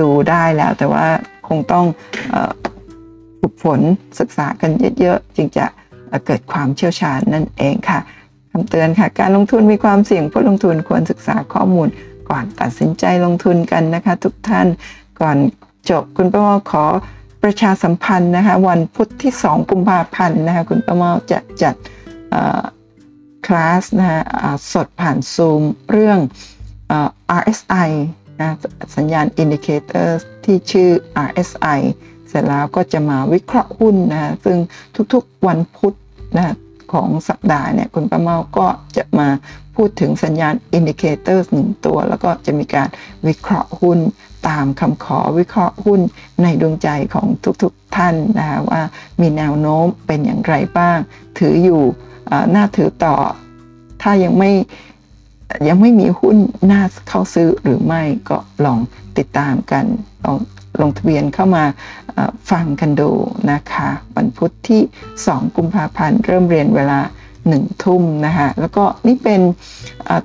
[0.00, 1.06] ดูได้แล้ว แต่ว่า
[1.48, 1.84] คงต้อง
[3.40, 3.80] ฝึกฝน
[4.20, 5.66] ศึกษากันเยอะ ๆ จึงจะ
[6.26, 8.00] เกิดความเชี่ยวชาญนั่นเองค่ะ
[8.50, 11.88] คำเตือนค่ะ การลงทุนมีความเสี่ยงผู้ลงทุนควรศึกษาข้อมูล
[12.30, 14.66] ก่อนตัดสินใจลงทุนกันนะคะ ทุกท่าน
[15.20, 15.36] ก่อน
[15.90, 16.84] จบคุณป้าเมาขอ
[17.42, 21.74] ประชาสัมพันธ์นะคะ วันพุธที่ 2 กุมภาพันธ์นะคะ คุณป้าเมาจะจัด
[23.46, 24.20] คลาสนะคะ
[24.72, 26.18] สดผ่านซูมเรื่อง
[27.40, 27.90] RSI
[28.40, 28.56] นะ
[28.96, 30.90] สัญญาณ indicator ที่ชื่อ
[31.26, 31.80] RSI
[32.28, 34.58] เสร็จแล้วก็จะมาวิเคราะห์หุ้นนะซึ่ง
[35.12, 35.94] ทุกๆวันพุธ
[36.36, 36.54] นะ
[36.92, 38.66] ของสัปดาห์เนี่ยคุณป้าเมาก็
[38.96, 39.28] จะมา
[39.76, 42.88] พูดถึงสัญญาณ indicator หนึ่งตัว แล้วก็จะมีการ
[43.26, 43.98] วิเคราะห์หุ้น
[44.48, 46.00] ตามคำขอวิเคราะห์หุ้น
[46.42, 47.26] ในดวงใจของ
[47.62, 48.82] ทุกๆท่านนะคะว่า
[49.20, 50.98] มีแนวโน้มเป็นอย่างไรบ้าง
[51.38, 51.82] ถืออยู่
[52.54, 53.14] น่าถือต่อ
[54.02, 54.52] ถ้ายังไม่
[55.68, 56.36] ยังไม่มีหุ้น
[56.70, 58.78] น่าเข้าซื้อหรือไม่ก็ลอง
[59.18, 59.84] ติดตามกัน
[60.24, 60.36] ลอง
[60.80, 61.64] ลงทะเบียนเข้ามา
[62.50, 63.10] ฟังกันดู
[63.52, 64.82] นะคะ วันพุธที่
[65.18, 67.00] 2 กุมภาพันธ์ เริ่มเรียนเวลา
[67.48, 69.40] หนึ่งทุ่มนะคะแล้วก็นี่เป็น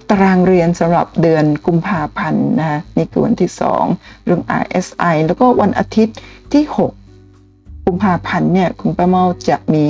[0.09, 3.51] ตารางเรียนสำหรับเดือนกุมภาพันธ์นะนี่คือวันที่
[3.87, 6.17] 2 เรื่อง RSI แล้วก็วันอาทิตย์
[6.53, 7.04] ที่ 6
[7.85, 9.85] กุมภาพันธ์เนี่ยคุณป้าเมาจะมี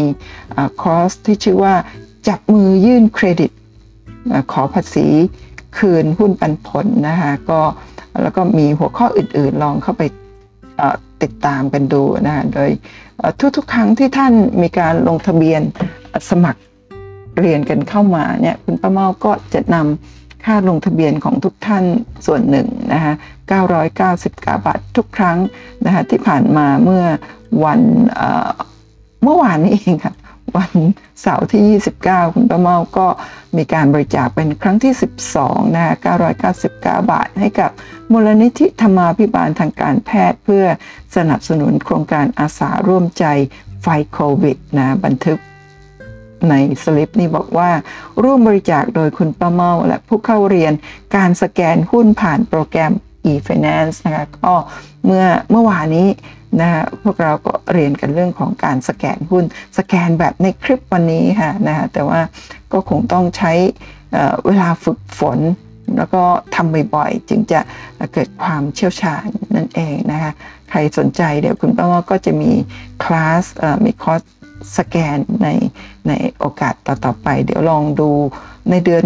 [0.82, 1.76] คอร์สที่ชื่อว่า
[2.28, 3.52] จับมือยื่นเครดิต
[4.52, 5.08] ขอภาษี
[5.78, 7.62] คืนหุ้นปันผลนะคะก็
[8.22, 10.04] แล้วก็มีหัวข้ออื่นๆลองเข้าไป
[11.24, 12.70] ติดตามกันดูนะโดย
[13.56, 15.62] ทุกๆ ครั้งที่ท่านมีการลงทะเบียน
[16.30, 16.62] สมัคร
[17.40, 21.84] เรียนกันเข้ามาเนี่ยคุณป้าเมาก็จะนำ ค่าลงทะเบียนของทุกท่าน
[22.26, 23.14] ส่วนหนึ่งนะคะ
[23.74, 25.38] 999บาททุกครั้ง
[25.86, 27.04] นะคะที่ผ่านมาเมื่อ
[27.64, 27.82] วัน
[29.24, 30.14] เมื่อวานนี้เองค่ะ
[30.58, 30.74] วัน
[31.22, 33.08] เสาร์ที่ 29 คุณป้าเมาก็
[33.58, 34.94] มีการบริจาคเป็นครั้งที่
[35.32, 35.94] 12นะคะ
[36.54, 37.72] 999 บาทให้กับ
[38.12, 40.66] มูลนิธิธรรมาภิบาลทางการแพทย์เพื่อ
[41.16, 43.26] สนับสนุนโครงการอาสาร่วมใจ
[43.82, 45.40] ไฟโควิดนะบันทึก
[46.50, 47.70] ในสลิปนี่บอกว่า
[48.24, 50.74] ร่วมบริจาคโดยคุณป้าเมาและผู้เข้าเรียน
[51.16, 52.92] การสแกนหุ้นผ่านโปรแกรม
[53.32, 54.54] e-finance นะคะก็
[55.06, 56.08] เมื่อเมื่อวานนี้
[56.62, 59.44] นะะพวกเราก็เรียนกันเรื่องของการสแกนหุ้น
[59.78, 62.22] สแกนแบบในคลิปวันนี้ค่ะนะแต่ว่า
[62.72, 63.54] ก็คงต้องใช้
[64.46, 65.40] เวลาฝึกฝน
[65.98, 66.24] แล้วก็
[66.56, 67.60] ทำบ่อยๆ จึงจะ
[68.14, 70.32] เกิดความเชี่ยวชาญนั่นเองนะคะ
[70.70, 72.52] ใครสนใจเดี๋ยวคุณป้าว่าก็จะมี
[73.04, 73.44] คลาส
[73.86, 74.22] มีคอร์ส
[74.78, 75.48] สแกนใน
[76.08, 78.10] ในโอกาสต่อๆไป เดี๋ยวลองดู
[78.70, 79.06] ในเดือน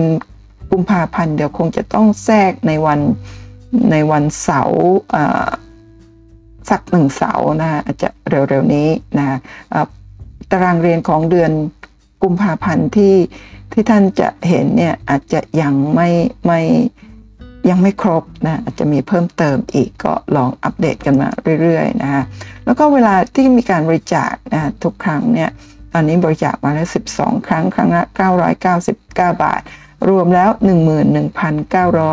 [0.72, 3.00] กุมภาพันธ์เดี๋ยวคงจะต้องแทรกในวัน
[3.92, 4.84] ในวันเสาร์
[6.70, 9.38] สักหนึ่งเสาร์นะอาจจะเร็วๆนี้นะ
[10.52, 11.52] ตารางเรียนของเดือน
[12.24, 13.16] กุมภาพันธ์ที่
[13.72, 16.10] ที่ท่านจะเห็นเนี่ยอาจจะยังไม่
[16.46, 16.62] ไม่
[17.70, 21.30] ยังไม่ครบนะอาจจะมีเพิ่มเติมอีกก็ลองอัปเดตกันมา
[21.62, 22.24] เรื่อยๆนะฮะ
[22.66, 25.50] แล้วก็เวลาที่มีการบริจาคนะทุกครั้งเนี่ย
[25.94, 26.88] ตอนนี้บริจาคมาแล้ว
[27.18, 28.04] 12 ครั้งครั้งละ
[28.72, 29.62] 999 บาท
[30.10, 30.50] รวมแล้ว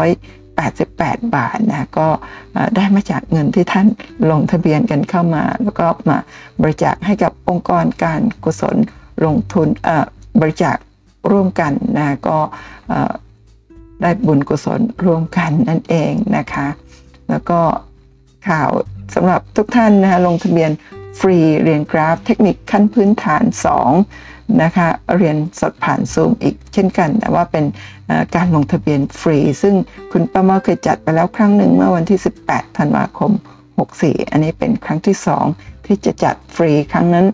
[0.07, 2.09] 11,988 บาทนะก็
[2.77, 3.87] ได้มาจากเงินที่ท่าน
[4.31, 6.19] ลงทะเบียนกันเข้ามา แล้วก็มา
[6.63, 8.77] บริจาคให้กับองค์กรการกุศล
[9.25, 9.69] ลงทุน
[10.41, 10.77] บริจาค
[11.31, 12.39] ร่วมกันนะก็
[14.01, 16.67] ได้บุญกุศลร่วมกันนั่นเองนะคะ
[17.31, 17.61] แล้วก็
[18.49, 18.71] ข่าว
[19.15, 20.71] สำหรับทุกท่านนะคะลงทะเบียน
[21.21, 23.45] ฟรีเรียนกราฟเทคนิคขั้นพื้นฐาน
[24.03, 27.65] 2 นะคะ เรียนสดผ่านซูมอีกเช่นกัน แต่ว่าเป็น
[28.37, 29.75] การลงทะเบียนฟรี ซึ่ง
[30.13, 33.33] คุณป้าเมาเคยจัดไปแล้วครั้งหนึ่งเมื่อวันที่ 18 ธันวาคม
[33.83, 35.17] 64 อันนี้เป็นครั้งที่
[35.53, 37.27] 2 ที่จะจัด ฟรี ครั้งนั้น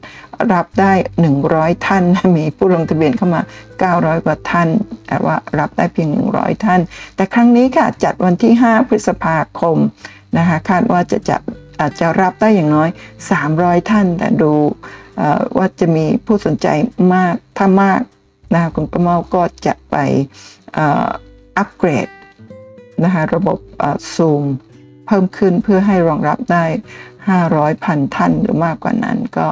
[0.53, 0.93] รับได้
[1.39, 2.05] 100 ท่าน
[2.37, 3.43] มีผู้ลงทะเบียนเข้ามา
[3.83, 4.69] 900 กว่าท่าน
[5.07, 6.81] แต่ว่ารับได้เพียง 100 ท่าน
[7.17, 9.77] แต่ครั้งนี้ค่ะจัดวันที่ 5 พฤษภาคม
[10.37, 11.41] นะคะคาดว่าจะจัด
[11.81, 12.89] อาจจะรับได้อย่างน้อย
[13.39, 14.53] 300 ท่าน แต่ดู
[15.57, 16.67] ว่าจะมีผู้สนใจ
[17.15, 18.01] มาก ถ้ามาก
[18.53, 19.97] นะคะคุณประเมาก็จะไป
[21.59, 22.09] อัปเกรด
[23.05, 23.59] นะคะระบบ
[24.15, 24.45] ซูม
[25.07, 26.65] เพิ่มขึ้นเพื่อให้รองรับได้
[27.31, 29.47] 500พันท่านหรือมากกว่านั้นก็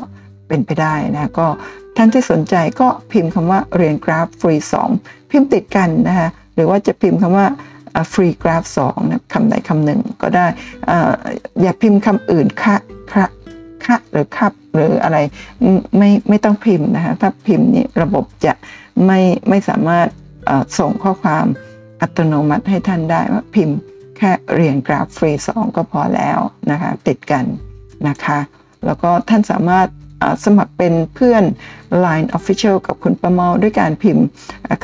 [0.49, 1.49] เป็นไปได้นะก็
[1.97, 4.55] ท่านที่สนใจก็พิมพ์คำว่าเรียนกราฟฟรี
[4.95, 7.47] 2 พิมพ์ติดกันนะคะหรือว่าจะพิมพ์คำว่า
[8.13, 10.47] ฟรีกราฟ2นะคำใดคำหนึ่งก็ได้
[11.63, 12.77] อย่าพิมพ์คำอื่นคะ
[13.13, 13.27] คะ
[13.85, 15.19] คะหรือคับหรืออะไร
[15.99, 18.53] ไม่ไม่ต้องพิมพ์นะคะถ้าพิมพ์นี่ระบบจะ
[19.07, 20.07] ไม่ไม่สามารถ
[20.79, 21.47] ส่งข้อความ
[22.01, 23.77] อัตโนมัติให้ท่านได้ว่าพิมพ์
[24.21, 26.39] แค่เรียนกราฟฟรี 2 ก็พอแล้ว
[26.71, 27.45] นะคะติดกัน
[28.09, 28.39] นะคะ
[28.85, 29.89] แล้วก็ท่านสามารถ
[30.45, 31.45] สมัครเป็นเพื่อน
[32.05, 34.25] Line Official กับคุณประเมาด้วยการพิมพ์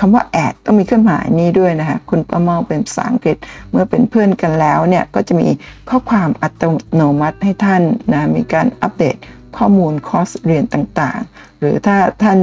[0.01, 3.37] คำว่าแอดต้องมีเครื่องหมายนี้ด้วยนะคะคุณประเมาเป็นภาษาอังกฤษ
[3.71, 5.49] เมื่อเป็นเพื่อนกันแล้วเนี่ยก็จะมี
[5.91, 6.63] ข้อความอัต
[6.95, 7.83] โนมัติให้ท่าน
[8.13, 9.17] นะมีการอัปเดต
[9.59, 12.39] ข้อมูลคอร์สเรียนต่างๆ หรือถ้าท่าน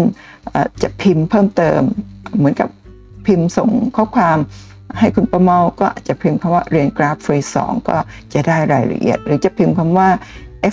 [0.81, 1.79] จะพิมพ์เพิ่มเติม
[2.37, 2.69] เหมือนกับ
[3.27, 4.37] พิมพ์ส่งข้อความ
[4.99, 7.97] ให้คุณประเมาก็จะพิมพ์คำว่าเรียนกราฟฟรี2ก็
[8.33, 10.09] จะได้รายละเอียด หรือจะพิมพ์คำว่า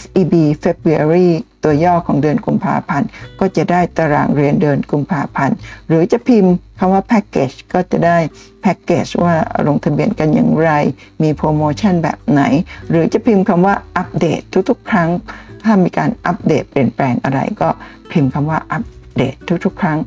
[0.00, 0.34] FEB
[0.64, 1.28] February
[1.62, 3.08] ตัวย่อของเดือนกุมภาพันธ์
[3.40, 5.56] ก็จะได้ตารางเรียนเดือนกุมภาพันธ์
[5.88, 8.18] หรือจะพิมพ์คำว่าแพ็กเกจก็จะได้
[8.62, 9.34] แพ็กเกจว่า
[9.66, 10.70] ลงทะเบียนกันอย่างไร
[11.22, 12.42] มีโปรโมชั่นแบบไหน
[12.90, 15.10] หรือจะพิมพ์คำว่าอัปเดตทุกๆ ครั้ง
[15.64, 17.68] ถ้ามีการอัปเดตเปลี่ยนแปลงอะไรก็
[18.12, 18.84] พิมพ์คำว่าอัป
[19.16, 19.34] เดต
[19.64, 19.98] ทุกๆ ครั้ง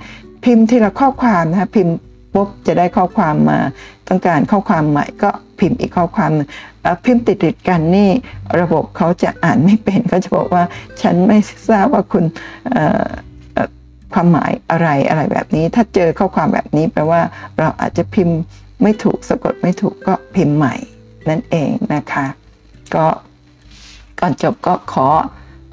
[0.43, 1.95] พิมพ์ทีละข้อความนะคะพิมพ์
[2.33, 3.59] ปุ๊บจะได้ข้อความมา
[4.07, 5.29] ต้องการข้อความใหม่ก็
[5.59, 6.31] พิมพ์อีกข้อความ
[7.05, 8.09] พิมพ์ติดติดกันนี่
[8.61, 10.63] ระบบเขาจะอ่านไม่เป็นเขาจะบอกว่า
[11.01, 11.37] ฉันไม่
[11.69, 12.25] ทราบว่าคุณ
[14.13, 17.21] ความหมายอะไรอะไรแบบนี้ ถ้าเจอข้อความแบบนี้แปลว่า
[17.59, 18.37] เราอาจจะพิมพ์
[18.83, 20.75] ไม่ถูกสะกดไม่ถูกก็พิมพ์ใหม่
[21.29, 22.25] นั่นเองนะคะ
[22.95, 23.05] ก็
[24.19, 25.07] ก่อนจบก็ขอ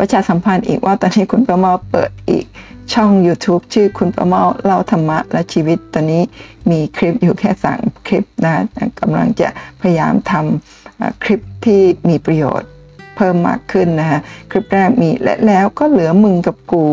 [0.01, 2.44] ประชาสัมพันธ์อีกว่าตอนนี้คุณประมาเปิดอีก
[2.93, 6.22] ช่อง YouTube ชื่อคุณประเมาเล่าธรรมะและชีวิตตอนนี้
[6.70, 8.64] มีคลิปอยู่แค่สามคลิปนะ
[9.01, 9.48] กำลังจะ
[9.81, 12.68] พยายามทำคลิปที่มีประโยชน์
[13.16, 14.20] เพิ่มมากขึ้นนะฮะ
[14.51, 16.85] คลิปแรกมีและแล้วก็เหลือมึงกับกู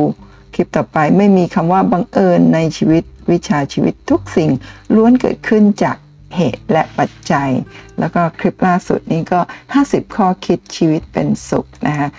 [0.54, 4.50] คลิปต่อไปไม่มีคำว่าบังเอิญในชีวิตวิชาชีวิตทุกสิ่ง
[4.96, 5.98] ล้วนเกิดขึ้นจาก
[6.36, 7.50] เหตุและปัจจัย
[8.00, 9.40] แล้วก็คลิปล่าสุดนี้ก็
[9.78, 12.10] 50 ข้อคิดชีวิตเป็นสุขนะคะ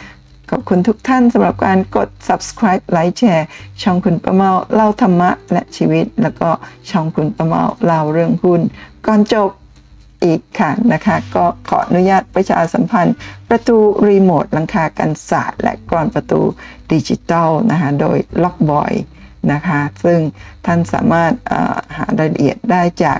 [0.50, 3.46] ขอบคุณทุกท่านสำหรับการกด subscribe ไลค์แชร์
[3.82, 6.50] ช่องคุณประเมาเล่าธรรมะและชีวิต แล้วก็
[6.90, 8.60] ช่องคุณป้าเมาเล่าเรื่องหุ้น
[9.06, 9.50] ก่อนจบ
[10.24, 13.16] อีกค่ะนะคะ ก็ขออนุญาตประชาสัมพันธ์
[13.48, 16.40] ประตูรีโมทหลังคากันศาสตร์และกรอนประตู
[16.92, 18.92] ดิจิตอลนะคะโดยล็อกบอย
[19.52, 20.20] นะคะซึ่ง
[20.66, 21.32] ท่านสามารถ
[21.96, 23.18] หารายละเอียดได้จาก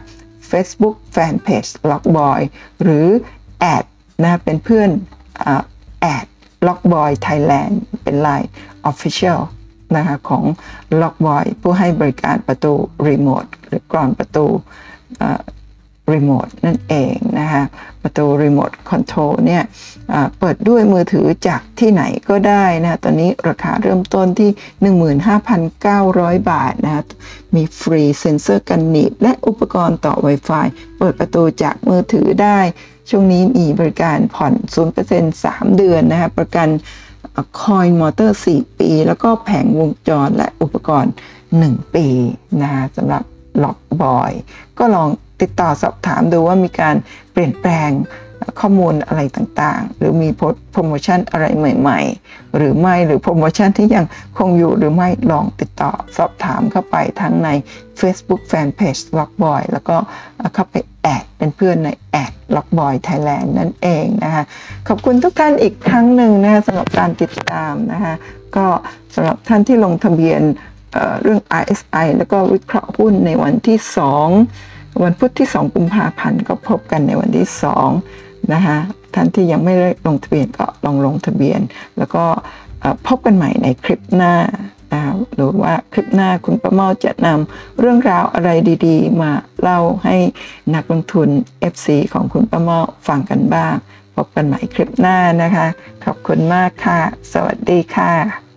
[0.51, 2.41] Facebook Fanpage ล็อกบอย
[2.83, 3.07] หรือ
[3.61, 3.85] add
[4.23, 4.91] นะเป็นเพื่อน
[6.01, 6.27] add
[6.67, 8.51] ล็อกบอยไทยแลนด์เป็นไลน์
[8.87, 9.41] official
[9.97, 10.45] นะคะของ
[11.01, 12.73] ล็อกบอยผู้ให้บริการประตู
[13.09, 14.45] รีโมทหรือกลอนประตู
[16.13, 17.65] รีโมทนั่นเองนะคะ
[18.03, 19.63] ประตูรีโมทคอนโทรลเนี่ย
[20.39, 24.51] เปิดด้วยมือถือจากที่ไหนก็ได้นะตอนนี้ราคาเริ่มต้นที่
[25.71, 27.05] 15,900 บาทนะ
[27.55, 30.67] มีฟรีเซ็นเซอร์กันหนีบและอุปกรณ์ต่อ Wi-Fi
[30.99, 32.59] เปิดประตูจากมือถือได้
[33.11, 34.55] ช่วงนี้มีบริการผ่อน
[34.97, 36.69] 0% 3 เดือนนะคะประกัน
[37.63, 41.13] คอยมอเตอร์ 4 ปี แล้วก็แผงวงจรและอุปกรณ์
[41.53, 42.07] 1 ปี
[42.63, 43.23] นะคะสำหรับ
[43.63, 44.33] ล็อกบอย
[44.79, 45.09] ก็ลอง
[45.41, 46.97] ติดต่อสอบถามดูว่ามีการ
[47.33, 47.91] เปลี่ยนแปลง
[48.61, 50.29] ข้อมูลอะไรต่างๆ หรือมี
[50.73, 54.07] โปรโมชั่นอะไรใหม่ ๆ หรือไม่หรือโปรโมชั่นที่ยัง
[54.39, 57.49] คงอยู่หรือไม่ลองติดต่อสอบถามเข้าไปทั้งใน
[58.01, 59.97] Facebook Fanpage Lockboy แล้วก็
[60.55, 64.45] เข้าไปแอดเป็นเพื่อนในแอด Lockboy Thailand นั่นเองนะคะ
[64.89, 68.15] ขอบคุณทุกท่านอีกครั้งหนึ่งนะคะสำหรับการติดตามนะคะ
[68.57, 68.66] ก็
[69.15, 70.43] สำหรับท่านที่ลงทะเบียน
[71.23, 73.79] เรื่อง RSI แล้วก็วิเคราะห์หุ้นในวันที่
[74.39, 77.49] 2 วันพุธที่ 2 กุมภาพันธ์ก็พบกันในวันที่
[77.93, 78.77] 2 นะคะ
[79.15, 81.61] ท่านที่ยังไม่ได้ลงทะเบียนก็ลองลงทะเบียน
[81.99, 82.25] แล้วก็
[83.07, 84.35] พบกันใหม่ในคลิปหน้า
[85.35, 88.51] หรือว่าคลิปหน้าคุณประเมาจะนำเรื่องราวอะไร
[88.87, 90.16] ดีๆ มาเล่าให้
[90.75, 91.29] นักลงทุน
[91.73, 93.75] FC ของคุณประเมาฟังกันบ้าง
[94.15, 95.66] พบกันใหม่คลิปหน้านะคะ
[96.05, 97.01] ขอบคุณมากค่ะ
[97.33, 98.48] สวัสดีค่ะ